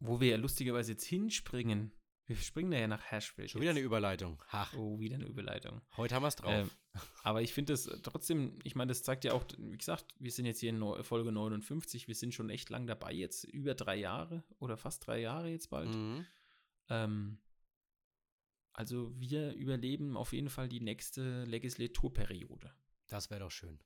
wo 0.00 0.20
wir 0.20 0.28
ja 0.30 0.36
lustigerweise 0.36 0.92
jetzt 0.92 1.04
hinspringen. 1.04 1.92
Wir 2.26 2.36
springen 2.36 2.70
da 2.70 2.78
ja 2.78 2.86
nach 2.88 3.02
Herschfeld. 3.04 3.50
Schon 3.50 3.60
wieder 3.60 3.70
eine 3.72 3.80
jetzt. 3.80 3.86
Überleitung. 3.86 4.42
Ach, 4.50 4.72
Oh, 4.74 4.98
wieder 4.98 5.16
eine 5.16 5.26
Überleitung. 5.26 5.82
heute 5.96 6.14
haben 6.14 6.22
wir 6.22 6.28
es 6.28 6.36
drauf. 6.36 6.52
Ähm, 6.52 6.70
aber 7.22 7.42
ich 7.42 7.52
finde 7.52 7.72
das 7.74 7.84
trotzdem, 8.02 8.58
ich 8.64 8.74
meine, 8.74 8.88
das 8.88 9.02
zeigt 9.02 9.24
ja 9.24 9.32
auch, 9.32 9.44
wie 9.58 9.76
gesagt, 9.76 10.14
wir 10.18 10.30
sind 10.32 10.46
jetzt 10.46 10.60
hier 10.60 10.70
in 10.70 11.04
Folge 11.04 11.32
59, 11.32 12.08
wir 12.08 12.14
sind 12.14 12.32
schon 12.32 12.48
echt 12.50 12.70
lang 12.70 12.86
dabei 12.86 13.12
jetzt, 13.12 13.44
über 13.44 13.74
drei 13.74 13.96
Jahre 13.96 14.42
oder 14.58 14.76
fast 14.76 15.06
drei 15.06 15.20
Jahre 15.20 15.50
jetzt 15.50 15.68
bald. 15.68 15.90
mhm. 15.94 16.26
Ähm, 16.88 17.38
also 18.72 19.12
wir 19.18 19.52
überleben 19.52 20.16
auf 20.16 20.32
jeden 20.32 20.48
Fall 20.50 20.68
die 20.68 20.80
nächste 20.80 21.44
Legislaturperiode. 21.44 22.74
Das 23.08 23.30
wäre 23.30 23.40
doch 23.40 23.50
schön. 23.50 23.78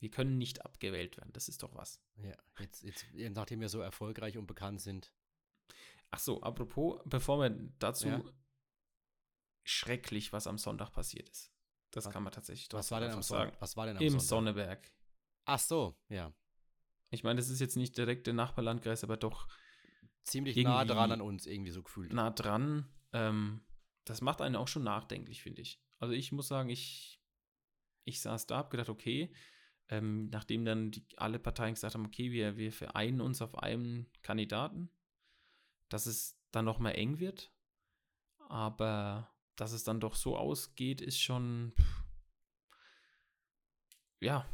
Wir 0.00 0.10
können 0.10 0.38
nicht 0.38 0.64
abgewählt 0.64 1.16
werden, 1.16 1.32
das 1.32 1.48
ist 1.48 1.62
doch 1.62 1.74
was. 1.74 2.00
Ja, 2.16 2.36
jetzt, 2.60 2.82
jetzt, 2.82 3.06
nachdem 3.14 3.60
wir 3.60 3.68
so 3.68 3.80
erfolgreich 3.80 4.36
und 4.36 4.46
bekannt 4.46 4.80
sind. 4.80 5.12
Ach 6.14 6.18
so, 6.20 6.40
apropos, 6.42 7.00
bevor 7.06 7.40
wir 7.40 7.50
dazu 7.80 8.06
Ja. 8.06 8.22
schrecklich, 9.64 10.32
was 10.32 10.46
am 10.46 10.58
Sonntag 10.58 10.92
passiert 10.92 11.28
ist. 11.28 11.52
Das 11.90 12.04
Was- 12.06 12.12
kann 12.12 12.22
man 12.22 12.32
tatsächlich 12.32 12.68
Was 12.72 12.90
war 12.90 13.00
denn 13.00 13.10
am 13.10 13.16
einfach 13.18 13.28
Sonntag? 13.28 13.60
Was 13.60 13.76
war 13.76 13.86
denn 13.86 13.96
am 13.96 14.02
Im 14.02 14.10
Sonntag? 14.10 14.26
Sonneberg. 14.28 14.92
Ach 15.46 15.58
so, 15.58 15.96
ja. 16.08 16.32
Ich 17.10 17.22
meine, 17.24 17.38
das 17.40 17.48
ist 17.48 17.60
jetzt 17.60 17.76
nicht 17.76 17.96
direkt 17.96 18.26
der 18.26 18.34
Nachbarlandkreis, 18.34 19.04
aber 19.04 19.16
doch 19.16 19.48
Ziemlich 20.24 20.56
nah 20.56 20.84
dran 20.84 21.12
an 21.12 21.20
uns, 21.20 21.46
irgendwie 21.46 21.70
so 21.70 21.82
gefühlt. 21.82 22.12
nah 22.12 22.30
dran. 22.30 22.88
Ähm, 23.12 23.60
das 24.04 24.20
macht 24.20 24.40
einen 24.40 24.56
auch 24.56 24.68
schon 24.68 24.82
nachdenklich, 24.84 25.42
finde 25.42 25.62
ich. 25.62 25.80
Also 25.98 26.14
ich 26.14 26.32
muss 26.32 26.48
sagen, 26.48 26.68
ich, 26.70 27.20
ich 28.04 28.20
saß 28.20 28.46
da, 28.46 28.58
hab 28.58 28.70
gedacht, 28.70 28.88
okay, 28.88 29.32
ähm, 29.88 30.28
nachdem 30.30 30.64
dann 30.64 30.90
die, 30.90 31.06
alle 31.16 31.38
Parteien 31.38 31.74
gesagt 31.74 31.94
haben, 31.94 32.06
okay, 32.06 32.30
wir, 32.32 32.56
wir 32.56 32.72
vereinen 32.72 33.20
uns 33.20 33.42
auf 33.42 33.56
einen 33.58 34.10
Kandidaten, 34.22 34.90
dass 35.94 36.06
es 36.06 36.36
dann 36.50 36.64
noch 36.64 36.80
mal 36.80 36.90
eng 36.90 37.20
wird. 37.20 37.52
Aber 38.48 39.32
dass 39.54 39.70
es 39.70 39.84
dann 39.84 40.00
doch 40.00 40.16
so 40.16 40.36
ausgeht, 40.36 41.00
ist 41.00 41.20
schon, 41.20 41.72
pff, 41.78 42.04
ja, 44.20 44.44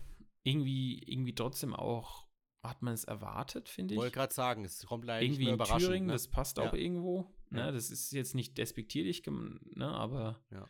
irgendwie, 0.42 1.02
irgendwie 1.06 1.34
trotzdem 1.34 1.74
auch, 1.74 2.28
hat 2.62 2.82
man 2.82 2.92
es 2.92 3.04
erwartet, 3.04 3.70
finde 3.70 3.94
Ich 3.94 3.96
ich 3.96 4.02
wollte 4.02 4.14
gerade 4.14 4.34
sagen, 4.34 4.66
es 4.66 4.84
kommt 4.84 5.06
leider 5.06 5.22
irgendwie 5.22 5.38
nicht 5.38 5.44
mehr 5.46 5.48
in 5.48 5.54
überraschend. 5.54 5.80
Thüringen, 5.88 6.06
ne? 6.08 6.12
das 6.12 6.28
passt 6.28 6.58
auch 6.58 6.74
Ja. 6.74 6.78
irgendwo. 6.78 7.34
Ne? 7.48 7.60
Ja. 7.60 7.72
Das 7.72 7.90
ist 7.90 8.12
jetzt 8.12 8.34
nicht 8.34 8.58
despektierlich, 8.58 9.22
ne? 9.26 9.88
aber 9.88 10.44
Ja. 10.50 10.68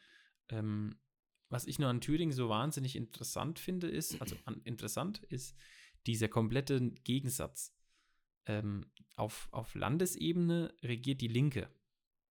ähm, 0.50 1.00
was 1.48 1.66
ich 1.66 1.80
nur 1.80 1.88
an 1.88 2.00
Thüringen 2.00 2.32
so 2.32 2.48
wahnsinnig 2.48 2.94
interessant 2.94 3.58
finde, 3.58 3.88
ist, 3.88 4.20
also 4.20 4.36
an, 4.44 4.60
interessant 4.62 5.18
ist 5.24 5.56
dieser 6.06 6.28
komplette 6.28 6.92
Gegensatz. 7.02 7.74
Ähm, 8.46 8.90
auf, 9.16 9.48
auf 9.52 9.74
Landesebene 9.74 10.74
regiert 10.82 11.20
die 11.20 11.28
Linke 11.28 11.68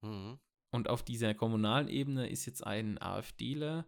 Mhm. 0.01 0.39
und 0.71 0.87
auf 0.87 1.03
dieser 1.03 1.33
kommunalen 1.33 1.89
Ebene 1.89 2.29
ist 2.29 2.45
jetzt 2.45 2.65
ein 2.65 2.97
AfDler 3.01 3.85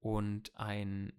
und 0.00 0.54
ein, 0.56 1.12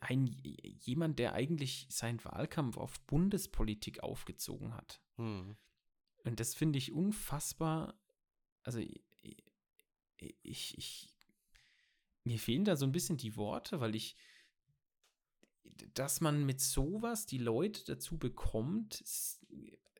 ein 0.00 0.26
jemand, 0.26 1.18
der 1.18 1.32
eigentlich 1.32 1.86
seinen 1.88 2.22
Wahlkampf 2.24 2.76
auf 2.76 3.00
Bundespolitik 3.06 4.02
aufgezogen 4.02 4.74
hat. 4.74 5.00
Mhm. 5.16 5.56
Und 6.24 6.40
das 6.40 6.54
finde 6.54 6.78
ich 6.78 6.92
unfassbar. 6.92 7.98
Also, 8.62 8.80
ich, 8.80 9.02
ich, 10.42 10.76
ich, 10.76 11.16
mir 12.24 12.38
fehlen 12.38 12.64
da 12.64 12.76
so 12.76 12.84
ein 12.84 12.92
bisschen 12.92 13.16
die 13.16 13.36
Worte, 13.36 13.80
weil 13.80 13.94
ich, 13.94 14.14
dass 15.94 16.20
man 16.20 16.44
mit 16.44 16.60
sowas 16.60 17.26
die 17.26 17.38
Leute 17.38 17.84
dazu 17.84 18.18
bekommt, 18.18 19.02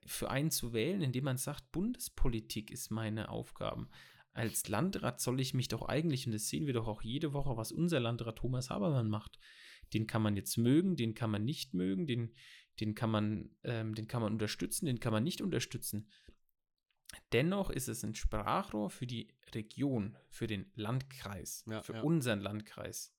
für 0.06 0.30
einen 0.30 0.50
zu 0.50 0.72
wählen, 0.72 1.02
indem 1.02 1.24
man 1.24 1.36
sagt, 1.36 1.72
Bundespolitik 1.72 2.70
ist 2.70 2.90
meine 2.90 3.28
Aufgabe. 3.28 3.88
Als 4.32 4.68
Landrat 4.68 5.20
soll 5.20 5.40
ich 5.40 5.54
mich 5.54 5.68
doch 5.68 5.82
eigentlich, 5.82 6.26
und 6.26 6.32
das 6.32 6.48
sehen 6.48 6.66
wir 6.66 6.74
doch 6.74 6.88
auch 6.88 7.02
jede 7.02 7.32
Woche, 7.32 7.56
was 7.56 7.72
unser 7.72 8.00
Landrat 8.00 8.36
Thomas 8.36 8.70
Habermann 8.70 9.08
macht. 9.08 9.38
Den 9.92 10.06
kann 10.06 10.22
man 10.22 10.36
jetzt 10.36 10.56
mögen, 10.56 10.96
den 10.96 11.14
kann 11.14 11.30
man 11.30 11.44
nicht 11.44 11.74
mögen, 11.74 12.06
den, 12.06 12.34
den 12.78 12.94
kann 12.94 13.10
man, 13.10 13.50
ähm, 13.64 13.94
den 13.94 14.06
kann 14.06 14.22
man 14.22 14.32
unterstützen, 14.32 14.86
den 14.86 15.00
kann 15.00 15.12
man 15.12 15.24
nicht 15.24 15.40
unterstützen. 15.40 16.08
Dennoch 17.32 17.70
ist 17.70 17.88
es 17.88 18.04
ein 18.04 18.14
Sprachrohr 18.14 18.88
für 18.88 19.06
die 19.06 19.34
Region, 19.52 20.16
für 20.28 20.46
den 20.46 20.70
Landkreis, 20.74 21.64
Ja, 21.68 21.82
für 21.82 21.94
ja. 21.94 22.02
unseren 22.02 22.40
Landkreis. 22.40 23.12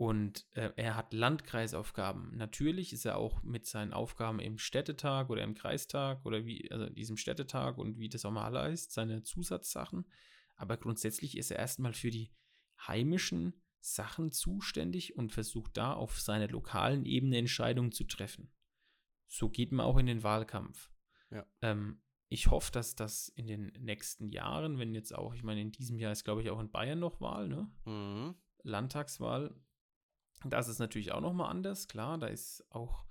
Und 0.00 0.46
äh, 0.52 0.70
er 0.76 0.96
hat 0.96 1.12
Landkreisaufgaben. 1.12 2.34
Natürlich 2.34 2.94
ist 2.94 3.04
er 3.04 3.18
auch 3.18 3.42
mit 3.42 3.66
seinen 3.66 3.92
Aufgaben 3.92 4.40
im 4.40 4.56
Städtetag 4.56 5.28
oder 5.28 5.44
im 5.44 5.52
Kreistag 5.52 6.24
oder 6.24 6.46
wie, 6.46 6.72
also 6.72 6.88
diesem 6.88 7.18
Städtetag 7.18 7.76
und 7.76 7.98
wie 7.98 8.08
das 8.08 8.24
auch 8.24 8.30
mal 8.30 8.58
heißt, 8.58 8.92
seine 8.92 9.22
Zusatzsachen. 9.24 10.06
Aber 10.56 10.78
grundsätzlich 10.78 11.36
ist 11.36 11.50
er 11.50 11.58
erstmal 11.58 11.92
für 11.92 12.10
die 12.10 12.30
heimischen 12.86 13.60
Sachen 13.80 14.32
zuständig 14.32 15.16
und 15.16 15.32
versucht 15.32 15.76
da 15.76 15.92
auf 15.92 16.18
seiner 16.18 16.48
lokalen 16.48 17.04
Ebene 17.04 17.36
Entscheidungen 17.36 17.92
zu 17.92 18.04
treffen. 18.04 18.50
So 19.26 19.50
geht 19.50 19.70
man 19.70 19.84
auch 19.84 19.98
in 19.98 20.06
den 20.06 20.22
Wahlkampf. 20.22 20.90
Ja. 21.30 21.44
Ähm, 21.60 22.00
ich 22.30 22.46
hoffe, 22.46 22.72
dass 22.72 22.94
das 22.94 23.28
in 23.28 23.46
den 23.46 23.66
nächsten 23.78 24.30
Jahren, 24.30 24.78
wenn 24.78 24.94
jetzt 24.94 25.14
auch, 25.14 25.34
ich 25.34 25.42
meine, 25.42 25.60
in 25.60 25.72
diesem 25.72 25.98
Jahr 25.98 26.12
ist, 26.12 26.24
glaube 26.24 26.40
ich, 26.40 26.48
auch 26.48 26.58
in 26.58 26.70
Bayern 26.70 27.00
noch 27.00 27.20
Wahl, 27.20 27.48
ne? 27.48 27.70
Mhm. 27.84 28.34
Landtagswahl. 28.62 29.54
Das 30.44 30.68
ist 30.68 30.78
natürlich 30.78 31.12
auch 31.12 31.20
nochmal 31.20 31.50
anders, 31.50 31.88
klar. 31.88 32.18
Da 32.18 32.26
ist 32.28 32.64
auch, 32.70 33.04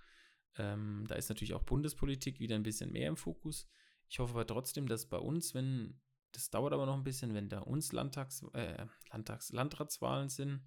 ähm, 0.58 1.06
da 1.08 1.15
ist 1.15 1.30
natürlich 1.30 1.54
auch 1.54 1.63
Bundespolitik 1.63 2.39
wieder 2.39 2.56
ein 2.56 2.63
bisschen 2.63 2.92
mehr 2.92 3.08
im 3.10 3.18
Fokus. 3.18 3.68
Ich 4.08 4.20
hoffe 4.20 4.34
aber 4.34 4.48
trotzdem, 4.48 4.88
dass 4.88 5.08
bei 5.08 5.18
uns, 5.18 5.54
wenn, 5.54 6.00
das 6.32 6.50
dauert 6.50 6.74
aber 6.74 6.86
noch 6.86 6.96
ein 6.96 7.04
bisschen, 7.04 7.34
wenn 7.34 7.50
da 7.50 7.60
uns 7.60 7.92
Landtags, 7.92 8.44
äh, 8.54 8.86
Landtags, 9.12 9.52
Landratswahlen 9.52 10.30
sind, 10.30 10.63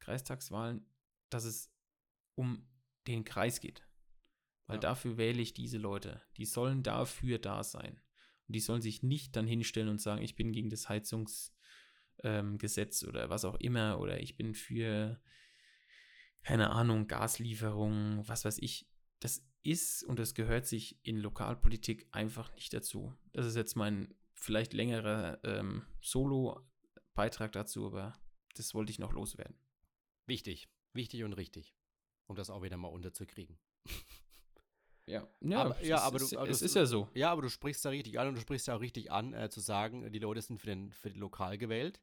Kreistagswahlen, 0.00 0.84
dass 1.28 1.44
es 1.44 1.72
um 2.34 2.68
den 3.06 3.24
Kreis 3.24 3.60
geht. 3.60 3.86
Weil 4.66 4.76
Ja. 4.76 4.80
dafür 4.80 5.16
wähle 5.16 5.40
ich 5.40 5.54
diese 5.54 5.78
Leute. 5.78 6.22
Die 6.36 6.44
sollen 6.44 6.82
dafür 6.82 7.38
da 7.38 7.62
sein. 7.62 8.00
Und 8.46 8.54
die 8.54 8.60
sollen 8.60 8.82
sich 8.82 9.02
nicht 9.02 9.36
dann 9.36 9.46
hinstellen 9.46 9.88
und 9.88 10.00
sagen, 10.00 10.22
ich 10.22 10.34
bin 10.34 10.52
gegen 10.52 10.70
das 10.70 10.88
Heizungsgesetz 10.88 11.52
ähm, 13.02 13.08
oder 13.08 13.30
was 13.30 13.44
auch 13.44 13.56
immer 13.56 13.98
oder 14.00 14.20
ich 14.20 14.36
bin 14.36 14.54
für, 14.54 15.20
keine 16.42 16.70
Ahnung, 16.70 17.06
Gaslieferungen, 17.06 18.26
was 18.28 18.44
weiß 18.44 18.58
ich. 18.58 18.86
Das 19.20 19.42
ist 19.62 20.02
und 20.04 20.18
das 20.18 20.34
gehört 20.34 20.66
sich 20.66 20.98
in 21.04 21.18
Lokalpolitik 21.18 22.08
einfach 22.12 22.52
nicht 22.54 22.72
dazu. 22.72 23.14
Das 23.32 23.44
ist 23.46 23.56
jetzt 23.56 23.76
mein 23.76 24.14
vielleicht 24.34 24.72
längerer 24.72 25.38
ähm, 25.44 25.84
Solo-Beitrag 26.00 27.52
dazu, 27.52 27.86
aber 27.86 28.14
das 28.54 28.74
wollte 28.74 28.90
ich 28.90 28.98
noch 28.98 29.12
loswerden. 29.12 29.56
Wichtig. 30.26 30.68
Wichtig 30.94 31.22
und 31.24 31.34
richtig. 31.34 31.74
Um 32.26 32.36
das 32.36 32.48
auch 32.50 32.62
wieder 32.62 32.76
mal 32.78 32.88
unterzukriegen. 32.88 33.58
Ja, 35.06 35.26
ja, 35.40 35.60
Aber- 35.60 35.80
es 35.80 35.86
ja, 35.88 35.96
ist, 35.96 36.02
aber 36.02 36.18
du- 36.18 36.24
es, 36.24 36.34
aber 36.36 36.48
es 36.50 36.58
das- 36.60 36.62
ist 36.70 36.74
ja 36.76 36.86
so. 36.86 37.08
Ja, 37.14 37.32
aber 37.32 37.42
du 37.42 37.48
sprichst 37.50 37.84
da 37.84 37.88
richtig 37.90 38.18
an 38.18 38.28
und 38.28 38.34
du 38.36 38.40
sprichst 38.40 38.68
da 38.68 38.76
auch 38.76 38.80
richtig 38.80 39.10
an, 39.10 39.34
äh, 39.34 39.50
zu 39.50 39.60
sagen, 39.60 40.10
die 40.12 40.18
Leute 40.20 40.40
sind 40.40 40.58
für 40.58 40.66
den, 40.66 40.92
für 40.92 41.10
den 41.10 41.18
Lokal 41.18 41.58
gewählt. 41.58 42.00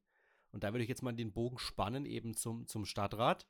Und 0.51 0.64
da 0.64 0.74
würde 0.74 0.84
ich 0.84 0.89
jetzt 0.89 1.03
mal 1.03 1.14
den 1.14 1.32
Bogen 1.32 1.57
spannen, 1.57 2.05
eben 2.05 2.34
zum, 2.36 2.68
zum 2.68 2.86
Stadtrat 2.86 3.47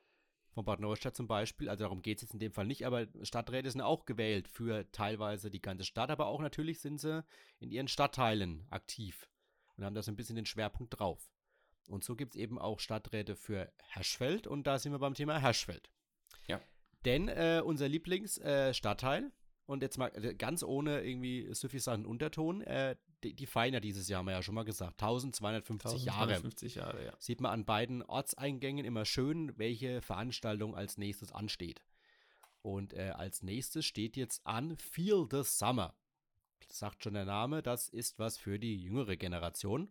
von 0.57 0.65
Bad 0.65 0.79
Neustadt 0.79 1.15
zum 1.15 1.27
Beispiel. 1.27 1.69
Also 1.69 1.83
darum 1.83 2.01
geht 2.01 2.17
es 2.17 2.23
jetzt 2.23 2.33
in 2.33 2.39
dem 2.39 2.51
Fall 2.51 2.65
nicht, 2.65 2.83
aber 2.83 3.05
Stadträte 3.21 3.69
sind 3.69 3.81
auch 3.81 4.05
gewählt 4.05 4.47
für 4.47 4.91
teilweise 4.91 5.51
die 5.51 5.61
ganze 5.61 5.85
Stadt, 5.85 6.09
aber 6.09 6.25
auch 6.25 6.41
natürlich 6.41 6.79
sind 6.79 6.99
sie 6.99 7.23
in 7.59 7.69
ihren 7.69 7.87
Stadtteilen 7.87 8.65
aktiv 8.71 9.29
und 9.75 9.85
haben 9.85 9.93
da 9.93 10.01
so 10.01 10.11
ein 10.11 10.15
bisschen 10.15 10.35
den 10.35 10.47
Schwerpunkt 10.47 10.99
drauf. 10.99 11.29
Und 11.89 12.03
so 12.03 12.15
gibt 12.15 12.33
es 12.33 12.41
eben 12.41 12.57
auch 12.57 12.79
Stadträte 12.79 13.35
für 13.35 13.71
Herschfeld 13.89 14.47
und 14.47 14.65
da 14.65 14.79
sind 14.79 14.93
wir 14.93 14.99
beim 14.99 15.13
Thema 15.13 15.39
Herschfeld. 15.39 15.91
Ja. 16.47 16.59
Denn 17.05 17.27
äh, 17.27 17.61
unser 17.63 17.87
Lieblingsstadtteil, 17.87 19.25
äh, 19.25 19.31
und 19.67 19.83
jetzt 19.83 19.97
mal 19.97 20.11
äh, 20.15 20.33
ganz 20.33 20.63
ohne 20.63 21.03
irgendwie 21.03 21.53
suffisanten 21.53 22.05
Unterton, 22.05 22.61
äh, 22.61 22.95
die, 23.23 23.33
die 23.33 23.45
feiern 23.45 23.73
ja 23.73 23.79
dieses 23.79 24.07
Jahr, 24.07 24.19
haben 24.19 24.27
wir 24.27 24.33
ja 24.33 24.41
schon 24.41 24.55
mal 24.55 24.63
gesagt, 24.63 24.93
1250 24.93 26.05
Jahre. 26.05 26.21
1250 26.21 26.75
Jahre, 26.75 27.05
ja. 27.05 27.13
Sieht 27.19 27.41
man 27.41 27.51
an 27.51 27.65
beiden 27.65 28.01
Ortseingängen 28.01 28.85
immer 28.85 29.05
schön, 29.05 29.57
welche 29.57 30.01
Veranstaltung 30.01 30.75
als 30.75 30.97
nächstes 30.97 31.31
ansteht. 31.31 31.83
Und 32.61 32.93
äh, 32.93 33.11
als 33.15 33.43
nächstes 33.43 33.85
steht 33.85 34.17
jetzt 34.17 34.45
an 34.45 34.77
Feel 34.77 35.27
the 35.29 35.43
Summer. 35.43 35.93
Das 36.65 36.79
sagt 36.79 37.03
schon 37.03 37.13
der 37.13 37.25
Name, 37.25 37.61
das 37.61 37.89
ist 37.89 38.19
was 38.19 38.37
für 38.37 38.59
die 38.59 38.81
jüngere 38.81 39.17
Generation. 39.17 39.89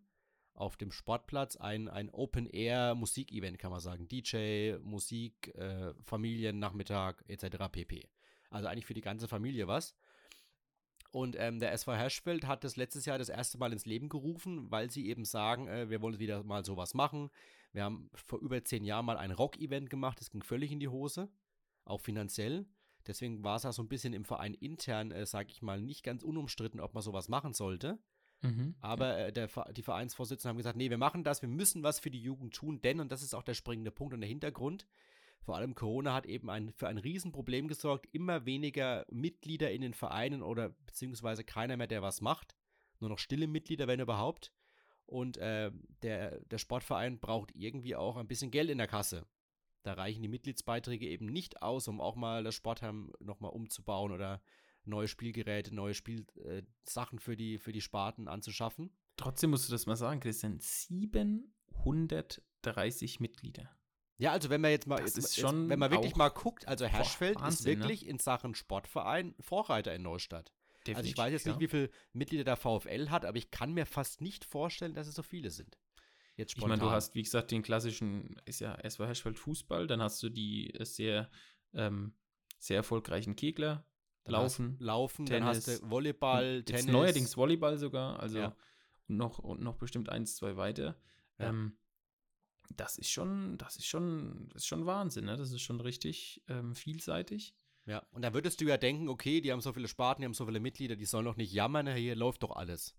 Auf 0.54 0.78
dem 0.78 0.90
Sportplatz 0.90 1.56
ein, 1.56 1.88
ein 1.88 2.08
Open-Air-Musik-Event, 2.08 3.58
kann 3.58 3.70
man 3.70 3.80
sagen. 3.80 4.08
DJ, 4.08 4.78
Musik, 4.82 5.54
äh, 5.54 5.92
Familiennachmittag 6.02 7.16
etc. 7.28 7.68
pp. 7.70 8.08
Also 8.50 8.68
eigentlich 8.68 8.86
für 8.86 8.94
die 8.94 9.00
ganze 9.00 9.28
Familie 9.28 9.68
was. 9.68 9.94
Und 11.10 11.36
ähm, 11.38 11.60
der 11.60 11.72
SV 11.72 11.94
Herschfeld 11.94 12.46
hat 12.46 12.62
das 12.62 12.76
letztes 12.76 13.06
Jahr 13.06 13.18
das 13.18 13.28
erste 13.28 13.58
Mal 13.58 13.72
ins 13.72 13.86
Leben 13.86 14.08
gerufen, 14.08 14.70
weil 14.70 14.90
sie 14.90 15.08
eben 15.08 15.24
sagen, 15.24 15.66
äh, 15.66 15.88
wir 15.88 16.02
wollen 16.02 16.18
wieder 16.18 16.42
mal 16.42 16.64
sowas 16.64 16.92
machen. 16.94 17.30
Wir 17.72 17.84
haben 17.84 18.10
vor 18.14 18.38
über 18.40 18.62
zehn 18.64 18.84
Jahren 18.84 19.06
mal 19.06 19.16
ein 19.16 19.30
Rock-Event 19.30 19.90
gemacht, 19.90 20.20
das 20.20 20.30
ging 20.30 20.42
völlig 20.42 20.72
in 20.72 20.80
die 20.80 20.88
Hose, 20.88 21.30
auch 21.84 22.00
finanziell. 22.00 22.66
Deswegen 23.06 23.44
war 23.44 23.56
es 23.56 23.62
ja 23.62 23.72
so 23.72 23.82
ein 23.82 23.88
bisschen 23.88 24.12
im 24.12 24.24
Verein 24.24 24.54
intern, 24.54 25.10
äh, 25.10 25.26
sage 25.26 25.50
ich 25.50 25.62
mal, 25.62 25.80
nicht 25.80 26.02
ganz 26.02 26.22
unumstritten, 26.22 26.80
ob 26.80 26.94
man 26.94 27.02
sowas 27.02 27.28
machen 27.28 27.54
sollte. 27.54 27.98
Mhm. 28.42 28.74
Aber 28.80 29.18
äh, 29.18 29.32
der, 29.32 29.48
die 29.72 29.82
Vereinsvorsitzenden 29.82 30.50
haben 30.50 30.58
gesagt, 30.58 30.76
nee, 30.76 30.90
wir 30.90 30.98
machen 30.98 31.24
das, 31.24 31.42
wir 31.42 31.48
müssen 31.48 31.82
was 31.82 32.00
für 32.00 32.10
die 32.10 32.20
Jugend 32.20 32.54
tun, 32.54 32.80
denn, 32.82 33.00
und 33.00 33.10
das 33.10 33.22
ist 33.22 33.34
auch 33.34 33.42
der 33.42 33.54
springende 33.54 33.90
Punkt 33.90 34.12
und 34.14 34.20
der 34.20 34.28
Hintergrund, 34.28 34.86
vor 35.40 35.56
allem 35.56 35.74
Corona 35.74 36.14
hat 36.14 36.26
eben 36.26 36.50
ein, 36.50 36.72
für 36.72 36.88
ein 36.88 36.98
Riesenproblem 36.98 37.68
gesorgt. 37.68 38.08
Immer 38.12 38.46
weniger 38.46 39.06
Mitglieder 39.10 39.70
in 39.70 39.82
den 39.82 39.94
Vereinen 39.94 40.42
oder 40.42 40.70
beziehungsweise 40.86 41.44
keiner 41.44 41.76
mehr, 41.76 41.86
der 41.86 42.02
was 42.02 42.20
macht. 42.20 42.56
Nur 42.98 43.10
noch 43.10 43.18
stille 43.18 43.46
Mitglieder, 43.46 43.86
wenn 43.86 44.00
überhaupt. 44.00 44.52
Und 45.04 45.36
äh, 45.36 45.70
der, 46.02 46.40
der 46.46 46.58
Sportverein 46.58 47.20
braucht 47.20 47.52
irgendwie 47.54 47.94
auch 47.94 48.16
ein 48.16 48.26
bisschen 48.26 48.50
Geld 48.50 48.70
in 48.70 48.78
der 48.78 48.88
Kasse. 48.88 49.24
Da 49.84 49.92
reichen 49.92 50.22
die 50.22 50.28
Mitgliedsbeiträge 50.28 51.06
eben 51.06 51.26
nicht 51.26 51.62
aus, 51.62 51.86
um 51.86 52.00
auch 52.00 52.16
mal 52.16 52.42
das 52.42 52.56
Sportheim 52.56 53.12
nochmal 53.20 53.52
umzubauen 53.52 54.10
oder 54.10 54.42
neue 54.84 55.06
Spielgeräte, 55.06 55.72
neue 55.72 55.94
Spielsachen 55.94 57.18
äh, 57.18 57.20
für, 57.20 57.36
die, 57.36 57.58
für 57.58 57.70
die 57.70 57.80
Sparten 57.80 58.26
anzuschaffen. 58.26 58.90
Trotzdem 59.16 59.50
musst 59.50 59.68
du 59.68 59.72
das 59.72 59.86
mal 59.86 59.94
sagen, 59.94 60.18
Christian. 60.18 60.58
730 60.58 63.20
Mitglieder. 63.20 63.70
Ja, 64.18 64.32
also 64.32 64.48
wenn 64.48 64.60
man 64.60 64.70
jetzt 64.70 64.86
mal, 64.86 65.00
jetzt, 65.00 65.16
jetzt, 65.16 65.42
wenn 65.42 65.78
man 65.78 65.90
wirklich 65.90 66.16
mal 66.16 66.30
guckt, 66.30 66.66
also 66.66 66.86
Herschfeld 66.86 67.34
boah, 67.34 67.42
Wahnsinn, 67.44 67.72
ist 67.72 67.80
wirklich 67.80 68.02
ne? 68.02 68.08
in 68.08 68.18
Sachen 68.18 68.54
Sportverein 68.54 69.34
Vorreiter 69.40 69.94
in 69.94 70.02
Neustadt. 70.02 70.52
Definitiv, 70.86 70.96
also 70.96 71.08
ich 71.08 71.18
weiß 71.18 71.32
jetzt 71.32 71.46
nicht, 71.46 71.60
wie 71.60 71.68
viele 71.68 71.90
Mitglieder 72.12 72.44
der 72.44 72.56
VfL 72.56 73.10
hat, 73.10 73.24
aber 73.24 73.36
ich 73.36 73.50
kann 73.50 73.72
mir 73.72 73.86
fast 73.86 74.20
nicht 74.20 74.44
vorstellen, 74.44 74.94
dass 74.94 75.06
es 75.06 75.14
so 75.14 75.22
viele 75.22 75.50
sind. 75.50 75.76
Jetzt 76.36 76.52
spontan. 76.52 76.76
Ich 76.76 76.80
meine, 76.80 76.90
du 76.90 76.94
hast, 76.94 77.14
wie 77.14 77.22
gesagt, 77.22 77.50
den 77.50 77.62
klassischen, 77.62 78.36
ist 78.44 78.60
ja 78.60 78.74
SV 78.76 79.06
Herschfeld 79.06 79.38
Fußball, 79.38 79.86
dann 79.86 80.00
hast 80.00 80.22
du 80.22 80.28
die 80.28 80.72
äh, 80.74 80.84
sehr, 80.84 81.30
ähm, 81.74 82.14
sehr 82.58 82.76
erfolgreichen 82.76 83.36
Kegler, 83.36 83.84
Laufen, 84.26 84.76
Laufen, 84.80 85.26
Tennis, 85.26 85.64
dann 85.64 85.72
hast 85.72 85.82
du 85.82 85.90
Volleyball, 85.90 86.62
Tennis. 86.64 86.84
Jetzt 86.84 86.92
neuerdings 86.92 87.36
Volleyball 87.36 87.78
sogar, 87.78 88.20
also 88.20 88.38
ja. 88.38 88.56
und 89.08 89.16
noch, 89.16 89.38
und 89.38 89.62
noch 89.62 89.76
bestimmt 89.76 90.08
eins, 90.08 90.36
zwei 90.36 90.56
weiter. 90.56 90.96
Ja. 91.38 91.50
Ähm, 91.50 91.78
das 92.74 92.98
ist 92.98 93.10
schon, 93.10 93.58
das 93.58 93.76
ist 93.76 93.86
schon, 93.86 94.48
das 94.52 94.62
ist 94.62 94.66
schon 94.66 94.86
Wahnsinn, 94.86 95.26
ne? 95.26 95.36
Das 95.36 95.52
ist 95.52 95.62
schon 95.62 95.80
richtig 95.80 96.42
ähm, 96.48 96.74
vielseitig. 96.74 97.54
Ja, 97.86 98.04
und 98.10 98.22
da 98.22 98.34
würdest 98.34 98.60
du 98.60 98.64
ja 98.64 98.76
denken, 98.76 99.08
okay, 99.08 99.40
die 99.40 99.52
haben 99.52 99.60
so 99.60 99.72
viele 99.72 99.88
Sparten, 99.88 100.22
die 100.22 100.26
haben 100.26 100.34
so 100.34 100.46
viele 100.46 100.58
Mitglieder, 100.58 100.96
die 100.96 101.04
sollen 101.04 101.24
doch 101.24 101.36
nicht 101.36 101.52
jammern, 101.52 101.86
hier 101.94 102.16
läuft 102.16 102.42
doch 102.42 102.56
alles. 102.56 102.96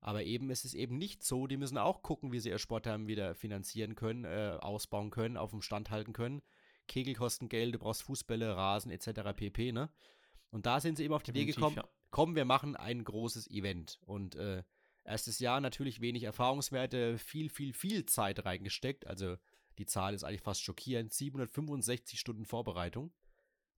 Aber 0.00 0.22
eben 0.24 0.50
ist 0.50 0.64
es 0.64 0.74
eben 0.74 0.98
nicht 0.98 1.22
so, 1.22 1.46
die 1.46 1.56
müssen 1.56 1.78
auch 1.78 2.02
gucken, 2.02 2.32
wie 2.32 2.40
sie 2.40 2.50
ihr 2.50 2.58
Sportheim 2.58 3.06
wieder 3.06 3.34
finanzieren 3.34 3.94
können, 3.94 4.24
äh, 4.24 4.58
ausbauen 4.60 5.10
können, 5.10 5.36
auf 5.36 5.50
dem 5.50 5.62
Stand 5.62 5.90
halten 5.90 6.12
können. 6.12 6.42
Kegel 6.88 7.14
kosten 7.14 7.48
Geld, 7.48 7.74
du 7.74 7.78
brauchst 7.78 8.02
Fußbälle, 8.02 8.54
Rasen 8.54 8.90
etc. 8.90 9.32
pp. 9.34 9.72
Ne? 9.72 9.90
Und 10.50 10.66
da 10.66 10.80
sind 10.80 10.96
sie 10.96 11.04
eben 11.04 11.14
auf 11.14 11.22
die 11.22 11.30
Idee 11.30 11.46
gekommen, 11.46 11.76
ja. 11.76 11.88
komm, 12.10 12.36
wir 12.36 12.44
machen 12.44 12.76
ein 12.76 13.02
großes 13.02 13.50
Event. 13.50 13.98
Und 14.02 14.36
äh, 14.36 14.62
Erstes 15.04 15.38
Jahr 15.38 15.60
natürlich 15.60 16.00
wenig 16.00 16.24
Erfahrungswerte, 16.24 17.18
viel, 17.18 17.50
viel, 17.50 17.74
viel 17.74 18.06
Zeit 18.06 18.44
reingesteckt. 18.44 19.06
Also 19.06 19.36
die 19.78 19.86
Zahl 19.86 20.14
ist 20.14 20.24
eigentlich 20.24 20.40
fast 20.40 20.62
schockierend. 20.62 21.12
765 21.12 22.18
Stunden 22.18 22.46
Vorbereitung. 22.46 23.12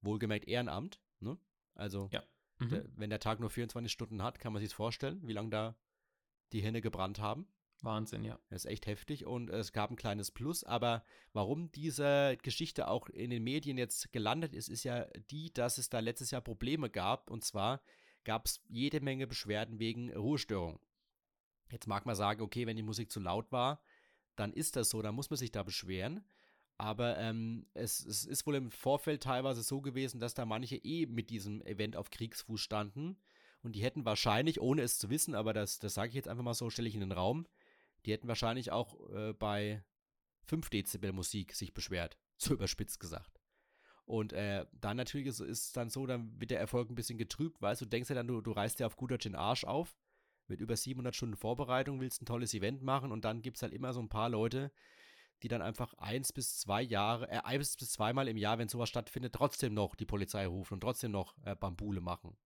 Wohlgemerkt 0.02 0.46
Ehrenamt. 0.46 1.00
Ne? 1.20 1.36
Also, 1.74 2.08
ja. 2.12 2.22
mhm. 2.58 2.68
der, 2.68 2.84
wenn 2.96 3.10
der 3.10 3.20
Tag 3.20 3.40
nur 3.40 3.50
24 3.50 3.90
Stunden 3.90 4.22
hat, 4.22 4.38
kann 4.38 4.52
man 4.52 4.62
sich 4.62 4.72
vorstellen, 4.72 5.20
wie 5.26 5.32
lange 5.32 5.50
da 5.50 5.76
die 6.52 6.62
Hände 6.62 6.80
gebrannt 6.80 7.18
haben. 7.18 7.48
Wahnsinn, 7.82 8.24
ja. 8.24 8.38
Das 8.48 8.64
ist 8.64 8.70
echt 8.70 8.86
heftig 8.86 9.26
und 9.26 9.50
es 9.50 9.72
gab 9.72 9.90
ein 9.90 9.96
kleines 9.96 10.30
Plus, 10.30 10.64
aber 10.64 11.04
warum 11.32 11.70
diese 11.72 12.38
Geschichte 12.42 12.88
auch 12.88 13.08
in 13.08 13.30
den 13.30 13.44
Medien 13.44 13.76
jetzt 13.76 14.12
gelandet 14.12 14.54
ist, 14.54 14.68
ist 14.68 14.84
ja 14.84 15.04
die, 15.30 15.52
dass 15.52 15.76
es 15.76 15.90
da 15.90 16.00
letztes 16.00 16.30
Jahr 16.30 16.40
Probleme 16.40 16.88
gab 16.88 17.30
und 17.30 17.44
zwar 17.44 17.82
gab 18.24 18.46
es 18.46 18.62
jede 18.68 19.00
Menge 19.00 19.26
Beschwerden 19.26 19.78
wegen 19.78 20.12
Ruhestörung. 20.12 20.80
Jetzt 21.70 21.86
mag 21.86 22.06
man 22.06 22.14
sagen, 22.14 22.42
okay, 22.42 22.66
wenn 22.66 22.76
die 22.76 22.82
Musik 22.82 23.10
zu 23.10 23.20
laut 23.20 23.50
war, 23.52 23.80
dann 24.36 24.52
ist 24.52 24.76
das 24.76 24.90
so, 24.90 25.02
dann 25.02 25.14
muss 25.14 25.30
man 25.30 25.36
sich 25.36 25.50
da 25.50 25.62
beschweren. 25.62 26.24
Aber 26.78 27.16
ähm, 27.18 27.66
es, 27.72 28.04
es, 28.04 28.24
ist 28.26 28.46
wohl 28.46 28.54
im 28.54 28.70
Vorfeld 28.70 29.22
teilweise 29.22 29.62
so 29.62 29.80
gewesen, 29.80 30.20
dass 30.20 30.34
da 30.34 30.44
manche 30.44 30.76
eh 30.76 31.06
mit 31.06 31.30
diesem 31.30 31.62
Event 31.62 31.96
auf 31.96 32.10
Kriegsfuß 32.10 32.60
standen. 32.60 33.16
Und 33.62 33.74
die 33.74 33.82
hätten 33.82 34.04
wahrscheinlich, 34.04 34.60
ohne 34.60 34.82
es 34.82 34.98
zu 34.98 35.08
wissen, 35.08 35.34
aber 35.34 35.54
das, 35.54 35.78
das 35.78 35.94
sage 35.94 36.10
ich 36.10 36.14
jetzt 36.14 36.28
einfach 36.28 36.44
mal 36.44 36.54
so, 36.54 36.68
stelle 36.68 36.88
ich 36.88 36.94
in 36.94 37.00
den 37.00 37.12
Raum, 37.12 37.46
die 38.04 38.12
hätten 38.12 38.28
wahrscheinlich 38.28 38.70
auch 38.70 39.10
äh, 39.10 39.32
bei 39.32 39.82
5 40.44 40.68
Dezibel 40.68 41.12
Musik 41.12 41.54
sich 41.54 41.74
beschwert. 41.74 42.16
So 42.38 42.52
überspitzt 42.52 43.00
gesagt. 43.00 43.40
Und 44.04 44.34
äh, 44.34 44.66
dann 44.72 44.98
natürlich 44.98 45.26
ist 45.26 45.40
es 45.40 45.72
dann 45.72 45.88
so, 45.88 46.06
dann 46.06 46.38
wird 46.38 46.50
der 46.50 46.60
Erfolg 46.60 46.90
ein 46.90 46.94
bisschen 46.94 47.16
getrübt, 47.16 47.62
weißt 47.62 47.80
du, 47.80 47.86
denkst 47.86 48.10
ja 48.10 48.14
dann, 48.14 48.26
du, 48.26 48.42
du 48.42 48.52
reißt 48.52 48.78
dir 48.78 48.86
auf 48.86 48.96
gut 48.96 49.10
Deutsch 49.10 49.22
den 49.22 49.34
Arsch 49.34 49.64
auf 49.64 49.96
mit 50.48 50.60
über 50.60 50.76
700 50.76 51.14
Stunden 51.14 51.36
Vorbereitung 51.36 52.00
willst 52.00 52.22
ein 52.22 52.26
tolles 52.26 52.54
Event 52.54 52.82
machen 52.82 53.12
und 53.12 53.24
dann 53.24 53.42
gibt 53.42 53.56
es 53.56 53.62
halt 53.62 53.72
immer 53.72 53.92
so 53.92 54.00
ein 54.00 54.08
paar 54.08 54.28
Leute, 54.28 54.72
die 55.42 55.48
dann 55.48 55.62
einfach 55.62 55.94
eins 55.94 56.32
bis 56.32 56.58
zwei 56.58 56.82
Jahre, 56.82 57.28
äh, 57.30 57.40
eins 57.44 57.76
bis 57.76 57.90
zweimal 57.90 58.28
im 58.28 58.36
Jahr, 58.36 58.58
wenn 58.58 58.68
sowas 58.68 58.88
stattfindet, 58.88 59.34
trotzdem 59.34 59.74
noch 59.74 59.94
die 59.94 60.06
Polizei 60.06 60.46
rufen 60.46 60.74
und 60.74 60.80
trotzdem 60.80 61.10
noch 61.10 61.36
äh, 61.44 61.54
Bambule 61.54 62.00
machen. 62.00 62.36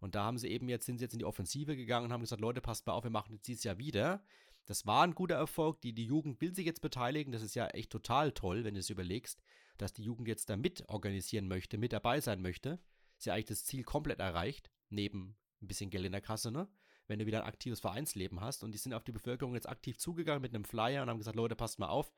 Und 0.00 0.14
da 0.14 0.24
haben 0.24 0.38
sie 0.38 0.48
eben 0.48 0.68
jetzt, 0.68 0.86
sind 0.86 0.98
sie 0.98 1.04
jetzt 1.04 1.14
in 1.14 1.18
die 1.18 1.24
Offensive 1.24 1.76
gegangen 1.76 2.06
und 2.06 2.12
haben 2.12 2.20
gesagt, 2.20 2.40
Leute, 2.40 2.60
passt 2.60 2.86
mal 2.86 2.92
auf, 2.92 3.04
wir 3.04 3.10
machen 3.10 3.32
jetzt 3.32 3.48
dieses 3.48 3.64
Jahr 3.64 3.78
wieder. 3.78 4.22
Das 4.66 4.86
war 4.86 5.02
ein 5.02 5.14
guter 5.14 5.36
Erfolg. 5.36 5.80
Die, 5.80 5.92
die 5.92 6.06
Jugend 6.06 6.40
will 6.40 6.54
sich 6.54 6.66
jetzt 6.66 6.80
beteiligen. 6.80 7.32
Das 7.32 7.42
ist 7.42 7.54
ja 7.54 7.68
echt 7.68 7.90
total 7.90 8.32
toll, 8.32 8.64
wenn 8.64 8.74
du 8.74 8.80
es 8.80 8.90
überlegst, 8.90 9.42
dass 9.78 9.92
die 9.92 10.02
Jugend 10.02 10.28
jetzt 10.28 10.50
da 10.50 10.56
mit 10.56 10.88
organisieren 10.88 11.48
möchte, 11.48 11.78
mit 11.78 11.92
dabei 11.92 12.20
sein 12.20 12.42
möchte. 12.42 12.80
Ist 13.18 13.26
ja 13.26 13.34
eigentlich 13.34 13.46
das 13.46 13.64
Ziel 13.64 13.82
komplett 13.82 14.20
erreicht, 14.20 14.70
neben 14.90 15.36
ein 15.62 15.68
bisschen 15.68 15.90
Geld 15.90 16.04
in 16.04 16.12
der 16.12 16.20
Kasse, 16.20 16.50
ne? 16.50 16.68
Wenn 17.06 17.18
du 17.18 17.26
wieder 17.26 17.42
ein 17.42 17.48
aktives 17.48 17.80
Vereinsleben 17.80 18.40
hast. 18.40 18.64
Und 18.64 18.72
die 18.72 18.78
sind 18.78 18.94
auf 18.94 19.04
die 19.04 19.12
Bevölkerung 19.12 19.54
jetzt 19.54 19.68
aktiv 19.68 19.98
zugegangen 19.98 20.42
mit 20.42 20.54
einem 20.54 20.64
Flyer 20.64 21.02
und 21.02 21.10
haben 21.10 21.18
gesagt, 21.18 21.36
Leute, 21.36 21.56
passt 21.56 21.78
mal 21.78 21.88
auf. 21.88 22.12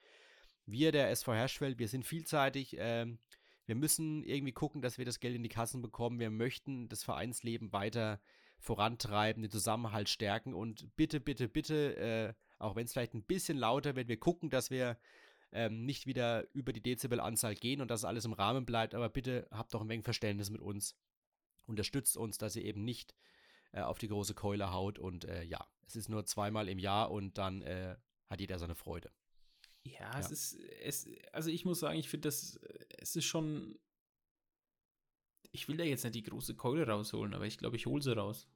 Wir, 0.64 0.92
der 0.92 1.10
SV 1.10 1.34
Herschfeld, 1.34 1.78
wir 1.78 1.88
sind 1.88 2.04
vielseitig. 2.04 2.76
Ähm, 2.78 3.18
wir 3.66 3.74
müssen 3.74 4.22
irgendwie 4.24 4.52
gucken, 4.52 4.82
dass 4.82 4.98
wir 4.98 5.04
das 5.04 5.20
Geld 5.20 5.34
in 5.34 5.42
die 5.42 5.48
Kassen 5.48 5.82
bekommen. 5.82 6.20
Wir 6.20 6.30
möchten 6.30 6.88
das 6.88 7.02
Vereinsleben 7.02 7.72
weiter 7.72 8.20
vorantreiben, 8.58 9.42
den 9.42 9.50
Zusammenhalt 9.50 10.08
stärken 10.08 10.54
und 10.54 10.96
bitte, 10.96 11.20
bitte, 11.20 11.48
bitte, 11.48 11.96
äh, 11.96 12.34
auch 12.58 12.74
wenn 12.74 12.86
es 12.86 12.92
vielleicht 12.92 13.14
ein 13.14 13.22
bisschen 13.22 13.58
lauter 13.58 13.96
wird, 13.96 14.08
wir 14.08 14.18
gucken, 14.18 14.50
dass 14.50 14.70
wir 14.70 14.98
ähm, 15.52 15.84
nicht 15.84 16.06
wieder 16.06 16.46
über 16.54 16.72
die 16.72 16.82
Dezibelanzahl 16.82 17.54
gehen 17.54 17.80
und 17.80 17.90
dass 17.90 18.04
alles 18.04 18.24
im 18.24 18.32
Rahmen 18.32 18.66
bleibt, 18.66 18.94
aber 18.94 19.08
bitte 19.08 19.46
habt 19.50 19.74
doch 19.74 19.82
ein 19.82 19.88
wenig 19.88 20.04
Verständnis 20.04 20.50
mit 20.50 20.60
uns. 20.60 20.96
Unterstützt 21.66 22.16
uns, 22.16 22.38
dass 22.38 22.56
ihr 22.56 22.64
eben 22.64 22.84
nicht 22.84 23.14
äh, 23.76 23.82
auf 23.82 23.98
die 23.98 24.08
große 24.08 24.34
Keule 24.34 24.72
haut. 24.72 24.98
Und 24.98 25.26
äh, 25.26 25.42
ja, 25.44 25.66
es 25.86 25.96
ist 25.96 26.08
nur 26.08 26.24
zweimal 26.24 26.68
im 26.68 26.78
Jahr 26.78 27.10
und 27.10 27.36
dann 27.36 27.60
äh, 27.62 27.96
hat 28.30 28.40
jeder 28.40 28.58
seine 28.58 28.74
Freude. 28.74 29.12
Ja, 29.84 30.00
ja, 30.00 30.18
es 30.18 30.30
ist, 30.30 30.54
es, 30.82 31.06
also 31.32 31.50
ich 31.50 31.64
muss 31.64 31.80
sagen, 31.80 31.98
ich 31.98 32.08
finde 32.08 32.28
das, 32.28 32.58
es 32.98 33.14
ist 33.14 33.26
schon, 33.26 33.78
ich 35.52 35.68
will 35.68 35.76
da 35.76 35.84
jetzt 35.84 36.04
nicht 36.04 36.16
die 36.16 36.22
große 36.22 36.56
Keule 36.56 36.88
rausholen, 36.88 37.34
aber 37.34 37.46
ich 37.46 37.58
glaube, 37.58 37.76
ich 37.76 37.86
hole 37.86 38.02
sie 38.02 38.16
raus. 38.16 38.48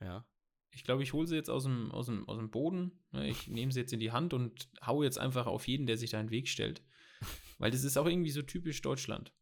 Ja. 0.00 0.24
Ich 0.70 0.84
glaube, 0.84 1.02
ich 1.02 1.12
hole 1.12 1.26
sie 1.26 1.34
jetzt 1.34 1.50
aus 1.50 1.64
dem, 1.64 1.90
aus 1.90 2.06
dem, 2.06 2.26
aus 2.28 2.38
dem 2.38 2.50
Boden. 2.50 2.92
Ne? 3.10 3.28
Ich 3.28 3.48
nehme 3.48 3.72
sie 3.72 3.80
jetzt 3.80 3.92
in 3.92 4.00
die 4.00 4.12
Hand 4.12 4.32
und 4.32 4.70
haue 4.86 5.04
jetzt 5.04 5.18
einfach 5.18 5.46
auf 5.46 5.66
jeden, 5.66 5.86
der 5.86 5.98
sich 5.98 6.10
da 6.10 6.20
in 6.20 6.28
den 6.28 6.32
Weg 6.32 6.48
stellt. 6.48 6.82
Weil 7.58 7.72
das 7.72 7.82
ist 7.82 7.96
auch 7.96 8.06
irgendwie 8.06 8.30
so 8.30 8.42
typisch 8.42 8.80
Deutschland. 8.80 9.32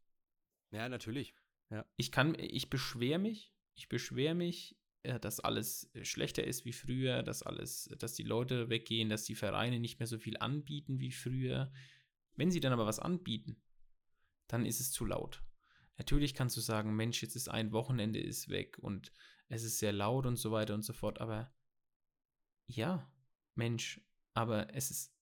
Ja, 0.71 0.89
natürlich. 0.89 1.35
Ja. 1.69 1.85
Ich 1.95 2.11
kann, 2.11 2.35
ich 2.37 2.69
beschwere 2.69 3.19
mich, 3.19 3.53
ich 3.75 3.87
beschwere 3.87 4.35
mich 4.35 4.75
äh, 4.75 4.80
dass 5.03 5.39
alles 5.39 5.89
äh, 5.93 6.05
schlechter 6.05 6.43
ist 6.43 6.65
wie 6.65 6.73
früher, 6.73 7.23
dass 7.23 7.43
alles, 7.43 7.89
dass 7.97 8.13
die 8.13 8.23
Leute 8.23 8.69
weggehen, 8.69 9.09
dass 9.09 9.23
die 9.23 9.35
Vereine 9.35 9.79
nicht 9.79 9.99
mehr 9.99 10.07
so 10.07 10.17
viel 10.17 10.37
anbieten 10.37 10.99
wie 10.99 11.11
früher. 11.11 11.71
Wenn 12.35 12.51
sie 12.51 12.59
dann 12.59 12.73
aber 12.73 12.85
was 12.85 12.99
anbieten, 12.99 13.61
dann 14.47 14.65
ist 14.65 14.79
es 14.79 14.91
zu 14.91 15.05
laut. 15.05 15.43
Natürlich 15.97 16.33
kannst 16.33 16.57
du 16.57 16.61
sagen, 16.61 16.95
Mensch, 16.95 17.21
jetzt 17.21 17.35
ist 17.35 17.49
ein 17.49 17.71
Wochenende 17.71 18.19
ist 18.19 18.49
weg 18.49 18.77
und 18.79 19.11
es 19.49 19.63
ist 19.63 19.79
sehr 19.79 19.91
laut 19.91 20.25
und 20.25 20.37
so 20.37 20.51
weiter 20.51 20.73
und 20.73 20.83
so 20.83 20.93
fort, 20.93 21.19
aber 21.19 21.53
ja, 22.67 23.11
Mensch, 23.55 24.01
aber 24.33 24.73
es 24.73 24.91
ist 24.91 25.13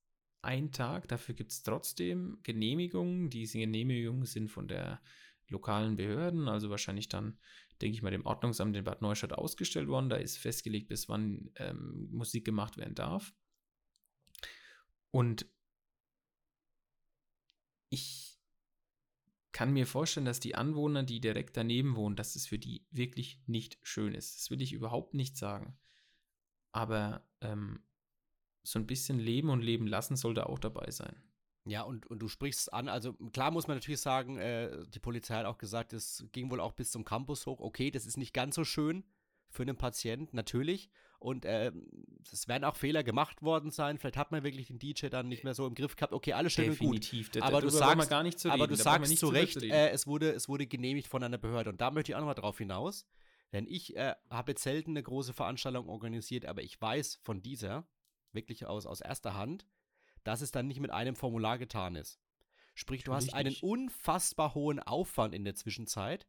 ein 0.42 0.72
Tag, 0.72 1.08
dafür 1.08 1.36
gibt 1.36 1.52
es 1.52 1.64
trotzdem 1.64 2.40
Genehmigungen. 2.44 3.30
Diese 3.30 3.58
Genehmigungen 3.58 4.26
sind 4.26 4.50
von 4.50 4.68
der 4.68 5.02
lokalen 5.50 5.96
Behörden, 5.96 6.48
also 6.48 6.70
wahrscheinlich 6.70 7.10
dann, 7.10 7.40
denke 7.82 7.96
ich 7.96 8.02
mal, 8.02 8.12
dem 8.12 8.26
Ordnungsamt 8.26 8.76
in 8.76 8.84
Bad 8.84 9.02
Neustadt 9.02 9.34
ausgestellt 9.34 9.88
worden. 9.88 10.10
Da 10.10 10.18
ist 10.18 10.38
festgelegt, 10.38 10.88
bis 10.88 11.10
wann 11.10 11.52
ähm, 11.56 12.10
Musik 12.12 12.46
gemacht 12.46 12.78
werden 12.78 12.96
darf. 12.96 13.34
Und 15.12 15.46
ich 17.90 18.40
kann 19.52 19.74
mir 19.74 19.88
vorstellen, 19.88 20.26
dass 20.26 20.40
die 20.40 20.56
Anwohner, 20.56 21.04
die 21.04 21.20
direkt 21.20 21.58
daneben 21.58 21.96
wohnen, 21.96 22.16
dass 22.16 22.36
es 22.36 22.48
für 22.48 22.60
die 22.60 22.86
wirklich 22.92 23.42
nicht 23.48 23.80
schön 23.82 24.14
ist. 24.14 24.38
Das 24.38 24.52
will 24.52 24.62
ich 24.62 24.74
überhaupt 24.74 25.14
nicht 25.14 25.38
sagen. 25.38 25.78
Aber 26.72 27.28
ähm, 27.42 27.84
so 28.64 28.78
ein 28.78 28.88
bisschen 28.88 29.20
Leben 29.20 29.50
und 29.50 29.62
Leben 29.62 29.88
lassen 29.88 30.16
sollte 30.16 30.48
auch 30.48 30.60
dabei 30.60 30.92
sein. 30.92 31.29
Ja, 31.70 31.84
und, 31.84 32.08
und 32.08 32.20
du 32.20 32.28
sprichst 32.28 32.62
es 32.62 32.70
an, 32.70 32.90
also 32.90 33.14
klar 33.32 33.52
muss 33.52 33.68
man 33.68 33.78
natürlich 33.78 34.02
sagen, 34.02 34.38
äh, 34.38 34.72
die 34.94 35.00
Polizei 35.00 35.36
hat 35.36 35.46
auch 35.46 35.58
gesagt, 35.58 35.94
es 35.94 36.26
ging 36.32 36.50
wohl 36.50 36.60
auch 36.60 36.74
bis 36.74 36.92
zum 36.92 37.06
Campus 37.06 37.46
hoch. 37.46 37.60
Okay, 37.60 37.92
das 37.92 38.06
ist 38.06 38.18
nicht 38.18 38.34
ganz 38.34 38.56
so 38.56 38.64
schön 38.64 39.04
für 39.50 39.64
einen 39.64 39.78
Patienten, 39.78 40.36
natürlich. 40.36 40.90
Und 41.20 41.44
äh, 41.44 41.72
es 42.32 42.48
werden 42.48 42.64
auch 42.64 42.76
Fehler 42.76 43.04
gemacht 43.04 43.42
worden 43.42 43.72
sein. 43.72 43.98
Vielleicht 43.98 44.16
hat 44.16 44.32
man 44.32 44.44
wirklich 44.44 44.68
den 44.68 44.80
DJ 44.80 45.08
dann 45.08 45.28
nicht 45.28 45.44
mehr 45.44 45.54
so 45.54 45.68
im 45.68 45.76
Griff 45.76 45.96
gehabt. 45.96 46.14
Okay, 46.14 46.34
alles 46.34 46.54
schön 46.54 46.70
Definitiv. 46.70 47.28
und 47.28 47.34
gut. 47.34 47.44
Aber 47.44 47.62
du 47.62 47.70
sagst, 47.70 48.10
gar 48.10 48.24
nicht 48.24 48.40
zu 48.40 48.50
aber 48.50 48.68
du 48.68 48.76
sagst 48.76 49.18
zu 49.18 49.28
Recht, 49.28 49.62
äh, 49.62 49.90
es, 49.90 50.08
wurde, 50.08 50.32
es 50.32 50.48
wurde 50.48 50.66
genehmigt 50.66 51.08
von 51.08 51.22
einer 51.22 51.38
Behörde. 51.38 51.72
Und 51.72 51.82
da 51.82 51.92
möchte 51.92 52.12
ich 52.12 52.16
auch 52.16 52.20
nochmal 52.20 52.36
drauf 52.36 52.58
hinaus. 52.58 53.06
Denn 53.52 53.68
ich 53.68 53.96
äh, 53.98 54.16
habe 54.30 54.52
jetzt 54.52 54.64
selten 54.64 54.92
eine 54.92 55.04
große 55.04 55.34
Veranstaltung 55.34 55.90
organisiert, 55.90 56.46
aber 56.46 56.62
ich 56.62 56.80
weiß 56.80 57.20
von 57.22 57.42
dieser, 57.42 57.88
wirklich 58.32 58.66
aus, 58.66 58.86
aus 58.86 59.02
erster 59.02 59.34
Hand, 59.34 59.66
dass 60.24 60.42
es 60.42 60.52
dann 60.52 60.68
nicht 60.68 60.80
mit 60.80 60.92
einem 60.92 61.16
Formular 61.16 61.58
getan 61.58 61.96
ist. 61.96 62.20
Sprich, 62.76 63.04
du 63.04 63.14
hast 63.14 63.34
einen 63.34 63.56
unfassbar 63.62 64.56
hohen 64.56 64.80
Aufwand 64.80 65.36
in 65.36 65.44
der 65.44 65.56
Zwischenzeit. 65.56 66.26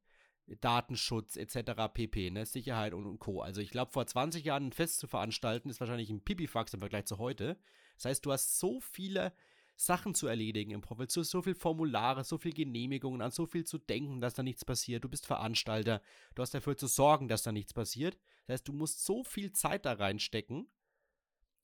Datenschutz 0.60 1.36
etc. 1.36 1.92
pp, 1.94 2.30
ne? 2.30 2.44
Sicherheit 2.44 2.92
und, 2.92 3.06
und 3.06 3.20
Co. 3.20 3.40
Also 3.40 3.60
ich 3.60 3.70
glaube, 3.70 3.92
vor 3.92 4.06
20 4.06 4.44
Jahren 4.44 4.66
ein 4.66 4.72
Fest 4.72 4.98
zu 4.98 5.06
veranstalten, 5.06 5.70
ist 5.70 5.78
wahrscheinlich 5.78 6.10
ein 6.10 6.24
Pipifax 6.24 6.74
im 6.74 6.80
Vergleich 6.80 7.04
zu 7.04 7.18
heute. 7.18 7.56
Das 7.94 8.06
heißt, 8.06 8.26
du 8.26 8.32
hast 8.32 8.58
so 8.58 8.80
viele 8.80 9.32
Sachen 9.76 10.14
zu 10.14 10.26
erledigen 10.26 10.72
im 10.72 10.82
Profil, 10.82 11.08
so, 11.08 11.22
so 11.22 11.40
viel 11.40 11.54
Formulare, 11.54 12.24
so 12.24 12.36
viel 12.36 12.52
Genehmigungen, 12.52 13.22
an 13.22 13.30
so 13.30 13.46
viel 13.46 13.64
zu 13.64 13.78
denken, 13.78 14.20
dass 14.20 14.34
da 14.34 14.42
nichts 14.42 14.64
passiert. 14.64 15.04
Du 15.04 15.08
bist 15.08 15.26
Veranstalter, 15.26 16.02
du 16.34 16.42
hast 16.42 16.52
dafür 16.52 16.76
zu 16.76 16.86
sorgen, 16.86 17.28
dass 17.28 17.42
da 17.42 17.52
nichts 17.52 17.72
passiert. 17.72 18.18
Das 18.46 18.54
heißt, 18.54 18.68
du 18.68 18.72
musst 18.72 19.04
so 19.04 19.24
viel 19.24 19.52
Zeit 19.52 19.86
da 19.86 19.92
reinstecken, 19.94 20.68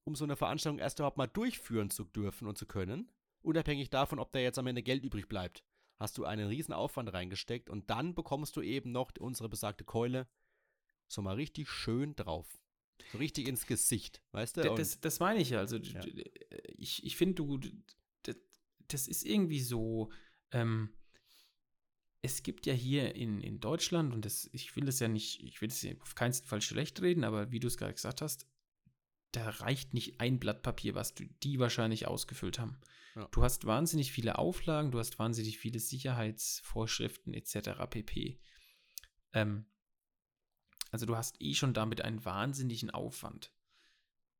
um 0.07 0.15
so 0.15 0.25
eine 0.25 0.37
Veranstaltung 0.37 0.79
erst 0.79 1.01
überhaupt 1.01 1.19
mal 1.19 1.27
durchführen 1.27 1.91
zu 1.91 2.05
dürfen 2.05 2.47
und 2.47 2.57
zu 2.57 2.67
können. 2.67 3.11
Unabhängig 3.43 3.91
davon, 3.91 4.19
ob 4.19 4.33
da 4.33 4.39
jetzt 4.39 4.59
am 4.59 4.67
Ende 4.67 4.83
Geld 4.83 5.05
übrig 5.05 5.29
bleibt. 5.29 5.65
Hast 5.99 6.17
du 6.17 6.25
einen 6.25 6.49
riesen 6.49 6.73
Aufwand 6.73 7.13
reingesteckt 7.13 7.69
und 7.69 7.91
dann 7.91 8.15
bekommst 8.15 8.57
du 8.57 8.63
eben 8.63 8.93
noch 8.93 9.13
unsere 9.19 9.49
besagte 9.49 9.85
Keule 9.85 10.29
so 11.09 11.23
mal 11.23 11.35
richtig 11.35 11.69
schön 11.69 12.15
drauf. 12.15 12.47
So 13.13 13.19
richtig 13.19 13.49
ins 13.49 13.67
Gesicht, 13.67 14.23
weißt 14.33 14.59
du? 14.59 14.63
das, 14.75 15.01
das 15.01 15.21
meine 15.21 15.41
ich 15.41 15.51
ja. 15.51 15.59
Also, 15.59 15.77
ja. 15.77 16.01
ich, 16.77 17.05
ich 17.05 17.17
finde, 17.17 17.35
du, 17.35 17.59
das, 18.23 18.37
das, 18.89 19.09
ist 19.09 19.25
irgendwie 19.25 19.61
so. 19.61 20.11
Ähm, 20.51 20.91
es 22.23 22.43
gibt 22.43 22.67
ja 22.67 22.73
hier 22.73 23.15
in, 23.15 23.41
in 23.41 23.61
Deutschland, 23.61 24.15
und 24.15 24.25
das, 24.25 24.49
ich 24.53 24.75
will 24.75 24.85
das 24.85 24.99
ja 24.99 25.09
nicht, 25.09 25.43
ich 25.43 25.61
will 25.61 25.71
ja 25.71 25.93
auf 26.01 26.15
keinen 26.15 26.33
Fall 26.33 26.63
schlecht 26.63 27.01
reden, 27.03 27.23
aber 27.23 27.53
wie 27.53 27.61
du 27.61 27.69
es 27.69 27.77
gerade 27.77 27.95
gesagt 27.95 28.23
hast, 28.23 28.49
da 29.37 29.51
reicht 29.51 29.93
nicht 29.93 30.21
ein 30.21 30.39
Blatt 30.39 30.63
Papier, 30.63 30.95
was 30.95 31.15
du, 31.15 31.25
die 31.43 31.59
wahrscheinlich 31.59 32.07
ausgefüllt 32.07 32.59
haben. 32.59 32.79
Ja. 33.15 33.29
Du 33.33 33.43
hast 33.43 33.67
wahnsinnig 33.67 34.11
viele 34.11 34.39
Auflagen, 34.39 34.91
du 34.91 34.99
hast 34.99 35.19
wahnsinnig 35.19 35.59
viele 35.59 35.79
Sicherheitsvorschriften 35.79 37.35
etc. 37.35 37.71
pp. 37.91 38.41
Ähm, 39.35 39.67
also 40.91 41.05
du 41.05 41.17
hast 41.17 41.37
eh 41.43 41.53
schon 41.53 41.75
damit 41.75 42.01
einen 42.01 42.25
wahnsinnigen 42.25 42.91
Aufwand. 42.91 43.53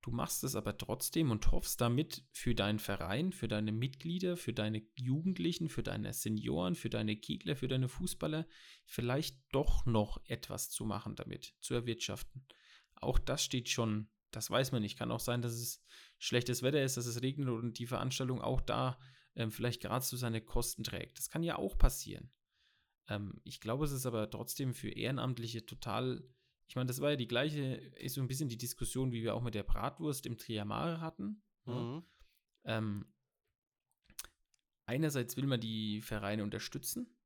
Du 0.01 0.13
machst 0.13 0.45
es 0.45 0.57
aber 0.57 0.79
trotzdem 0.79 1.31
und 1.31 1.51
hoffst 1.51 1.81
damit 1.81 2.25
für 2.33 2.55
deinen 2.55 2.79
Verein, 2.79 3.33
für 3.33 3.49
deine 3.49 3.73
Mitglieder, 3.73 4.39
für 4.39 4.55
deine 4.55 4.83
Jugendlichen, 4.95 5.69
für 5.69 5.83
deine 5.83 6.15
Senioren, 6.15 6.75
für 6.75 6.89
deine 6.89 7.17
Kegler, 7.17 7.57
für 7.57 7.69
deine 7.69 7.89
Fußballer 7.89 8.47
vielleicht 8.87 9.37
doch 9.53 9.85
noch 9.85 10.23
etwas 10.25 10.71
zu 10.71 10.87
machen 10.87 11.17
damit, 11.17 11.55
zu 11.61 11.75
erwirtschaften. 11.75 12.47
Auch 12.95 13.19
das 13.19 13.45
steht 13.45 13.69
schon 13.69 14.09
das 14.31 14.51
weiß 14.51 14.73
man 14.73 14.83
nicht. 14.83 14.99
Kann 14.99 15.11
auch 15.11 15.21
sein, 15.21 15.43
dass 15.43 15.53
es 15.53 15.83
schlechtes 16.19 16.63
Wetter 16.63 16.83
ist, 16.83 16.97
dass 16.97 17.07
es 17.07 17.23
regnet 17.23 17.49
und 17.49 17.79
die 17.79 17.87
Veranstaltung 17.87 18.41
auch 18.41 18.61
da 18.61 18.99
ähm, 19.35 19.51
vielleicht 19.51 19.83
gerade 19.83 20.05
so 20.05 20.17
seine 20.17 20.41
Kosten 20.41 20.85
trägt. 20.85 21.19
Das 21.19 21.29
kann 21.29 21.43
ja 21.43 21.57
auch 21.57 21.79
passieren. 21.79 22.31
Ähm, 23.09 23.41
ich 23.45 23.61
glaube, 23.61 23.85
es 23.85 23.93
ist 23.93 24.07
aber 24.07 24.29
trotzdem 24.31 24.75
für 24.75 24.91
Ehrenamtliche 24.91 25.65
total. 25.65 26.25
Ich 26.69 26.77
meine, 26.77 26.89
das 26.89 27.01
war 27.01 27.11
ja 27.11 27.17
die 27.17 27.29
gleiche, 27.29 27.75
ist 27.75 28.15
so 28.15 28.21
ein 28.21 28.29
bisschen 28.29 28.49
die 28.49 28.59
Diskussion, 28.59 29.13
wie 29.13 29.23
wir 29.23 29.35
auch 29.35 29.43
mit 29.43 29.55
der 29.55 29.63
Bratwurst 29.63 30.27
im 30.27 30.37
Triamare 30.39 31.01
hatten. 31.01 31.43
Ne? 31.65 31.75
Mhm. 31.75 32.05
Ähm, 32.65 33.15
einerseits 34.87 35.37
will 35.37 35.47
man 35.47 35.61
die 35.61 36.01
Vereine 36.03 36.43
unterstützen, 36.43 37.17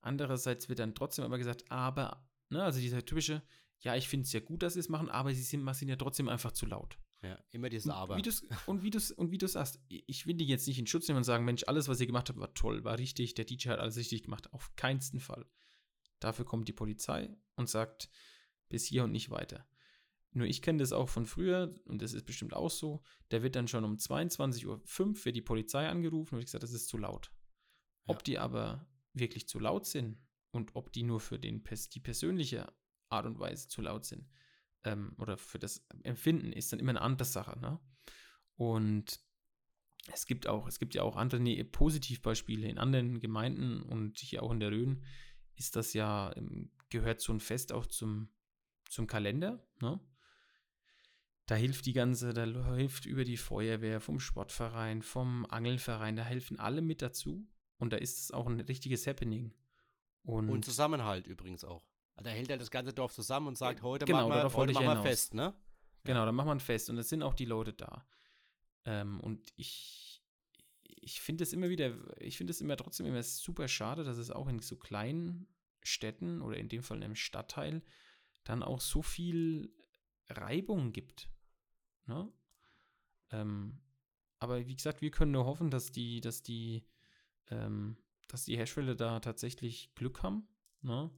andererseits 0.00 0.68
wird 0.68 0.80
dann 0.80 0.94
trotzdem 0.94 1.24
aber 1.24 1.38
gesagt, 1.38 1.70
aber, 1.70 2.28
ne, 2.48 2.62
also 2.62 2.80
dieser 2.80 3.04
typische, 3.04 3.42
ja, 3.80 3.96
ich 3.96 4.08
finde 4.08 4.24
es 4.24 4.32
ja 4.32 4.40
gut, 4.40 4.62
dass 4.62 4.74
sie 4.74 4.80
es 4.80 4.88
machen, 4.88 5.08
aber 5.08 5.32
sie 5.34 5.42
sind, 5.42 5.74
sind 5.74 5.88
ja 5.88 5.96
trotzdem 5.96 6.28
einfach 6.28 6.52
zu 6.52 6.66
laut. 6.66 6.98
Ja, 7.22 7.38
immer 7.50 7.68
dieses 7.68 7.90
Aber. 7.90 8.16
Wie 8.16 8.22
und 8.66 8.82
wie 8.82 8.90
du 8.90 9.00
und 9.16 9.32
wie 9.32 9.38
du 9.38 9.48
sagst, 9.48 9.80
ich 9.88 10.26
will 10.26 10.36
die 10.36 10.46
jetzt 10.46 10.66
nicht 10.68 10.78
in 10.78 10.86
Schutz 10.86 11.08
nehmen 11.08 11.18
und 11.18 11.24
sagen, 11.24 11.44
Mensch, 11.44 11.64
alles, 11.66 11.88
was 11.88 12.00
ihr 12.00 12.06
gemacht 12.06 12.28
habt, 12.28 12.38
war 12.38 12.54
toll, 12.54 12.84
war 12.84 12.98
richtig, 12.98 13.34
der 13.34 13.44
DJ 13.44 13.70
hat 13.70 13.80
alles 13.80 13.96
richtig 13.96 14.22
gemacht. 14.24 14.52
Auf 14.52 14.74
keinsten 14.76 15.18
Fall. 15.18 15.46
Dafür 16.20 16.44
kommt 16.44 16.68
die 16.68 16.72
Polizei 16.72 17.36
und 17.56 17.68
sagt, 17.68 18.08
bis 18.68 18.84
hier 18.84 19.04
und 19.04 19.12
nicht 19.12 19.30
weiter. 19.30 19.68
Nur 20.32 20.46
ich 20.46 20.62
kenne 20.62 20.78
das 20.78 20.92
auch 20.92 21.08
von 21.08 21.26
früher 21.26 21.74
und 21.86 22.02
das 22.02 22.12
ist 22.12 22.26
bestimmt 22.26 22.54
auch 22.54 22.70
so. 22.70 23.02
Da 23.30 23.42
wird 23.42 23.56
dann 23.56 23.66
schon 23.66 23.84
um 23.84 23.96
22.05 23.96 24.66
Uhr 24.66 25.24
wird 25.24 25.36
die 25.36 25.42
Polizei 25.42 25.88
angerufen 25.88 26.34
und 26.34 26.40
ich 26.40 26.46
gesagt, 26.46 26.62
das 26.62 26.72
ist 26.72 26.88
zu 26.88 26.98
laut. 26.98 27.32
Ob 28.06 28.18
ja. 28.18 28.22
die 28.22 28.38
aber 28.38 28.86
wirklich 29.12 29.48
zu 29.48 29.58
laut 29.58 29.86
sind 29.86 30.20
und 30.50 30.76
ob 30.76 30.92
die 30.92 31.02
nur 31.02 31.20
für 31.20 31.38
den, 31.38 31.64
die 31.92 32.00
persönliche 32.00 32.72
Art 33.08 33.26
und 33.26 33.38
Weise 33.38 33.68
zu 33.68 33.82
laut 33.82 34.04
sind 34.04 34.28
ähm, 34.84 35.12
oder 35.18 35.36
für 35.36 35.58
das 35.58 35.84
Empfinden 36.02 36.52
ist 36.52 36.72
dann 36.72 36.80
immer 36.80 36.90
eine 36.90 37.02
andere 37.02 37.26
Sache. 37.26 37.58
Ne? 37.58 37.80
Und 38.56 39.20
es 40.12 40.26
gibt 40.26 40.46
auch, 40.46 40.66
es 40.66 40.78
gibt 40.78 40.94
ja 40.94 41.02
auch 41.02 41.16
andere 41.16 41.40
nee, 41.40 41.62
Positivbeispiele 41.64 42.68
in 42.68 42.78
anderen 42.78 43.20
Gemeinden 43.20 43.82
und 43.82 44.18
hier 44.18 44.42
auch 44.42 44.52
in 44.52 44.60
der 44.60 44.70
Rhön 44.70 45.04
ist 45.56 45.76
das 45.76 45.92
ja, 45.92 46.32
ähm, 46.36 46.70
gehört 46.88 47.20
so 47.20 47.32
ein 47.32 47.40
Fest 47.40 47.72
auch 47.72 47.86
zum, 47.86 48.30
zum 48.88 49.06
Kalender. 49.06 49.66
Ne? 49.80 50.00
Da 51.46 51.54
hilft 51.56 51.86
die 51.86 51.92
ganze, 51.92 52.32
da 52.32 52.44
hilft 52.74 53.06
über 53.06 53.24
die 53.24 53.36
Feuerwehr, 53.36 54.00
vom 54.00 54.20
Sportverein, 54.20 55.02
vom 55.02 55.46
Angelverein, 55.46 56.16
da 56.16 56.22
helfen 56.22 56.58
alle 56.58 56.82
mit 56.82 57.02
dazu. 57.02 57.46
Und 57.78 57.92
da 57.92 57.96
ist 57.96 58.20
es 58.20 58.30
auch 58.32 58.46
ein 58.46 58.60
richtiges 58.60 59.06
Happening. 59.06 59.54
Und, 60.22 60.48
und 60.50 60.64
Zusammenhalt 60.64 61.26
übrigens 61.26 61.64
auch. 61.64 61.84
Da 62.22 62.30
hält 62.30 62.50
er 62.50 62.58
das 62.58 62.70
ganze 62.70 62.92
Dorf 62.92 63.12
zusammen 63.12 63.48
und 63.48 63.58
sagt, 63.58 63.82
heute 63.82 64.04
genau, 64.04 64.28
machen 64.28 64.50
wir, 64.50 64.56
heute 64.56 64.72
machen 64.72 64.86
wir 64.86 65.02
fest, 65.02 65.34
ne? 65.34 65.54
Genau, 66.04 66.24
dann 66.24 66.34
machen 66.34 66.48
wir 66.48 66.54
ein 66.54 66.60
Fest 66.60 66.90
und 66.90 66.98
es 66.98 67.08
sind 67.08 67.22
auch 67.22 67.34
die 67.34 67.44
Leute 67.44 67.72
da. 67.72 68.06
Ähm, 68.84 69.20
und 69.20 69.52
ich, 69.56 70.22
ich 70.82 71.20
finde 71.20 71.44
es 71.44 71.52
immer 71.52 71.68
wieder, 71.68 71.94
ich 72.18 72.36
finde 72.36 72.52
es 72.52 72.60
immer 72.60 72.76
trotzdem 72.76 73.06
immer 73.06 73.22
super 73.22 73.68
schade, 73.68 74.04
dass 74.04 74.16
es 74.16 74.30
auch 74.30 74.48
in 74.48 74.60
so 74.60 74.76
kleinen 74.76 75.46
Städten 75.82 76.40
oder 76.42 76.56
in 76.56 76.68
dem 76.68 76.82
Fall 76.82 76.98
in 76.98 77.04
einem 77.04 77.16
Stadtteil 77.16 77.82
dann 78.44 78.62
auch 78.62 78.80
so 78.80 79.02
viel 79.02 79.72
Reibung 80.28 80.92
gibt. 80.92 81.28
Ne? 82.06 82.32
Ähm, 83.30 83.80
aber 84.38 84.66
wie 84.66 84.76
gesagt, 84.76 85.02
wir 85.02 85.10
können 85.10 85.32
nur 85.32 85.44
hoffen, 85.44 85.70
dass 85.70 85.90
die, 85.90 86.20
dass 86.20 86.42
die, 86.42 86.86
ähm, 87.50 87.96
dass 88.28 88.44
die 88.44 88.56
Hersteller 88.56 88.94
da 88.94 89.20
tatsächlich 89.20 89.94
Glück 89.94 90.22
haben. 90.22 90.48
Ne? 90.80 91.10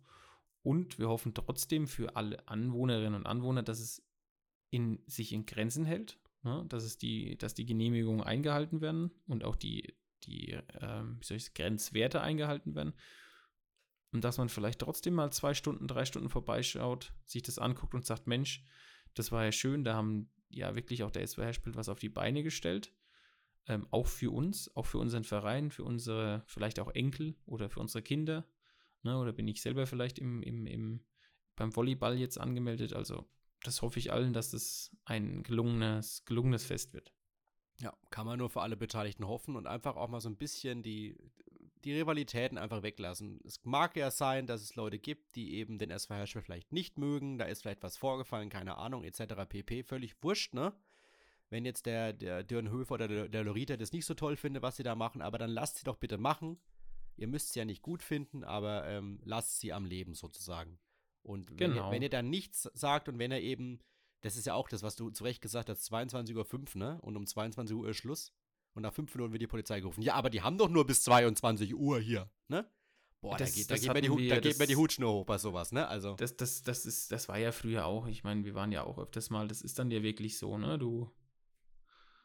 Und 0.62 0.98
wir 0.98 1.08
hoffen 1.08 1.34
trotzdem 1.34 1.86
für 1.86 2.16
alle 2.16 2.46
Anwohnerinnen 2.48 3.14
und 3.14 3.26
Anwohner, 3.26 3.62
dass 3.62 3.80
es 3.80 4.06
in, 4.70 5.02
sich 5.06 5.32
in 5.32 5.46
Grenzen 5.46 5.84
hält, 5.84 6.18
ne? 6.42 6.64
dass, 6.68 6.84
es 6.84 6.98
die, 6.98 7.36
dass 7.38 7.54
die 7.54 7.66
Genehmigungen 7.66 8.22
eingehalten 8.22 8.80
werden 8.80 9.11
und 9.26 9.44
auch 9.44 9.56
die, 9.56 9.94
die 10.24 10.58
ähm, 10.80 11.20
ich, 11.28 11.54
Grenzwerte 11.54 12.20
eingehalten 12.20 12.74
werden. 12.74 12.94
Und 14.12 14.24
dass 14.24 14.38
man 14.38 14.48
vielleicht 14.48 14.80
trotzdem 14.80 15.14
mal 15.14 15.32
zwei 15.32 15.54
Stunden, 15.54 15.86
drei 15.86 16.04
Stunden 16.04 16.28
vorbeischaut, 16.28 17.14
sich 17.24 17.42
das 17.42 17.58
anguckt 17.58 17.94
und 17.94 18.04
sagt, 18.04 18.26
Mensch, 18.26 18.64
das 19.14 19.32
war 19.32 19.44
ja 19.44 19.52
schön, 19.52 19.84
da 19.84 19.94
haben 19.94 20.30
ja 20.48 20.74
wirklich 20.74 21.04
auch 21.04 21.11
der 21.11 21.26
SWR 21.26 21.52
spielt 21.52 21.76
was 21.76 21.88
auf 21.88 22.00
die 22.00 22.08
Beine 22.08 22.42
gestellt. 22.42 22.92
Ähm, 23.66 23.86
auch 23.90 24.06
für 24.06 24.32
uns, 24.32 24.74
auch 24.74 24.86
für 24.86 24.98
unseren 24.98 25.24
Verein, 25.24 25.70
für 25.70 25.84
unsere 25.84 26.42
vielleicht 26.46 26.80
auch 26.80 26.90
Enkel 26.92 27.36
oder 27.46 27.70
für 27.70 27.80
unsere 27.80 28.02
Kinder, 28.02 28.48
Ne? 29.03 29.18
Oder 29.18 29.32
bin 29.32 29.48
ich 29.48 29.62
selber 29.62 29.86
vielleicht 29.86 30.18
im, 30.18 30.42
im, 30.42 30.66
im, 30.66 31.05
beim 31.57 31.74
Volleyball 31.74 32.18
jetzt 32.18 32.38
angemeldet? 32.38 32.92
Also, 32.92 33.28
das 33.62 33.82
hoffe 33.82 33.98
ich 33.98 34.12
allen, 34.12 34.32
dass 34.32 34.51
das 34.51 34.96
ein 35.05 35.42
gelungenes, 35.42 36.24
gelungenes 36.24 36.64
Fest 36.64 36.92
wird. 36.92 37.12
Ja, 37.78 37.96
kann 38.11 38.26
man 38.26 38.38
nur 38.38 38.51
für 38.51 38.61
alle 38.61 38.76
Beteiligten 38.76 39.26
hoffen 39.26 39.57
und 39.57 39.66
einfach 39.66 39.96
auch 39.96 40.09
mal 40.09 40.20
so 40.20 40.28
ein 40.28 40.36
bisschen 40.36 40.82
die, 40.82 41.16
die 41.84 41.94
Rivalitäten 41.94 42.59
einfach 42.59 42.82
weglassen. 42.82 43.40
Es 43.44 43.64
mag 43.64 43.96
ja 43.96 44.11
sein, 44.11 44.46
dass 44.46 44.62
es 44.62 44.76
Leute 44.76 44.98
gibt, 44.98 45.34
die 45.34 45.55
eben 45.55 45.78
den 45.78 45.90
SV 45.90 46.14
Herschel 46.14 46.42
vielleicht 46.42 46.72
nicht 46.72 46.98
mögen, 46.98 47.38
da 47.38 47.46
ist 47.46 47.62
vielleicht 47.62 47.82
was 47.82 47.96
vorgefallen, 47.96 48.51
keine 48.51 48.76
Ahnung, 48.76 49.05
etc. 49.05 49.34
pp. 49.48 49.82
Völlig 49.82 50.14
wurscht, 50.22 50.55
ne? 50.55 50.74
Wenn 51.48 51.64
jetzt 51.64 51.86
der, 51.86 52.12
der 52.12 52.44
Dürrenhöfer 52.44 52.94
oder 52.94 53.09
der, 53.09 53.28
der 53.28 53.44
Lorita 53.44 53.76
das 53.76 53.92
nicht 53.92 54.07
so 54.07 54.14
toll 54.14 54.36
findet, 54.36 54.62
was 54.62 54.76
sie 54.76 54.84
da 54.84 54.94
machen, 54.94 55.20
aber 55.20 55.38
dann 55.38 55.51
lasst 55.51 55.78
sie 55.78 55.84
doch 55.84 55.96
bitte 55.96 56.16
machen. 56.16 56.61
Ihr 57.20 57.28
müsst 57.28 57.52
sie 57.52 57.58
ja 57.58 57.64
nicht 57.64 57.82
gut 57.82 58.02
finden, 58.02 58.42
aber 58.44 58.86
ähm, 58.88 59.20
lasst 59.24 59.60
sie 59.60 59.72
am 59.72 59.84
Leben 59.84 60.14
sozusagen. 60.14 60.78
Und 61.22 61.50
wenn, 61.50 61.56
Genau. 61.72 61.88
ihr, 61.88 61.92
wenn 61.92 62.02
ihr 62.02 62.08
dann 62.10 62.30
nichts 62.30 62.62
sagt 62.74 63.08
und 63.08 63.18
wenn 63.18 63.30
er 63.30 63.40
eben, 63.42 63.78
das 64.22 64.36
ist 64.36 64.46
ja 64.46 64.54
auch 64.54 64.68
das, 64.68 64.82
was 64.82 64.96
du 64.96 65.10
zu 65.10 65.24
Recht 65.24 65.42
gesagt 65.42 65.68
hast, 65.68 65.90
22.05 65.92 66.74
Uhr, 66.76 66.78
ne? 66.78 66.98
Und 67.02 67.16
um 67.16 67.26
22 67.26 67.76
Uhr 67.76 67.88
ist 67.90 67.98
Schluss. 67.98 68.32
Und 68.72 68.82
nach 68.82 68.94
5 68.94 69.14
Minuten 69.14 69.32
wird 69.32 69.42
die 69.42 69.46
Polizei 69.48 69.80
gerufen. 69.80 70.00
Ja, 70.02 70.14
aber 70.14 70.30
die 70.30 70.42
haben 70.42 70.56
doch 70.56 70.68
nur 70.68 70.86
bis 70.86 71.02
22 71.02 71.74
Uhr 71.74 72.00
hier, 72.00 72.30
ne? 72.48 72.70
Boah, 73.20 73.36
Das- 73.36 73.50
da 73.50 73.56
geht, 73.56 73.70
da 73.70 73.74
das 73.74 73.82
geht, 73.82 73.92
mir, 73.92 74.00
die, 74.00 74.08
da 74.28 74.34
wir, 74.36 74.40
geht 74.40 74.58
mir 74.58 74.66
die 74.66 74.72
das- 74.72 74.80
Hutschnur 74.80 75.12
hoch 75.12 75.26
bei 75.26 75.36
sowas, 75.36 75.72
ne? 75.72 75.86
Also, 75.88 76.14
Das, 76.14 76.36
das, 76.36 76.62
das, 76.62 76.86
ist, 76.86 77.12
das 77.12 77.28
war 77.28 77.36
ja 77.36 77.52
früher 77.52 77.84
auch. 77.84 78.06
Ich 78.06 78.24
meine, 78.24 78.44
wir 78.46 78.54
waren 78.54 78.72
ja 78.72 78.84
auch 78.84 78.96
öfters 78.98 79.28
mal. 79.28 79.46
Das 79.46 79.60
ist 79.60 79.78
dann 79.78 79.90
ja 79.90 80.02
wirklich 80.02 80.38
so, 80.38 80.56
ne? 80.56 80.78
Du 80.78 81.10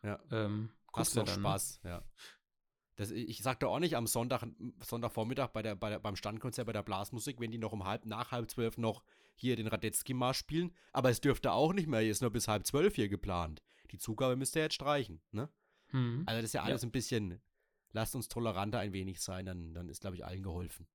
Ja. 0.03 0.21
ähm, 0.31 0.69
hast 0.93 1.15
noch 1.15 1.25
dann, 1.25 1.39
Spaß, 1.39 1.81
ja. 1.83 2.03
Das, 2.97 3.11
ich 3.11 3.39
sag 3.43 3.59
doch 3.59 3.71
auch 3.71 3.79
nicht 3.79 3.95
am 3.97 4.07
Sonntag, 4.07 4.47
Sonntagvormittag 4.81 5.49
bei 5.49 5.61
der, 5.61 5.75
bei 5.75 5.89
der, 5.89 5.99
beim 5.99 6.15
Standkonzert 6.15 6.65
bei 6.65 6.71
der 6.73 6.83
Blasmusik, 6.83 7.39
wenn 7.39 7.51
die 7.51 7.57
noch 7.57 7.73
um 7.73 7.83
halb, 7.83 8.05
nach 8.05 8.31
halb 8.31 8.49
zwölf 8.49 8.77
noch 8.77 9.03
hier 9.35 9.57
den 9.57 9.67
Radetzky-Marsch 9.67 10.37
spielen. 10.37 10.73
Aber 10.93 11.09
es 11.09 11.19
dürfte 11.19 11.51
auch 11.51 11.73
nicht 11.73 11.87
mehr, 11.87 11.99
hier 11.99 12.11
ist 12.11 12.21
nur 12.21 12.31
bis 12.31 12.47
halb 12.47 12.65
zwölf 12.65 12.95
hier 12.95 13.09
geplant. 13.09 13.61
Die 13.91 13.97
Zugabe 13.97 14.35
müsst 14.37 14.55
ihr 14.55 14.61
jetzt 14.63 14.75
streichen, 14.75 15.21
ne? 15.31 15.49
Hm. 15.89 16.23
Also 16.25 16.37
das 16.41 16.45
ist 16.49 16.53
ja 16.53 16.61
Ja. 16.61 16.67
alles 16.67 16.83
ein 16.83 16.91
bisschen, 16.91 17.41
lasst 17.91 18.15
uns 18.15 18.29
toleranter 18.29 18.79
ein 18.79 18.93
wenig 18.93 19.19
sein, 19.21 19.45
dann, 19.45 19.73
dann 19.73 19.89
ist, 19.89 20.01
glaube 20.01 20.15
ich, 20.15 20.25
allen 20.25 20.41
geholfen. 20.43 20.87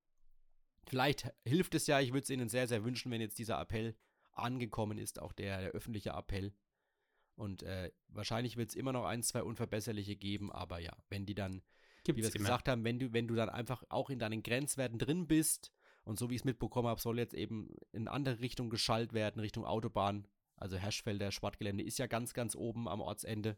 Vielleicht 0.87 1.31
hilft 1.45 1.75
es 1.75 1.85
ja, 1.85 1.99
ich 1.99 2.09
würde 2.13 2.23
es 2.23 2.29
Ihnen 2.31 2.49
sehr, 2.49 2.67
sehr 2.67 2.83
wünschen, 2.83 3.11
wenn 3.11 3.21
jetzt 3.21 3.37
dieser 3.37 3.61
Appell 3.61 3.95
angekommen 4.31 4.97
ist, 4.97 5.19
auch 5.19 5.33
der, 5.33 5.61
der 5.61 5.71
öffentliche 5.71 6.09
Appell. 6.11 6.53
Und 7.35 7.63
äh, 7.63 7.91
wahrscheinlich 8.07 8.57
wird 8.57 8.69
es 8.69 8.75
immer 8.75 8.91
noch 8.91 9.05
ein, 9.05 9.23
zwei 9.23 9.43
Unverbesserliche 9.43 10.15
geben, 10.15 10.51
aber 10.51 10.79
ja, 10.79 10.91
wenn 11.09 11.25
die 11.25 11.35
dann, 11.35 11.61
wie 12.03 12.07
wir 12.07 12.23
Gibt's 12.23 12.29
es 12.29 12.33
gesagt 12.33 12.67
haben, 12.67 12.83
wenn 12.83 12.99
du, 12.99 13.13
wenn 13.13 13.27
du 13.27 13.35
dann 13.35 13.49
einfach 13.49 13.83
auch 13.89 14.09
in 14.09 14.19
deinen 14.19 14.43
Grenzwerten 14.43 14.97
drin 14.97 15.27
bist 15.27 15.71
und 16.03 16.17
so 16.17 16.29
wie 16.29 16.35
ich 16.35 16.41
es 16.41 16.45
mitbekommen 16.45 16.87
habe, 16.87 16.99
soll 16.99 17.19
jetzt 17.19 17.33
eben 17.33 17.75
in 17.91 18.07
andere 18.07 18.39
Richtung 18.39 18.69
geschallt 18.69 19.13
werden, 19.13 19.39
Richtung 19.39 19.65
Autobahn. 19.65 20.27
Also 20.57 20.77
Herschfelder 20.77 21.31
Sportgelände 21.31 21.83
ist 21.83 21.99
ja 21.99 22.07
ganz, 22.07 22.33
ganz 22.33 22.55
oben 22.55 22.87
am 22.87 23.01
Ortsende. 23.01 23.57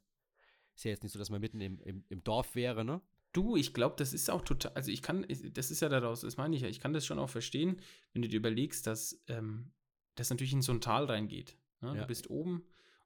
Ist 0.75 0.85
ja 0.85 0.91
jetzt 0.91 1.03
nicht 1.03 1.11
so, 1.11 1.19
dass 1.19 1.29
man 1.29 1.41
mitten 1.41 1.61
im, 1.61 1.79
im, 1.81 2.05
im 2.09 2.23
Dorf 2.23 2.55
wäre, 2.55 2.83
ne? 2.83 3.01
Du, 3.33 3.55
ich 3.55 3.73
glaube, 3.73 3.95
das 3.97 4.13
ist 4.13 4.29
auch 4.29 4.43
total, 4.43 4.73
also 4.73 4.91
ich 4.91 5.01
kann, 5.01 5.25
das 5.53 5.71
ist 5.71 5.81
ja 5.81 5.89
daraus, 5.89 6.21
das 6.21 6.37
meine 6.37 6.55
ich 6.55 6.61
ja, 6.61 6.67
ich 6.67 6.79
kann 6.79 6.93
das 6.93 7.03
schon 7.03 7.17
auch 7.17 7.29
verstehen, 7.29 7.81
wenn 8.13 8.21
du 8.21 8.27
dir 8.27 8.37
überlegst, 8.37 8.85
dass 8.85 9.23
ähm, 9.27 9.71
das 10.13 10.29
natürlich 10.29 10.53
in 10.53 10.61
so 10.61 10.71
ein 10.71 10.81
Tal 10.81 11.05
reingeht. 11.05 11.57
Ne? 11.81 11.95
Ja. 11.95 12.01
Du 12.01 12.07
bist 12.07 12.29
oben 12.29 12.63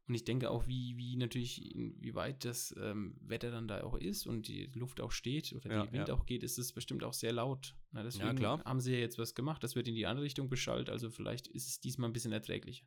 und 0.07 0.15
ich 0.15 0.23
denke 0.23 0.49
auch, 0.49 0.67
wie, 0.67 0.95
wie 0.97 1.15
natürlich, 1.17 1.73
wie 1.75 2.15
weit 2.15 2.45
das 2.45 2.73
ähm, 2.77 3.17
Wetter 3.21 3.51
dann 3.51 3.67
da 3.67 3.83
auch 3.83 3.95
ist 3.95 4.25
und 4.25 4.47
die 4.47 4.67
Luft 4.73 5.01
auch 5.01 5.11
steht 5.11 5.53
oder 5.53 5.69
Ja, 5.69 5.85
die 5.85 5.91
Wind 5.91 6.07
ja. 6.07 6.13
auch 6.13 6.25
geht, 6.25 6.43
ist 6.43 6.57
es 6.57 6.71
bestimmt 6.71 7.03
auch 7.03 7.13
sehr 7.13 7.33
laut. 7.33 7.75
Na, 7.91 8.03
deswegen 8.03 8.35
klar. 8.35 8.63
haben 8.63 8.79
sie 8.79 8.93
ja 8.93 8.99
jetzt 8.99 9.17
was 9.17 9.35
gemacht, 9.35 9.63
das 9.63 9.75
wird 9.75 9.87
in 9.87 9.95
die 9.95 10.05
andere 10.05 10.25
Richtung 10.25 10.49
beschallt, 10.49 10.89
also 10.89 11.09
vielleicht 11.09 11.47
ist 11.47 11.67
es 11.67 11.79
diesmal 11.79 12.09
ein 12.09 12.13
bisschen 12.13 12.31
erträglicher. 12.31 12.85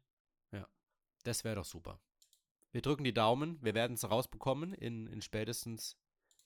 Das 1.25 1.45
wäre 1.45 1.57
doch 1.57 1.64
super. 1.64 2.01
Wir 2.73 2.83
drücken 2.83 3.05
die 3.05 3.12
Daumen. 3.12 3.59
Wir 3.62 3.75
werden 3.75 3.95
es 3.95 4.09
rausbekommen 4.09 4.73
in, 4.73 5.07
in 5.09 5.23
spätestens 5.23 5.99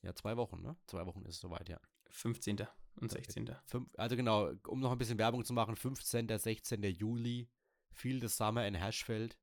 ja, 0.02 0.14
zwei 0.14 0.36
Wochen, 0.36 0.60
ne? 0.62 0.76
Zwei 0.86 1.06
Wochen 1.06 1.22
ist 1.22 1.36
es 1.36 1.40
soweit, 1.40 1.68
ja. 1.68 1.80
15. 2.10 2.66
und 2.96 3.10
16. 3.10 3.56
Fünf, 3.64 3.88
also 3.96 4.16
genau, 4.16 4.52
um 4.68 4.80
noch 4.80 4.92
ein 4.92 4.98
bisschen 4.98 5.18
Werbung 5.18 5.44
zu 5.44 5.52
machen, 5.52 5.76
15. 5.76 6.28
16. 6.38 6.82
Juli, 6.82 7.48
the 8.00 8.28
Summer 8.28 8.66
in 8.66 8.74
Hashfeld. 8.74 9.38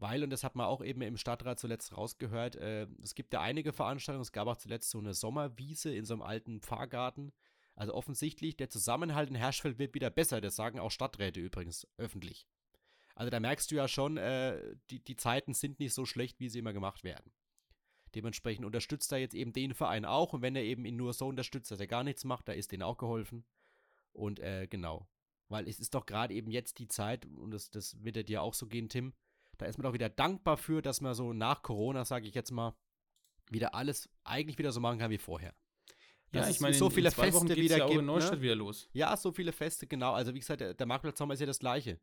Weil, 0.00 0.24
und 0.24 0.30
das 0.30 0.44
hat 0.44 0.56
man 0.56 0.66
auch 0.66 0.82
eben 0.82 1.02
im 1.02 1.18
Stadtrat 1.18 1.60
zuletzt 1.60 1.94
rausgehört, 1.94 2.56
äh, 2.56 2.86
es 3.02 3.14
gibt 3.14 3.34
ja 3.34 3.42
einige 3.42 3.74
Veranstaltungen, 3.74 4.22
es 4.22 4.32
gab 4.32 4.48
auch 4.48 4.56
zuletzt 4.56 4.88
so 4.90 4.98
eine 4.98 5.12
Sommerwiese 5.12 5.94
in 5.94 6.06
so 6.06 6.14
einem 6.14 6.22
alten 6.22 6.60
Pfarrgarten. 6.60 7.32
Also 7.76 7.94
offensichtlich, 7.94 8.56
der 8.56 8.70
Zusammenhalt 8.70 9.28
in 9.28 9.34
Herschfeld 9.36 9.78
wird 9.78 9.94
wieder 9.94 10.08
besser, 10.08 10.40
das 10.40 10.56
sagen 10.56 10.78
auch 10.78 10.90
Stadträte 10.90 11.40
übrigens 11.40 11.86
öffentlich. 11.98 12.46
Also 13.14 13.28
da 13.28 13.40
merkst 13.40 13.70
du 13.70 13.74
ja 13.74 13.88
schon, 13.88 14.16
äh, 14.16 14.74
die, 14.88 15.04
die 15.04 15.16
Zeiten 15.16 15.52
sind 15.52 15.78
nicht 15.80 15.92
so 15.92 16.06
schlecht, 16.06 16.40
wie 16.40 16.48
sie 16.48 16.60
immer 16.60 16.72
gemacht 16.72 17.04
werden. 17.04 17.30
Dementsprechend 18.14 18.64
unterstützt 18.64 19.12
er 19.12 19.18
jetzt 19.18 19.34
eben 19.34 19.52
den 19.52 19.74
Verein 19.74 20.06
auch 20.06 20.32
und 20.32 20.40
wenn 20.40 20.56
er 20.56 20.62
eben 20.62 20.86
ihn 20.86 20.96
nur 20.96 21.12
so 21.12 21.26
unterstützt, 21.26 21.70
dass 21.70 21.80
er 21.80 21.86
gar 21.86 22.04
nichts 22.04 22.24
macht, 22.24 22.48
da 22.48 22.52
ist 22.52 22.72
denen 22.72 22.82
auch 22.82 22.96
geholfen. 22.96 23.44
Und 24.12 24.40
äh, 24.40 24.66
genau. 24.66 25.06
Weil 25.48 25.68
es 25.68 25.78
ist 25.78 25.94
doch 25.94 26.06
gerade 26.06 26.32
eben 26.32 26.50
jetzt 26.50 26.78
die 26.78 26.88
Zeit, 26.88 27.26
und 27.26 27.50
das, 27.50 27.70
das 27.70 28.02
wird 28.02 28.28
dir 28.28 28.40
auch 28.40 28.54
so 28.54 28.66
gehen, 28.66 28.88
Tim, 28.88 29.12
da 29.60 29.66
ist 29.66 29.78
man 29.78 29.84
doch 29.84 29.92
wieder 29.92 30.08
dankbar 30.08 30.56
für, 30.56 30.82
dass 30.82 31.00
man 31.00 31.14
so 31.14 31.32
nach 31.32 31.62
Corona, 31.62 32.04
sage 32.04 32.26
ich 32.26 32.34
jetzt 32.34 32.50
mal, 32.50 32.74
wieder 33.50 33.74
alles 33.74 34.08
eigentlich 34.24 34.58
wieder 34.58 34.72
so 34.72 34.80
machen 34.80 34.98
kann 34.98 35.10
wie 35.10 35.18
vorher. 35.18 35.54
Dass 36.32 36.46
Ja, 36.46 36.50
ich 36.50 36.60
meine, 36.60 36.74
so 36.74 36.88
viele 36.90 37.08
in 37.08 37.14
zwei 37.14 37.32
Wochen 37.34 37.48
Feste 37.48 37.54
geht's 37.60 37.64
wieder 37.64 37.78
ja 37.78 37.84
auch 37.84 37.88
gibt, 37.88 38.00
in 38.00 38.06
ne? 38.06 38.12
Neustadt 38.12 38.40
wieder 38.40 38.54
los. 38.54 38.88
Ja, 38.92 39.16
so 39.16 39.32
viele 39.32 39.52
Feste, 39.52 39.86
genau. 39.86 40.12
Also 40.12 40.32
wie 40.34 40.38
gesagt, 40.38 40.60
der, 40.60 40.74
der 40.74 40.86
Marktplatz 40.86 41.20
ist 41.20 41.40
ja 41.40 41.46
das 41.46 41.58
gleiche. 41.58 41.98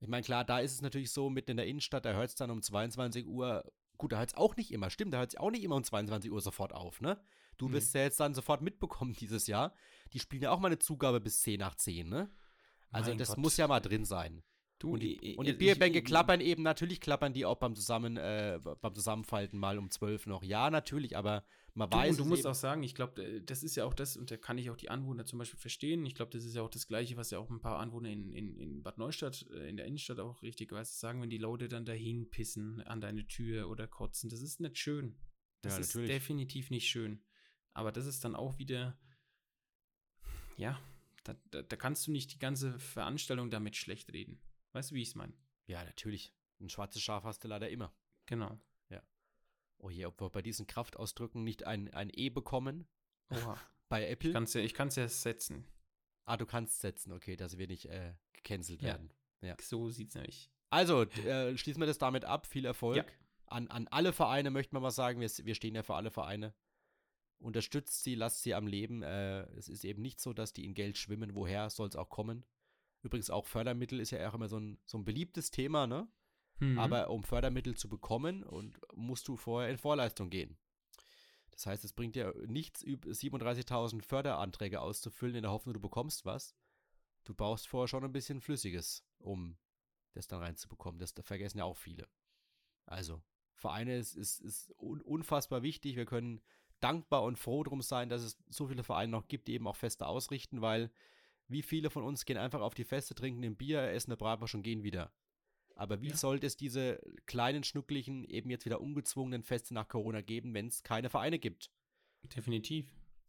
Ich 0.00 0.08
meine, 0.08 0.22
klar, 0.22 0.44
da 0.44 0.58
ist 0.58 0.72
es 0.72 0.82
natürlich 0.82 1.10
so, 1.10 1.30
mitten 1.30 1.52
in 1.52 1.56
der 1.56 1.66
Innenstadt, 1.66 2.04
da 2.04 2.12
hört 2.12 2.28
es 2.28 2.34
dann 2.34 2.50
um 2.50 2.60
22 2.62 3.26
Uhr, 3.26 3.64
gut, 3.96 4.12
da 4.12 4.18
hört 4.18 4.30
es 4.30 4.36
auch 4.36 4.54
nicht 4.56 4.70
immer, 4.72 4.90
stimmt, 4.90 5.14
da 5.14 5.18
hört 5.18 5.30
es 5.30 5.36
auch 5.38 5.50
nicht 5.50 5.64
immer 5.64 5.76
um 5.76 5.84
22 5.84 6.30
Uhr 6.30 6.40
sofort 6.42 6.74
auf, 6.74 7.00
ne? 7.00 7.18
Du 7.56 7.68
Nee. 7.68 7.74
wirst 7.76 7.94
ja 7.94 8.02
jetzt 8.02 8.20
dann 8.20 8.34
sofort 8.34 8.60
mitbekommen 8.60 9.14
dieses 9.18 9.46
Jahr. 9.46 9.72
Die 10.12 10.18
spielen 10.20 10.42
ja 10.42 10.50
auch 10.50 10.60
mal 10.60 10.68
eine 10.68 10.78
Zugabe 10.78 11.20
bis 11.20 11.40
10 11.40 11.58
nach 11.60 11.74
10, 11.76 12.08
ne? 12.10 12.30
Also 12.90 13.10
Mein 13.10 13.18
das 13.18 13.28
Gott. 13.28 13.38
muss 13.38 13.56
ja 13.56 13.66
mal 13.66 13.80
drin 13.80 14.04
sein. 14.04 14.42
Du, 14.78 14.92
Und 14.92 15.02
die, 15.02 15.16
ich- 15.32 15.38
und 15.38 15.46
die 15.46 15.52
ich- 15.52 15.58
Bierbänke 15.58 16.00
ich- 16.00 16.04
klappern 16.04 16.40
eben, 16.42 16.62
natürlich 16.62 17.00
klappern 17.00 17.32
die 17.32 17.46
auch 17.46 17.56
beim, 17.56 17.74
Zusammen, 17.74 18.18
äh, 18.18 18.60
beim 18.82 18.94
Zusammenfalten 18.94 19.58
mal 19.58 19.78
um 19.78 19.90
12 19.90 20.26
noch. 20.26 20.42
Ja, 20.44 20.68
natürlich, 20.68 21.16
aber 21.16 21.44
man 21.72 21.88
Du, 21.88 21.96
weiß 21.96 22.10
und 22.10 22.18
du 22.18 22.24
musst 22.26 22.42
eben. 22.42 22.50
auch 22.50 22.54
sagen, 22.54 22.82
ich 22.82 22.94
glaube, 22.94 23.40
das 23.42 23.62
ist 23.62 23.74
ja 23.76 23.86
auch 23.86 23.94
das, 23.94 24.18
und 24.18 24.30
da 24.30 24.36
kann 24.36 24.58
ich 24.58 24.68
auch 24.68 24.76
die 24.76 24.90
Anwohner 24.90 25.24
zum 25.24 25.38
Beispiel 25.38 25.58
verstehen. 25.58 26.04
Ich 26.04 26.14
glaube, 26.14 26.30
das 26.30 26.44
ist 26.44 26.54
ja 26.54 26.60
auch 26.62 26.68
das 26.68 26.86
Gleiche, 26.88 27.16
was 27.16 27.30
ja 27.30 27.38
auch 27.38 27.48
ein 27.48 27.60
paar 27.60 27.78
Anwohner 27.78 28.10
in, 28.10 28.32
in, 28.34 28.58
in 28.58 28.82
Bad 28.82 28.98
Neustadt, 28.98 29.46
äh, 29.50 29.66
in 29.68 29.78
der 29.78 29.86
Innenstadt 29.86 30.20
auch 30.20 30.42
richtig 30.42 30.72
weiß, 30.72 31.00
sagen, 31.00 31.22
wenn 31.22 31.30
die 31.30 31.38
Leute 31.38 31.68
dann 31.68 31.86
dahin 31.86 32.28
pissen 32.28 32.82
an 32.82 33.00
deine 33.00 33.26
Tür 33.26 33.70
oder 33.70 33.86
kotzen. 33.86 34.28
Das 34.28 34.42
ist 34.42 34.60
nicht 34.60 34.76
schön. 34.76 35.16
Das 35.62 35.74
Ja, 35.74 35.78
ist 35.80 35.94
natürlich. 35.94 36.10
definitiv 36.14 36.68
nicht 36.70 36.86
schön. 36.88 37.22
Aber 37.72 37.92
das 37.92 38.04
ist 38.04 38.24
dann 38.24 38.34
auch 38.34 38.58
wieder, 38.58 38.98
ja, 40.58 40.78
da, 41.24 41.34
da, 41.50 41.62
da 41.62 41.76
kannst 41.76 42.06
du 42.06 42.12
nicht 42.12 42.34
die 42.34 42.38
ganze 42.38 42.78
Veranstaltung 42.78 43.50
damit 43.50 43.76
schlecht 43.76 44.12
reden. 44.12 44.38
Weißt 44.76 44.90
du, 44.90 44.94
wie 44.94 45.02
ich 45.02 45.08
es 45.08 45.14
meine? 45.14 45.32
Ja, 45.66 45.82
natürlich. 45.82 46.34
Ein 46.60 46.68
schwarzes 46.68 47.02
Schaf 47.02 47.24
hast 47.24 47.42
du 47.42 47.48
leider 47.48 47.70
immer. 47.70 47.94
Genau. 48.26 48.58
Oh 49.78 49.90
je, 49.90 50.06
ob 50.06 50.20
wir 50.20 50.30
bei 50.30 50.42
diesen 50.42 50.66
Kraftausdrücken 50.66 51.44
nicht 51.44 51.66
ein, 51.66 51.92
ein 51.92 52.10
E 52.12 52.30
bekommen 52.30 52.86
Oha. 53.30 53.58
bei 53.88 54.08
Apple. 54.08 54.30
Ich 54.30 54.74
kann 54.74 54.88
es 54.88 54.96
ja, 54.96 55.02
ja 55.02 55.08
setzen. 55.08 55.66
ah, 56.24 56.36
du 56.36 56.46
kannst 56.46 56.80
setzen, 56.80 57.12
okay, 57.12 57.36
dass 57.36 57.58
wir 57.58 57.66
nicht 57.66 57.86
äh, 57.86 58.14
gecancelt 58.32 58.82
Ja. 58.82 58.88
werden. 58.88 59.10
So 59.60 59.90
sieht 59.90 60.08
es 60.08 60.14
nämlich. 60.14 60.50
Also, 60.70 61.02
äh, 61.02 61.56
schließen 61.56 61.80
wir 61.80 61.86
das 61.86 61.98
damit 61.98 62.24
ab. 62.24 62.46
Viel 62.46 62.64
Erfolg. 62.64 62.96
Ja. 62.96 63.04
An, 63.46 63.68
an 63.68 63.86
alle 63.88 64.12
Vereine 64.12 64.50
möchte 64.50 64.74
man 64.74 64.82
mal 64.82 64.90
sagen, 64.90 65.20
wir, 65.20 65.28
wir 65.28 65.54
stehen 65.54 65.74
ja 65.74 65.82
für 65.82 65.94
alle 65.94 66.10
Vereine. 66.10 66.52
Unterstützt 67.38 68.02
sie, 68.02 68.14
lasst 68.14 68.42
sie 68.42 68.54
am 68.54 68.66
Leben. 68.66 69.02
Äh, 69.02 69.42
es 69.56 69.68
ist 69.68 69.84
eben 69.84 70.02
nicht 70.02 70.20
so, 70.20 70.32
dass 70.32 70.52
die 70.52 70.64
in 70.64 70.74
Geld 70.74 70.96
schwimmen. 70.96 71.34
Woher 71.34 71.70
soll 71.70 71.88
es 71.88 71.96
auch 71.96 72.08
kommen? 72.08 72.44
Übrigens 73.02 73.30
auch 73.30 73.46
Fördermittel 73.46 74.00
ist 74.00 74.10
ja 74.10 74.28
auch 74.28 74.34
immer 74.34 74.48
so 74.48 74.58
ein, 74.58 74.78
so 74.84 74.98
ein 74.98 75.04
beliebtes 75.04 75.50
Thema, 75.50 75.86
ne? 75.86 76.08
Mhm. 76.58 76.78
Aber 76.78 77.10
um 77.10 77.22
Fördermittel 77.22 77.76
zu 77.76 77.88
bekommen, 77.88 78.42
und 78.42 78.78
musst 78.94 79.28
du 79.28 79.36
vorher 79.36 79.70
in 79.70 79.78
Vorleistung 79.78 80.30
gehen. 80.30 80.56
Das 81.50 81.66
heißt, 81.66 81.84
es 81.84 81.92
bringt 81.92 82.16
dir 82.16 82.34
nichts, 82.46 82.84
üb- 82.84 83.06
37.000 83.06 84.02
Förderanträge 84.02 84.80
auszufüllen, 84.80 85.36
in 85.36 85.42
der 85.42 85.52
Hoffnung, 85.52 85.74
du 85.74 85.80
bekommst 85.80 86.24
was. 86.24 86.54
Du 87.24 87.34
brauchst 87.34 87.68
vorher 87.68 87.88
schon 87.88 88.04
ein 88.04 88.12
bisschen 88.12 88.40
Flüssiges, 88.40 89.04
um 89.18 89.56
das 90.12 90.26
dann 90.26 90.40
reinzubekommen. 90.40 90.98
Das 90.98 91.14
vergessen 91.22 91.58
ja 91.58 91.64
auch 91.64 91.76
viele. 91.76 92.08
Also, 92.86 93.22
Vereine 93.54 93.96
ist, 93.96 94.14
ist, 94.14 94.40
ist 94.40 94.72
un 94.78 95.00
unfassbar 95.00 95.62
wichtig. 95.62 95.96
Wir 95.96 96.04
können 96.04 96.40
dankbar 96.80 97.22
und 97.22 97.38
froh 97.38 97.62
drum 97.64 97.82
sein, 97.82 98.08
dass 98.08 98.22
es 98.22 98.38
so 98.48 98.68
viele 98.68 98.84
Vereine 98.84 99.12
noch 99.12 99.28
gibt, 99.28 99.48
die 99.48 99.54
eben 99.54 99.66
auch 99.66 99.76
Feste 99.76 100.06
ausrichten, 100.06 100.60
weil 100.60 100.90
wie 101.48 101.62
viele 101.62 101.90
von 101.90 102.02
uns 102.04 102.24
gehen 102.24 102.36
einfach 102.38 102.60
auf 102.60 102.74
die 102.74 102.84
Feste, 102.84 103.14
trinken 103.14 103.44
ein 103.44 103.56
Bier, 103.56 103.82
essen 103.90 104.10
eine 104.10 104.16
Bratwurst 104.16 104.54
und 104.54 104.62
gehen 104.62 104.82
wieder. 104.82 105.12
Aber 105.74 106.00
wie 106.00 106.08
Ja. 106.08 106.16
sollte 106.16 106.46
es 106.46 106.56
diese 106.56 107.00
kleinen, 107.26 107.62
schnucklichen, 107.62 108.24
eben 108.24 108.48
jetzt 108.50 108.64
wieder 108.64 108.80
ungezwungenen 108.80 109.42
Feste 109.42 109.74
nach 109.74 109.88
Corona 109.88 110.22
geben, 110.22 110.54
wenn 110.54 110.68
es 110.68 110.82
keine 110.82 111.10
Vereine 111.10 111.38
gibt? 111.38 111.70
Definitiv. 112.34 112.86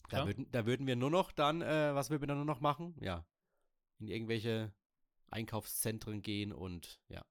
Da 0.09 0.26
würden, 0.26 0.49
da 0.51 0.65
würden 0.65 0.88
wir 0.88 0.95
nur 0.95 1.09
noch 1.11 1.32
dann, 1.34 1.61
äh, 1.61 1.93
was 1.93 2.09
würden 2.09 2.22
wir 2.22 2.28
dann 2.28 2.38
nur 2.38 2.45
noch 2.45 2.61
machen? 2.61 2.95
Ja. 3.01 3.26
In 3.99 4.07
irgendwelche 4.07 4.74
Einkaufszentren 5.30 6.22
gehen 6.22 6.53
und 6.53 7.01
ja. 7.09 7.26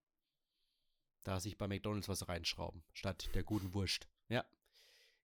Da 1.24 1.41
sich 1.41 1.57
bei 1.57 1.66
McDonalds 1.66 2.09
was 2.09 2.28
reinschrauben, 2.28 2.84
statt 2.93 3.30
der 3.34 3.43
guten 3.43 3.72
Wurst. 3.72 4.09
Ja. 4.28 4.45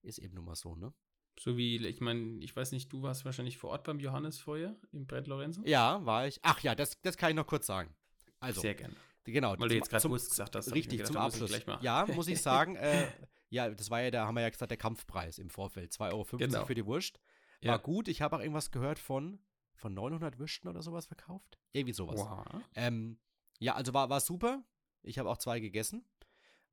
Ist 0.01 0.17
eben 0.17 0.33
nun 0.33 0.45
mal 0.45 0.55
so, 0.55 0.75
ne? 0.75 0.93
So 1.39 1.57
wie, 1.57 1.85
ich 1.85 1.99
meine, 2.01 2.39
ich 2.43 2.55
weiß 2.55 2.71
nicht, 2.71 2.91
du 2.93 3.01
warst 3.01 3.25
wahrscheinlich 3.25 3.57
vor 3.57 3.71
Ort 3.71 3.83
beim 3.83 3.99
Johannesfeuer 3.99 4.75
im 4.91 5.07
Brett 5.07 5.27
Lorenzo? 5.27 5.61
Ja, 5.65 6.05
war 6.05 6.27
ich. 6.27 6.39
Ach 6.43 6.59
ja, 6.61 6.75
das, 6.75 7.01
das 7.01 7.17
kann 7.17 7.29
ich 7.31 7.35
noch 7.35 7.47
kurz 7.47 7.65
sagen. 7.65 7.93
Also, 8.39 8.61
Sehr 8.61 8.75
gerne. 8.75 8.95
genau. 9.23 9.55
Weil 9.57 9.69
du 9.69 9.75
jetzt 9.75 9.89
gerade 9.89 10.09
Wurst 10.09 10.29
gesagt 10.29 10.55
hast. 10.55 10.73
Richtig, 10.73 10.99
gedacht, 10.99 11.13
zum 11.13 11.17
Abschluss. 11.21 11.59
Ja, 11.81 12.05
muss 12.13 12.27
ich 12.27 12.41
sagen, 12.41 12.75
äh, 12.77 13.07
ja, 13.49 13.69
das 13.69 13.89
war 13.89 14.01
ja, 14.01 14.11
da 14.11 14.27
haben 14.27 14.35
wir 14.35 14.41
ja 14.41 14.49
gesagt, 14.49 14.71
der 14.71 14.77
Kampfpreis 14.77 15.39
im 15.39 15.49
Vorfeld. 15.49 15.91
2,50 15.91 16.11
Euro 16.11 16.37
Genau. 16.37 16.65
für 16.65 16.75
die 16.75 16.85
Wurst. 16.85 17.19
War 17.61 17.75
Ja. 17.75 17.77
gut. 17.77 18.07
Ich 18.07 18.21
habe 18.21 18.35
auch 18.35 18.41
irgendwas 18.41 18.71
gehört 18.71 18.99
von, 18.99 19.39
von 19.75 19.93
900 19.93 20.37
Würsten 20.39 20.67
oder 20.69 20.81
sowas 20.81 21.05
verkauft. 21.07 21.57
Irgendwie 21.71 21.93
sowas. 21.93 22.19
Wow. 22.19 22.45
Ähm, 22.75 23.17
ja, 23.59 23.75
also 23.75 23.93
war, 23.93 24.09
war 24.09 24.19
super. 24.19 24.63
Ich 25.01 25.17
habe 25.19 25.29
auch 25.29 25.37
zwei 25.37 25.59
gegessen. 25.59 26.05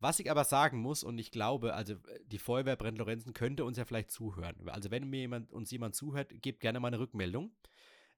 Was 0.01 0.19
ich 0.19 0.31
aber 0.31 0.45
sagen 0.45 0.79
muss, 0.79 1.05
und 1.05 1.19
ich 1.19 1.31
glaube, 1.31 1.75
also 1.75 1.93
äh, 1.93 2.21
die 2.27 2.39
Feuerwehr 2.39 2.77
Brent 2.77 2.99
Lorenzen 2.99 3.35
könnte 3.35 3.65
uns 3.65 3.77
ja 3.77 3.85
vielleicht 3.85 4.11
zuhören. 4.11 4.69
Also 4.69 4.91
wenn 4.91 5.09
mir 5.09 5.21
jemand, 5.21 5.53
uns 5.53 5.71
jemand 5.71 5.95
zuhört, 5.95 6.33
gebt 6.43 6.61
gerne 6.61 6.81
mal 6.81 6.89
eine 6.89 6.99
Rückmeldung. 6.99 7.53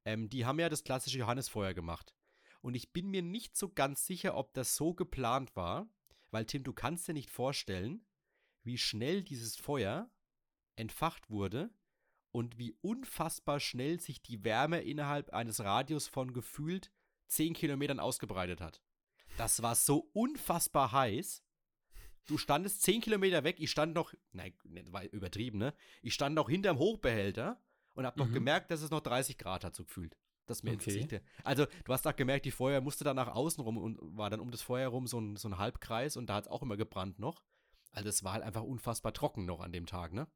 Ähm, 0.04 0.28
die 0.30 0.46
haben 0.46 0.60
ja 0.60 0.68
das 0.68 0.84
klassische 0.84 1.18
Johannesfeuer 1.18 1.74
gemacht. 1.74 2.14
Und 2.60 2.76
ich 2.76 2.92
bin 2.92 3.10
mir 3.10 3.22
nicht 3.22 3.56
so 3.56 3.68
ganz 3.68 4.06
sicher, 4.06 4.36
ob 4.36 4.54
das 4.54 4.76
so 4.76 4.94
geplant 4.94 5.56
war, 5.56 5.88
weil 6.30 6.46
Tim, 6.46 6.62
du 6.62 6.72
kannst 6.72 7.08
dir 7.08 7.14
nicht 7.14 7.30
vorstellen, 7.30 8.06
wie 8.62 8.78
schnell 8.78 9.22
dieses 9.22 9.56
Feuer 9.56 10.08
entfacht 10.76 11.28
wurde 11.30 11.70
und 12.30 12.58
wie 12.58 12.74
unfassbar 12.80 13.58
schnell 13.58 14.00
sich 14.00 14.22
die 14.22 14.44
Wärme 14.44 14.80
innerhalb 14.80 15.30
eines 15.30 15.62
Radius 15.62 16.06
von 16.06 16.32
gefühlt 16.32 16.92
10 17.26 17.54
Kilometern 17.54 17.98
ausgebreitet 17.98 18.60
hat. 18.60 18.82
Das 19.36 19.62
war 19.62 19.74
so 19.74 20.10
unfassbar 20.12 20.92
heiß. 20.92 21.42
Du 22.26 22.38
standest 22.38 22.82
10 22.82 23.00
Kilometer 23.00 23.44
weg, 23.44 23.56
ich 23.58 23.70
stand 23.70 23.94
noch, 23.94 24.14
nein, 24.32 24.52
war 24.90 25.04
übertrieben, 25.04 25.58
ne? 25.58 25.74
Ich 26.02 26.14
stand 26.14 26.34
noch 26.34 26.48
hinterm 26.48 26.78
Hochbehälter 26.78 27.60
und 27.94 28.06
hab 28.06 28.16
noch 28.16 28.28
Mhm. 28.28 28.32
gemerkt, 28.34 28.70
dass 28.70 28.80
es 28.82 28.90
noch 28.90 29.00
30 29.00 29.38
Grad 29.38 29.64
hat, 29.64 29.74
so 29.74 29.84
gefühlt. 29.84 30.16
Das 30.46 30.62
mir 30.62 30.72
Okay. 30.72 30.84
Gesicht. 30.84 31.20
Also, 31.44 31.66
du 31.84 31.92
hast 31.92 32.06
auch 32.06 32.16
gemerkt, 32.16 32.44
die 32.46 32.50
Feuer 32.50 32.80
musste 32.80 33.04
dann 33.04 33.16
nach 33.16 33.28
außen 33.28 33.62
rum 33.62 33.76
und 33.78 33.98
war 34.16 34.30
dann 34.30 34.40
um 34.40 34.50
das 34.50 34.62
Feuer 34.62 34.88
rum 34.88 35.06
so 35.06 35.20
ein, 35.20 35.36
so 35.36 35.48
ein 35.48 35.58
Halbkreis 35.58 36.16
und 36.16 36.26
da 36.26 36.34
hat 36.34 36.44
es 36.44 36.50
auch 36.50 36.62
immer 36.62 36.76
gebrannt 36.76 37.18
noch. 37.18 37.42
Also, 37.92 38.08
es 38.08 38.24
war 38.24 38.32
halt 38.34 38.42
einfach 38.44 38.62
unfassbar 38.62 39.12
trocken 39.12 39.44
noch 39.44 39.60
an 39.60 39.72
dem 39.72 39.86
Tag, 39.86 40.12
ne? 40.12 40.26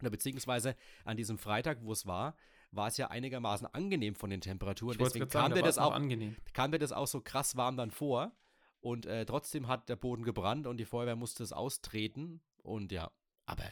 Oder 0.00 0.10
beziehungsweise 0.10 0.76
an 1.04 1.16
diesem 1.16 1.38
Freitag, 1.38 1.78
wo 1.82 1.92
es 1.92 2.06
war, 2.06 2.36
war 2.70 2.88
es 2.88 2.96
ja 2.98 3.08
einigermaßen 3.08 3.66
angenehm 3.66 4.14
von 4.14 4.30
den 4.30 4.40
Temperaturen. 4.40 4.96
Deswegen 4.98 5.28
sagen, 5.28 5.52
kam 5.52 5.54
da 5.58 5.62
das 5.66 5.78
auch 5.78 5.92
angenehm. 5.92 6.36
kam 6.52 6.70
mir 6.70 6.78
das 6.78 6.92
auch 6.92 7.06
so 7.06 7.20
krass 7.20 7.56
warm 7.56 7.76
dann 7.76 7.90
vor. 7.90 8.32
Und 8.80 9.06
äh, 9.06 9.26
trotzdem 9.26 9.66
hat 9.68 9.88
der 9.88 9.96
Boden 9.96 10.24
gebrannt 10.24 10.66
und 10.66 10.76
die 10.76 10.84
Feuerwehr 10.84 11.16
musste 11.16 11.42
es 11.42 11.52
austreten. 11.52 12.40
Und 12.62 12.92
ja, 12.92 13.10
aber 13.46 13.64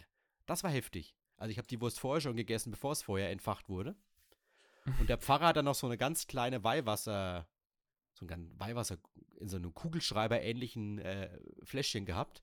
das 0.47 0.65
war 0.65 0.71
heftig. 0.71 1.15
Also 1.37 1.51
ich 1.51 1.59
habe 1.59 1.69
die 1.69 1.81
Wurst 1.81 2.01
vorher 2.01 2.21
schon 2.21 2.37
gegessen, 2.37 2.71
bevor 2.71 2.91
das 2.93 3.03
Feuer 3.03 3.29
entfacht 3.29 3.69
wurde. 3.69 3.97
Und 5.01 5.09
der 5.09 5.19
Pfarrer 5.19 5.49
hat 5.49 5.57
dann 5.57 5.65
noch 5.65 5.75
so 5.75 5.87
eine 5.87 5.99
ganz 5.99 6.27
kleine 6.27 6.63
Weihwasser, 6.63 7.49
so 8.13 8.25
ein 8.25 8.29
ganz 8.29 8.49
Weihwasser 8.57 8.99
in 9.39 9.49
so 9.49 9.57
einem 9.57 9.75
Kugelschreiber-ähnlichen 9.75 10.99
äh, 11.01 11.39
Fläschchen 11.65 12.07
gehabt. 12.07 12.43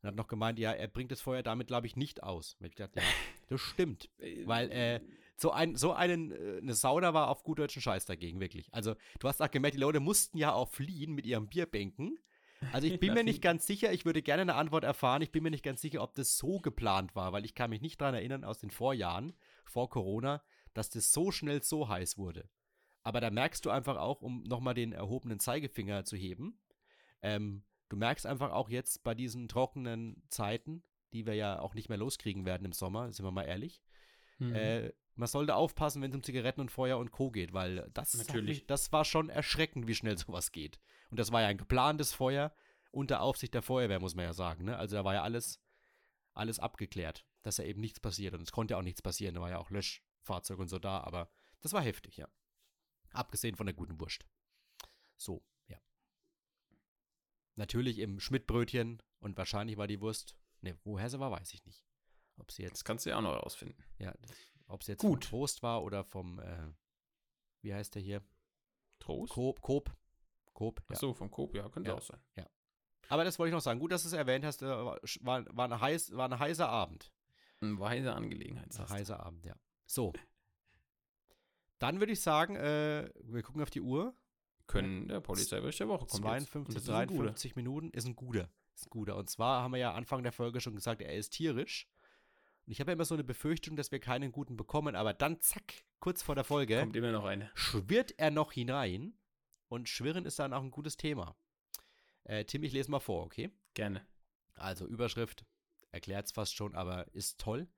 Und 0.00 0.08
hat 0.08 0.14
noch 0.14 0.28
gemeint, 0.28 0.58
ja, 0.58 0.72
er 0.72 0.86
bringt 0.86 1.10
das 1.10 1.20
Feuer 1.20 1.42
damit, 1.42 1.66
glaube 1.66 1.86
ich, 1.86 1.96
nicht 1.96 2.22
aus. 2.22 2.56
Und 2.60 2.66
ich 2.66 2.74
dachte, 2.76 3.00
ja, 3.00 3.06
das 3.48 3.60
stimmt. 3.60 4.10
Weil, 4.44 4.70
äh, 4.70 5.00
so, 5.40 5.52
ein, 5.52 5.76
so 5.76 5.92
einen, 5.92 6.32
äh, 6.32 6.58
eine 6.60 6.74
Sauna 6.74 7.14
war 7.14 7.28
auf 7.28 7.44
gut 7.44 7.60
deutschen 7.60 7.80
Scheiß 7.80 8.06
dagegen, 8.06 8.40
wirklich. 8.40 8.68
Also, 8.72 8.96
du 9.20 9.28
hast 9.28 9.40
auch 9.40 9.50
gemerkt, 9.50 9.76
die 9.76 9.80
Leute 9.80 10.00
mussten 10.00 10.36
ja 10.36 10.52
auch 10.52 10.68
fliehen 10.68 11.14
mit 11.14 11.26
ihren 11.26 11.46
Bierbänken. 11.48 12.18
Also, 12.72 12.88
ich 12.88 12.98
bin 13.00 13.14
mir 13.14 13.22
nicht 13.22 13.40
ganz 13.40 13.64
sicher, 13.64 13.92
ich 13.92 14.04
würde 14.04 14.20
gerne 14.20 14.42
eine 14.42 14.56
Antwort 14.56 14.82
erfahren. 14.82 15.22
Ich 15.22 15.30
bin 15.30 15.44
mir 15.44 15.52
nicht 15.52 15.62
ganz 15.62 15.80
sicher, 15.80 16.02
ob 16.02 16.14
das 16.14 16.36
so 16.36 16.58
geplant 16.58 17.14
war, 17.14 17.32
weil 17.32 17.44
ich 17.44 17.54
kann 17.54 17.70
mich 17.70 17.80
nicht 17.80 18.00
daran 18.00 18.14
erinnern 18.14 18.42
aus 18.42 18.58
den 18.58 18.70
Vorjahren, 18.72 19.32
vor 19.64 19.88
Corona, 19.88 20.42
dass 20.74 20.90
das 20.90 21.12
so 21.12 21.30
schnell 21.30 21.62
so 21.62 21.88
heiß 21.88 22.18
wurde. 22.18 22.48
Aber 23.04 23.20
da 23.20 23.30
merkst 23.30 23.64
du 23.64 23.70
einfach 23.70 23.96
auch, 23.96 24.22
um 24.22 24.42
nochmal 24.42 24.74
den 24.74 24.92
erhobenen 24.92 25.38
Zeigefinger 25.38 26.04
zu 26.04 26.16
heben, 26.16 26.58
ähm, 27.22 27.62
du 27.88 27.96
merkst 27.96 28.26
einfach 28.26 28.50
auch 28.50 28.68
jetzt 28.68 29.04
bei 29.04 29.14
diesen 29.14 29.46
trockenen 29.46 30.24
Zeiten, 30.30 30.82
die 31.12 31.26
wir 31.26 31.34
ja 31.34 31.60
auch 31.60 31.74
nicht 31.74 31.88
mehr 31.88 31.96
loskriegen 31.98 32.44
werden 32.44 32.64
im 32.64 32.72
Sommer, 32.72 33.12
sind 33.12 33.24
wir 33.24 33.30
mal 33.30 33.44
ehrlich, 33.44 33.82
Mhm. 34.40 34.54
äh, 34.54 34.92
man 35.18 35.26
sollte 35.26 35.56
aufpassen, 35.56 36.00
wenn 36.00 36.10
es 36.10 36.16
um 36.16 36.22
Zigaretten 36.22 36.60
und 36.60 36.70
Feuer 36.70 36.96
und 36.96 37.10
Co. 37.10 37.30
geht, 37.30 37.52
weil 37.52 37.90
das, 37.92 38.14
Natürlich. 38.14 38.66
das 38.66 38.92
war 38.92 39.04
schon 39.04 39.28
erschreckend, 39.28 39.88
wie 39.88 39.94
schnell 39.94 40.16
sowas 40.18 40.52
geht. 40.52 40.78
Und 41.10 41.18
das 41.18 41.32
war 41.32 41.42
ja 41.42 41.48
ein 41.48 41.58
geplantes 41.58 42.12
Feuer 42.12 42.54
unter 42.92 43.20
Aufsicht 43.20 43.52
der 43.52 43.62
Feuerwehr, 43.62 44.00
muss 44.00 44.14
man 44.14 44.24
ja 44.24 44.32
sagen. 44.32 44.64
Ne? 44.64 44.76
Also 44.76 44.96
da 44.96 45.04
war 45.04 45.14
ja 45.14 45.22
alles, 45.22 45.60
alles 46.34 46.60
abgeklärt, 46.60 47.26
dass 47.42 47.56
da 47.56 47.64
eben 47.64 47.80
nichts 47.80 47.98
passiert. 47.98 48.34
Und 48.34 48.42
es 48.42 48.52
konnte 48.52 48.74
ja 48.74 48.78
auch 48.78 48.82
nichts 48.82 49.02
passieren, 49.02 49.34
da 49.34 49.40
war 49.40 49.50
ja 49.50 49.58
auch 49.58 49.70
Löschfahrzeug 49.70 50.58
und 50.58 50.68
so 50.68 50.78
da, 50.78 51.00
aber 51.00 51.28
das 51.60 51.72
war 51.72 51.82
heftig, 51.82 52.16
ja. 52.16 52.28
Abgesehen 53.10 53.56
von 53.56 53.66
der 53.66 53.74
guten 53.74 53.98
Wurst. 53.98 54.24
So, 55.16 55.44
ja. 55.66 55.78
Natürlich 57.56 57.98
im 57.98 58.20
Schmidtbrötchen 58.20 59.02
und 59.18 59.36
wahrscheinlich 59.36 59.76
war 59.78 59.88
die 59.88 60.00
Wurst, 60.00 60.36
ne, 60.60 60.78
woher 60.84 61.10
sie 61.10 61.18
war, 61.18 61.32
weiß 61.32 61.52
ich 61.54 61.64
nicht. 61.66 61.84
Ob 62.36 62.52
sie 62.52 62.62
jetzt 62.62 62.74
das 62.74 62.84
kannst 62.84 63.04
du 63.04 63.10
ja 63.10 63.16
auch 63.16 63.22
noch 63.22 63.34
rausfinden. 63.42 63.84
ja, 63.98 64.14
ob 64.68 64.82
es 64.82 64.86
jetzt 64.86 65.00
Gut. 65.00 65.24
vom 65.24 65.30
Trost 65.40 65.62
war 65.62 65.82
oder 65.82 66.04
vom, 66.04 66.38
äh, 66.38 66.68
wie 67.62 67.74
heißt 67.74 67.94
der 67.94 68.02
hier? 68.02 68.22
Trost? 69.00 69.32
Coop. 69.32 69.60
Coop. 69.60 69.90
Coop, 70.52 70.80
ja. 70.80 70.86
Ach 70.92 70.96
so, 70.96 71.14
vom 71.14 71.30
Coop, 71.30 71.54
ja, 71.54 71.68
könnte 71.68 71.90
Ja. 71.90 71.96
auch 71.96 72.02
sein. 72.02 72.20
Aber 73.10 73.24
das 73.24 73.38
wollte 73.38 73.48
ich 73.48 73.54
noch 73.54 73.62
sagen. 73.62 73.80
Gut, 73.80 73.90
dass 73.92 74.02
du 74.02 74.08
es 74.08 74.12
erwähnt 74.12 74.44
hast. 74.44 74.60
Äh, 74.62 74.66
war, 74.66 75.00
war, 75.20 75.44
war, 75.56 75.64
ein 75.72 75.80
heiß, 75.80 76.14
war 76.14 76.30
ein 76.30 76.38
heißer 76.38 76.68
Abend. 76.68 77.10
Eine 77.60 77.78
weise 77.78 78.12
Angelegenheit. 78.14 78.78
Ein 78.78 78.88
heißer 78.88 79.18
Abend, 79.24 79.46
ja. 79.46 79.54
So. 79.86 80.12
Dann 81.78 82.00
würde 82.00 82.12
ich 82.12 82.20
sagen, 82.20 82.56
äh, 82.56 83.10
wir 83.22 83.42
gucken 83.42 83.62
auf 83.62 83.70
die 83.70 83.80
Uhr. 83.80 84.14
Können 84.66 85.08
der 85.08 85.20
Polizeibericht 85.20 85.80
der 85.80 85.88
Woche 85.88 86.06
kommt 86.06 86.12
jetzt. 86.24 86.50
52, 86.50 86.56
Und 86.68 86.74
das 86.74 86.82
ist 86.82 86.90
ein 86.90 87.06
guter. 87.08 87.18
53 87.22 87.56
Minuten 87.56 87.90
ist 87.90 88.04
ein 88.04 88.14
guter. 88.16 88.50
Ist 88.74 88.86
ein 88.86 88.90
guter. 88.90 89.16
Und 89.16 89.30
zwar 89.30 89.62
haben 89.62 89.72
wir 89.72 89.78
ja 89.78 89.94
Anfang 89.94 90.22
der 90.22 90.32
Folge 90.32 90.60
schon 90.60 90.74
gesagt, 90.74 91.00
er 91.00 91.14
ist 91.14 91.30
tierisch. 91.30 91.88
Und 92.68 92.72
ich 92.72 92.80
habe 92.80 92.90
ja 92.90 92.92
immer 92.96 93.06
so 93.06 93.14
eine 93.14 93.24
Befürchtung, 93.24 93.76
dass 93.76 93.92
wir 93.92 93.98
keinen 93.98 94.30
guten 94.30 94.58
bekommen, 94.58 94.94
aber 94.94 95.14
dann 95.14 95.40
zack, 95.40 95.72
kurz 96.00 96.22
vor 96.22 96.34
der 96.34 96.44
Folge. 96.44 96.78
Kommt 96.80 96.96
immer 96.96 97.12
noch 97.12 97.24
eine. 97.24 97.50
schwirrt 97.54 98.12
er 98.18 98.30
noch 98.30 98.52
hinein. 98.52 99.14
Und 99.68 99.88
Schwirren 99.88 100.26
ist 100.26 100.38
dann 100.38 100.52
auch 100.52 100.62
ein 100.62 100.70
gutes 100.70 100.98
Thema. 100.98 101.34
Äh, 102.24 102.44
Tim, 102.44 102.62
ich 102.64 102.74
lese 102.74 102.90
mal 102.90 103.00
vor, 103.00 103.24
okay? 103.24 103.50
Gerne. 103.72 104.06
Also 104.54 104.86
Überschrift, 104.86 105.46
erklärt 105.92 106.26
es 106.26 106.32
fast 106.32 106.54
schon, 106.54 106.74
aber 106.74 107.06
ist 107.14 107.40
toll. 107.40 107.68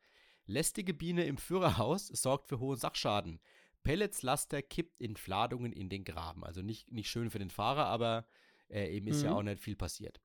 Lästige 0.46 0.92
Biene 0.92 1.22
im 1.22 1.36
Führerhaus 1.38 2.08
sorgt 2.08 2.48
für 2.48 2.58
hohen 2.58 2.76
Sachschaden. 2.76 3.38
Pelletslaster 3.84 4.60
kippt 4.60 5.00
in 5.00 5.14
Fladungen 5.16 5.72
in 5.72 5.88
den 5.88 6.02
Graben. 6.02 6.42
Also 6.44 6.62
nicht, 6.62 6.90
nicht 6.90 7.08
schön 7.10 7.30
für 7.30 7.38
den 7.38 7.50
Fahrer, 7.50 7.86
aber 7.86 8.26
äh, 8.68 8.88
eben 8.90 9.06
ist 9.06 9.22
ja 9.22 9.30
Mhm. 9.30 9.36
auch 9.36 9.42
nicht 9.44 9.62
viel 9.62 9.76
passiert. 9.76 10.20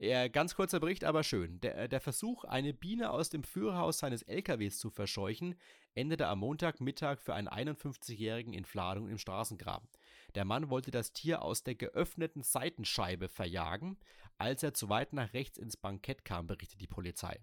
Äh, 0.00 0.30
ganz 0.30 0.54
kurzer 0.54 0.80
Bericht, 0.80 1.04
aber 1.04 1.22
schön. 1.22 1.60
Der, 1.60 1.86
der 1.86 2.00
Versuch, 2.00 2.44
eine 2.44 2.72
Biene 2.72 3.10
aus 3.10 3.28
dem 3.28 3.44
Führerhaus 3.44 3.98
seines 3.98 4.22
LKWs 4.22 4.78
zu 4.78 4.88
verscheuchen, 4.88 5.56
endete 5.94 6.26
am 6.26 6.38
Montagmittag 6.38 7.20
für 7.20 7.34
einen 7.34 7.48
51-Jährigen 7.48 8.54
in 8.54 8.64
Fladungen 8.64 9.10
im 9.10 9.18
Straßengraben. 9.18 9.88
Der 10.34 10.46
Mann 10.46 10.70
wollte 10.70 10.90
das 10.90 11.12
Tier 11.12 11.42
aus 11.42 11.64
der 11.64 11.74
geöffneten 11.74 12.42
Seitenscheibe 12.42 13.28
verjagen, 13.28 13.98
als 14.38 14.62
er 14.62 14.72
zu 14.72 14.88
weit 14.88 15.12
nach 15.12 15.34
rechts 15.34 15.58
ins 15.58 15.76
Bankett 15.76 16.24
kam, 16.24 16.46
berichtet 16.46 16.80
die 16.80 16.86
Polizei. 16.86 17.38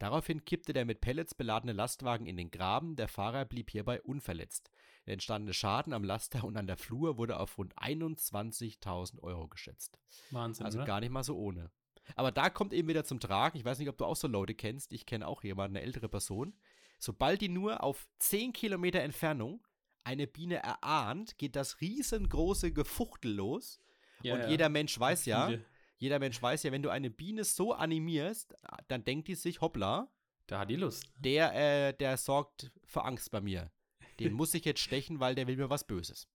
Daraufhin 0.00 0.44
kippte 0.44 0.72
der 0.72 0.86
mit 0.86 1.00
Pellets 1.00 1.34
beladene 1.34 1.74
Lastwagen 1.74 2.26
in 2.26 2.36
den 2.36 2.50
Graben, 2.50 2.96
der 2.96 3.06
Fahrer 3.06 3.44
blieb 3.44 3.70
hierbei 3.70 4.00
unverletzt. 4.02 4.72
Der 5.06 5.12
entstandene 5.12 5.54
Schaden 5.54 5.92
am 5.92 6.02
Laster 6.02 6.42
und 6.42 6.56
an 6.56 6.66
der 6.66 6.76
Flur 6.76 7.18
wurde 7.18 7.38
auf 7.38 7.56
rund 7.56 7.76
21.000 7.76 9.20
Euro 9.22 9.46
geschätzt. 9.46 10.00
Wahnsinn, 10.30 10.66
Also 10.66 10.78
oder? 10.78 10.86
gar 10.86 11.00
nicht 11.00 11.10
mal 11.10 11.22
so 11.22 11.36
ohne. 11.36 11.70
Aber 12.16 12.32
da 12.32 12.50
kommt 12.50 12.72
eben 12.72 12.88
wieder 12.88 13.04
zum 13.04 13.20
Tragen, 13.20 13.58
ich 13.58 13.64
weiß 13.64 13.78
nicht, 13.78 13.88
ob 13.88 13.98
du 13.98 14.04
auch 14.04 14.16
so 14.16 14.28
Leute 14.28 14.54
kennst, 14.54 14.92
ich 14.92 15.06
kenne 15.06 15.26
auch 15.26 15.42
jemanden, 15.42 15.76
eine 15.76 15.84
ältere 15.84 16.08
Person. 16.08 16.54
Sobald 16.98 17.40
die 17.40 17.48
nur 17.48 17.82
auf 17.82 18.06
10 18.18 18.52
Kilometer 18.52 19.00
Entfernung 19.00 19.66
eine 20.04 20.26
Biene 20.26 20.56
erahnt, 20.56 21.38
geht 21.38 21.56
das 21.56 21.80
riesengroße 21.80 22.72
Gefuchtel 22.72 23.32
los. 23.32 23.80
Ja, 24.22 24.34
und 24.34 24.40
ja. 24.40 24.48
jeder 24.48 24.68
Mensch 24.68 24.98
weiß 24.98 25.24
ja, 25.26 25.50
jeder 25.98 26.18
Mensch 26.18 26.40
weiß 26.40 26.62
ja, 26.62 26.72
wenn 26.72 26.82
du 26.82 26.90
eine 26.90 27.10
Biene 27.10 27.44
so 27.44 27.72
animierst, 27.72 28.54
dann 28.88 29.04
denkt 29.04 29.28
die 29.28 29.34
sich, 29.34 29.60
hoppla, 29.60 30.08
Da 30.46 30.60
hat 30.60 30.70
die 30.70 30.76
Lust. 30.76 31.04
der, 31.16 31.54
äh, 31.54 31.94
der 31.94 32.16
sorgt 32.16 32.70
für 32.84 33.04
Angst 33.04 33.30
bei 33.30 33.40
mir. 33.40 33.70
Den 34.18 34.34
muss 34.34 34.52
ich 34.52 34.64
jetzt 34.66 34.80
stechen, 34.80 35.20
weil 35.20 35.34
der 35.34 35.46
will 35.46 35.56
mir 35.56 35.70
was 35.70 35.86
Böses. 35.86 36.28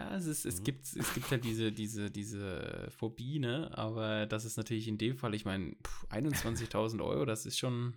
Ja, 0.00 0.16
es, 0.16 0.26
ist, 0.26 0.44
es, 0.46 0.60
Mhm. 0.60 0.64
gibt, 0.64 0.96
es 0.96 1.14
gibt 1.14 1.30
halt 1.30 1.44
diese, 1.44 1.72
diese, 1.72 2.10
diese 2.10 2.88
Phobie, 2.90 3.38
ne? 3.38 3.70
Aber 3.76 4.26
das 4.26 4.44
ist 4.44 4.56
natürlich 4.56 4.88
in 4.88 4.98
dem 4.98 5.16
Fall, 5.16 5.34
ich 5.34 5.44
meine, 5.44 5.76
21.000 6.10 7.02
Euro, 7.04 7.24
das 7.24 7.46
ist 7.46 7.58
schon, 7.58 7.96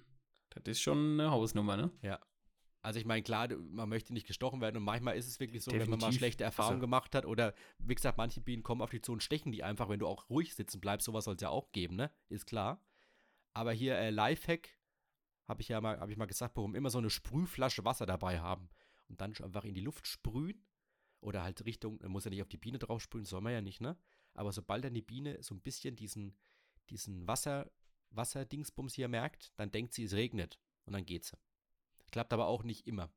das 0.50 0.64
ist 0.66 0.82
schon 0.82 1.20
eine 1.20 1.32
Hausnummer, 1.32 1.78
ne? 1.78 1.92
Ja. 2.02 2.20
Also 2.82 3.00
ich 3.00 3.06
meine, 3.06 3.24
klar, 3.24 3.48
man 3.56 3.88
möchte 3.88 4.12
nicht 4.12 4.28
gestochen 4.28 4.60
werden 4.60 4.76
und 4.78 4.84
manchmal 4.84 5.16
ist 5.16 5.28
es 5.28 5.40
wirklich 5.40 5.64
so, 5.64 5.72
wenn 5.72 5.80
man 5.80 5.90
mal 5.92 5.96
Definitiv. 5.98 6.18
schlechte 6.20 6.44
Erfahrungen 6.44 6.76
Also- 6.76 6.82
gemacht 6.82 7.16
hat 7.16 7.26
oder 7.26 7.54
wie 7.80 7.96
gesagt, 7.96 8.18
manche 8.18 8.42
Bienen 8.42 8.62
kommen 8.62 8.82
auf 8.82 8.90
die 8.90 9.00
zu 9.02 9.14
und 9.14 9.24
stechen 9.24 9.54
die 9.54 9.64
einfach, 9.64 9.88
wenn 9.88 10.00
du 10.00 10.08
auch 10.08 10.30
ruhig 10.30 10.54
sitzen 10.54 10.82
bleibst, 10.82 11.06
sowas 11.06 11.24
soll 11.26 11.36
es 11.36 11.42
ja 11.42 11.50
auch 11.50 11.72
geben, 11.72 11.96
ne? 11.96 12.12
Ist 12.28 12.46
klar. 12.46 12.84
Aber 13.54 13.72
hier 13.72 13.96
äh, 13.98 14.10
Lifehack, 14.10 14.70
habe 15.48 15.62
ich 15.62 15.70
ja 15.70 15.80
mal, 15.80 16.00
habe 16.00 16.12
ich 16.12 16.18
mal 16.18 16.26
gesagt, 16.26 16.56
warum 16.58 16.76
immer 16.76 16.90
so 16.90 16.98
eine 16.98 17.10
Sprühflasche 17.10 17.86
Wasser 17.86 18.06
dabei 18.06 18.40
haben 18.42 18.70
und 19.08 19.22
dann 19.22 19.34
einfach 19.42 19.64
in 19.66 19.76
die 19.76 19.82
Luft 19.82 20.06
sprühen 20.08 20.66
oder 21.24 21.44
halt 21.44 21.66
Richtung, 21.66 22.00
man 22.02 22.12
muss 22.12 22.26
ja 22.26 22.30
nicht 22.30 22.42
auf 22.42 22.50
die 22.50 22.58
Biene 22.58 22.80
drauf 22.80 23.02
sprühen, 23.02 23.26
soll 23.26 23.42
man 23.42 23.54
ja 23.54 23.62
nicht, 23.62 23.82
ne? 23.82 23.98
Aber 24.34 24.52
sobald 24.52 24.84
dann 24.84 24.94
die 24.94 25.02
Biene 25.02 25.42
so 25.42 25.56
ein 25.56 25.62
bisschen 25.62 25.96
diesen, 25.96 26.38
diesen 26.90 27.28
Wasser, 27.28 27.72
Wasserdingsbums 28.12 28.94
hier 28.94 29.08
merkt, 29.08 29.54
dann 29.58 29.72
denkt 29.72 29.94
sie, 29.94 30.04
es 30.04 30.14
regnet 30.14 30.60
und 30.86 30.94
dann 30.94 31.06
geht 31.06 31.26
sie. 31.26 31.38
Klappt 32.12 32.34
aber 32.34 32.48
auch 32.48 32.64
nicht 32.64 32.88
immer. 32.88 33.12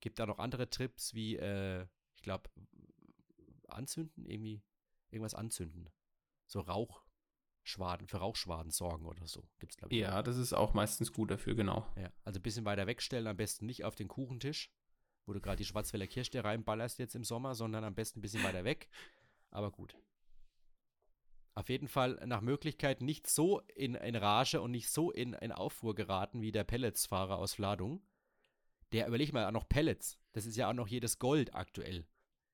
Gibt 0.00 0.18
da 0.18 0.26
noch 0.26 0.38
andere 0.38 0.70
Trips 0.70 1.12
wie, 1.14 1.36
äh, 1.36 1.86
ich 2.14 2.22
glaube, 2.22 2.48
anzünden, 3.66 4.24
irgendwie, 4.24 4.62
irgendwas 5.10 5.34
anzünden. 5.34 5.90
So 6.46 6.60
Rauchschwaden, 6.60 8.06
für 8.06 8.18
Rauchschwaden 8.18 8.70
sorgen 8.70 9.06
oder 9.06 9.26
so. 9.26 9.48
Gibt's, 9.58 9.76
glaube 9.76 9.94
ich. 9.94 10.00
Ja, 10.00 10.22
das 10.22 10.36
ist 10.36 10.52
auch 10.52 10.72
meistens 10.72 11.12
gut 11.12 11.30
dafür, 11.30 11.54
genau. 11.54 11.90
Ja, 11.96 12.12
also 12.24 12.38
ein 12.38 12.42
bisschen 12.42 12.64
weiter 12.64 12.86
wegstellen, 12.86 13.26
am 13.26 13.36
besten 13.36 13.66
nicht 13.66 13.84
auf 13.84 13.96
den 13.96 14.08
Kuchentisch, 14.08 14.70
wo 15.28 15.34
du 15.34 15.40
gerade 15.40 15.58
die 15.58 15.64
Schwarzwälder 15.64 16.06
Kirche 16.06 16.42
reinballerst 16.42 16.98
jetzt 16.98 17.14
im 17.14 17.22
Sommer, 17.22 17.54
sondern 17.54 17.84
am 17.84 17.94
besten 17.94 18.18
ein 18.18 18.22
bisschen 18.22 18.42
weiter 18.42 18.64
weg. 18.64 18.88
Aber 19.50 19.70
gut. 19.70 19.94
Auf 21.54 21.68
jeden 21.68 21.88
Fall 21.88 22.20
nach 22.26 22.40
Möglichkeit 22.40 23.02
nicht 23.02 23.28
so 23.28 23.60
in, 23.74 23.94
in 23.94 24.16
Rage 24.16 24.60
und 24.60 24.70
nicht 24.70 24.88
so 24.90 25.10
in, 25.10 25.34
in 25.34 25.52
Aufruhr 25.52 25.94
geraten 25.94 26.40
wie 26.40 26.52
der 26.52 26.64
Pelletsfahrer 26.64 27.36
aus 27.38 27.54
Vladung. 27.54 28.00
Der, 28.92 29.06
überleg 29.06 29.32
mal, 29.32 29.46
auch 29.46 29.52
noch 29.52 29.68
Pellets. 29.68 30.18
Das 30.32 30.46
ist 30.46 30.56
ja 30.56 30.70
auch 30.70 30.74
noch 30.74 30.88
jedes 30.88 31.18
Gold 31.18 31.54
aktuell 31.54 32.06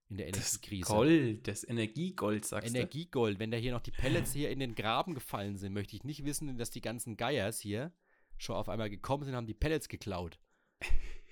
in 0.09 0.17
der 0.17 0.33
Das 0.33 0.55
Energiekrise. 0.55 0.93
Gold, 0.93 1.49
das 1.49 1.65
Energiegold, 1.69 2.45
sagst 2.45 2.75
Energiegold. 2.75 3.39
Wenn 3.39 3.51
da 3.51 3.57
hier 3.57 3.73
noch 3.73 3.83
die 3.83 3.93
Pellets 3.93 4.33
hier 4.33 4.51
in 4.51 4.59
den 4.59 4.75
Graben 4.75 5.15
gefallen 5.15 5.59
sind, 5.59 5.75
möchte 5.75 5.95
ich 5.95 6.03
nicht 6.03 6.25
wissen, 6.25 6.57
dass 6.59 6.71
die 6.71 6.81
ganzen 6.81 7.17
Geiers 7.17 7.61
hier 7.61 7.93
schon 8.37 8.57
auf 8.57 8.69
einmal 8.69 8.91
gekommen 8.91 9.25
sind 9.25 9.35
und 9.35 9.37
haben 9.37 9.47
die 9.47 9.55
Pellets 9.55 9.89
geklaut. 9.89 10.41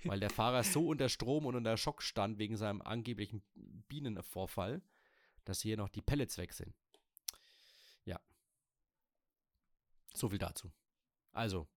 Weil 0.05 0.21
der 0.21 0.31
Fahrer 0.31 0.65
so 0.65 0.89
unter 0.89 1.09
Strom 1.09 1.47
und 1.47 1.55
unter 1.55 1.77
Schock 1.77 2.03
stand 2.03 2.39
wegen 2.39 2.57
seinem 2.57 2.83
angeblichen 2.83 3.43
Bienenvorfall, 3.55 4.83
dass 5.45 5.61
hier 5.61 5.77
noch 5.77 5.89
die 5.89 6.03
Pellets 6.03 6.39
weg 6.39 6.53
sind. 6.53 6.75
Ja. 8.05 8.21
So 10.15 10.29
viel 10.29 10.39
dazu. 10.39 10.73
Also, 11.33 11.69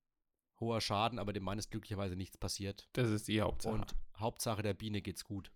hoher 0.60 0.82
Schaden, 0.82 1.20
aber 1.20 1.34
dem 1.34 1.44
Mann 1.44 1.60
ist 1.60 1.72
glücklicherweise 1.72 2.16
nichts 2.16 2.38
passiert. 2.38 2.90
Das 2.94 3.10
ist 3.10 3.28
die 3.28 3.42
Hauptsache. 3.42 3.74
Und 3.74 3.96
Hauptsache 4.18 4.62
der 4.62 4.74
Biene 4.74 5.02
geht's 5.02 5.24
gut. 5.24 5.52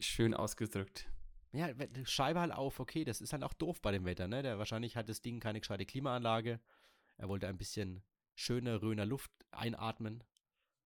Schön 0.00 0.34
ausgedrückt. 0.34 1.10
Ja, 1.52 1.70
Scheibe 2.04 2.40
halt 2.40 2.52
auf, 2.52 2.78
okay, 2.78 3.04
das 3.04 3.20
ist 3.20 3.32
halt 3.32 3.42
auch 3.42 3.54
doof 3.54 3.80
bei 3.80 3.90
dem 3.90 4.04
Wetter, 4.04 4.28
ne? 4.28 4.42
Der 4.42 4.58
wahrscheinlich 4.58 4.96
hat 4.96 5.08
das 5.08 5.22
Ding 5.22 5.40
keine 5.40 5.60
gescheite 5.60 5.86
Klimaanlage. 5.86 6.60
Er 7.16 7.28
wollte 7.28 7.48
ein 7.48 7.56
bisschen 7.56 8.04
schöne 8.38 8.80
Röner 8.82 9.04
Luft 9.04 9.32
einatmen. 9.50 10.22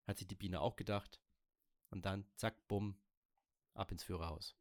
Hat 0.07 0.19
sich 0.19 0.29
die 0.29 0.37
Biene 0.37 0.61
auch 0.61 0.77
gedacht. 0.77 1.21
Und 1.91 2.07
dann, 2.07 2.25
zack, 2.37 2.69
bumm, 2.69 2.97
ab 3.75 3.91
ins 3.91 4.05
Führerhaus. 4.05 4.57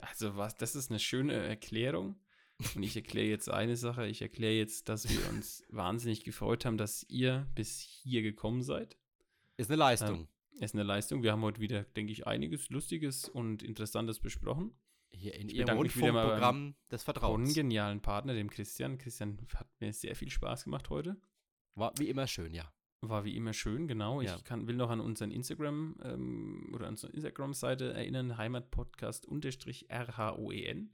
Also 0.00 0.36
was, 0.36 0.56
das 0.56 0.74
ist 0.74 0.90
eine 0.90 0.98
schöne 0.98 1.34
Erklärung. 1.34 2.18
Und 2.74 2.82
ich 2.82 2.96
erkläre 2.96 3.28
jetzt 3.28 3.50
eine 3.50 3.76
Sache. 3.76 4.06
Ich 4.06 4.22
erkläre 4.22 4.54
jetzt, 4.54 4.88
dass 4.88 5.08
wir 5.08 5.28
uns 5.28 5.64
wahnsinnig 5.68 6.24
gefreut 6.24 6.64
haben, 6.64 6.78
dass 6.78 7.04
ihr 7.08 7.46
bis 7.54 7.78
hier 7.78 8.22
gekommen 8.22 8.62
seid. 8.62 8.96
Ist 9.56 9.70
eine 9.70 9.76
Leistung. 9.76 10.28
Ist 10.52 10.74
eine 10.74 10.82
Leistung. 10.82 11.22
Wir 11.22 11.32
haben 11.32 11.42
heute 11.42 11.60
wieder, 11.60 11.84
denke 11.84 12.10
ich, 12.12 12.26
einiges 12.26 12.70
Lustiges 12.70 13.28
und 13.28 13.62
Interessantes 13.62 14.18
besprochen. 14.18 14.74
Hier 15.10 15.34
in 15.34 15.48
ich 15.48 15.56
ihrem 15.56 15.76
Rundfunkprogramm 15.76 16.74
des 16.90 17.02
Vertrauens. 17.02 17.54
genialen 17.54 18.00
Partner, 18.00 18.34
dem 18.34 18.50
Christian. 18.50 18.98
Christian 18.98 19.38
hat 19.54 19.68
mir 19.78 19.92
sehr 19.92 20.16
viel 20.16 20.30
Spaß 20.30 20.64
gemacht 20.64 20.90
heute. 20.90 21.20
War 21.78 21.92
wie 21.98 22.08
immer 22.08 22.26
schön, 22.26 22.54
ja. 22.54 22.72
War 23.00 23.24
wie 23.24 23.36
immer 23.36 23.52
schön, 23.52 23.86
genau. 23.86 24.20
Ja. 24.20 24.34
Ich 24.36 24.44
kann, 24.44 24.66
will 24.66 24.76
noch 24.76 24.90
an 24.90 25.00
unseren 25.00 25.30
Instagram 25.30 25.96
ähm, 26.02 26.72
oder 26.74 26.86
an 26.86 26.94
unsere 26.94 27.12
Instagram-Seite 27.12 27.92
erinnern, 27.92 28.36
Heimatpodcast-RHOEN. 28.36 30.90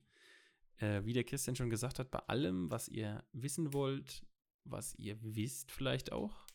Äh, 0.79 1.05
wie 1.05 1.13
der 1.13 1.25
Christian 1.25 1.57
schon 1.57 1.71
gesagt 1.71 1.99
hat, 1.99 2.11
bei 2.11 2.19
allem, 2.21 2.71
was 2.71 2.89
ihr 2.89 3.25
wissen 3.33 3.73
wollt, 3.73 4.27
was 4.65 4.95
ihr 4.97 5.17
wisst 5.23 5.73
vielleicht 5.73 6.13
auch, 6.13 6.47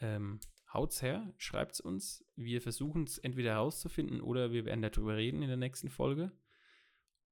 ähm, 0.00 0.40
haut's 0.72 1.02
her, 1.02 1.32
schreibt's 1.38 1.80
uns. 1.80 2.24
Wir 2.36 2.60
versuchen 2.60 3.04
es 3.04 3.18
entweder 3.18 3.52
herauszufinden 3.52 4.20
oder 4.20 4.52
wir 4.52 4.64
werden 4.64 4.82
darüber 4.82 5.16
reden 5.16 5.42
in 5.42 5.48
der 5.48 5.56
nächsten 5.56 5.88
Folge. 5.88 6.32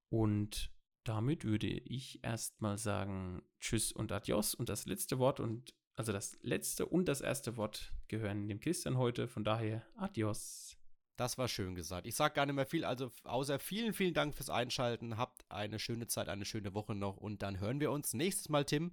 Und 0.09 0.72
damit 1.05 1.45
würde 1.45 1.68
ich 1.68 2.24
erstmal 2.24 2.79
sagen 2.79 3.43
Tschüss 3.61 3.93
und 3.93 4.11
Adios. 4.11 4.55
Und 4.55 4.68
das 4.68 4.87
letzte 4.87 5.18
Wort 5.18 5.39
und 5.39 5.74
also 5.97 6.12
das 6.12 6.38
letzte 6.42 6.86
und 6.86 7.07
das 7.07 7.20
erste 7.20 7.57
Wort 7.57 7.92
gehören 8.09 8.49
dem 8.49 8.61
Christian 8.61 8.97
heute. 8.99 9.28
Von 9.28 9.44
daher 9.44 9.84
Adios. 9.97 10.76
Das 11.16 11.38
war 11.38 11.49
schön 11.49 11.74
gesagt. 11.74 12.07
Ich 12.07 12.14
sage 12.14 12.34
gar 12.34 12.44
nicht 12.44 12.55
mehr 12.55 12.66
viel, 12.66 12.84
also 12.84 13.11
außer 13.24 13.59
vielen, 13.59 13.94
vielen 13.94 14.12
Dank 14.12 14.34
fürs 14.34 14.51
Einschalten. 14.51 15.16
Habt 15.16 15.51
eine 15.51 15.78
schöne 15.78 16.07
Zeit, 16.07 16.28
eine 16.28 16.44
schöne 16.44 16.74
Woche 16.74 16.94
noch 16.94 17.16
und 17.16 17.40
dann 17.42 17.59
hören 17.59 17.80
wir 17.80 17.90
uns 17.90 18.12
nächstes 18.12 18.51
Mal, 18.51 18.66
Tim, 18.66 18.92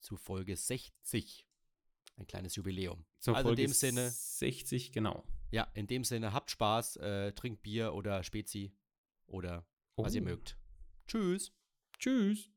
zu 0.00 0.16
Folge 0.16 0.56
60. 0.56 1.46
Ein 2.16 2.26
kleines 2.26 2.56
Jubiläum. 2.56 3.06
Zur 3.20 3.36
also 3.36 3.48
Folge 3.48 3.62
in 3.62 3.68
dem 3.68 3.72
Sinne, 3.74 4.10
60, 4.10 4.90
genau. 4.90 5.24
ja, 5.52 5.68
in 5.74 5.86
dem 5.86 6.02
Sinne, 6.02 6.32
habt 6.32 6.50
Spaß, 6.50 6.96
äh, 6.96 7.32
trinkt 7.32 7.62
Bier 7.62 7.94
oder 7.94 8.24
Spezi 8.24 8.74
oder 9.26 9.64
was 9.96 10.14
ihr 10.14 10.22
Oh. 10.22 10.24
mögt. 10.24 10.58
Tschüss. 11.06 11.52
Tschüss. 11.98 12.50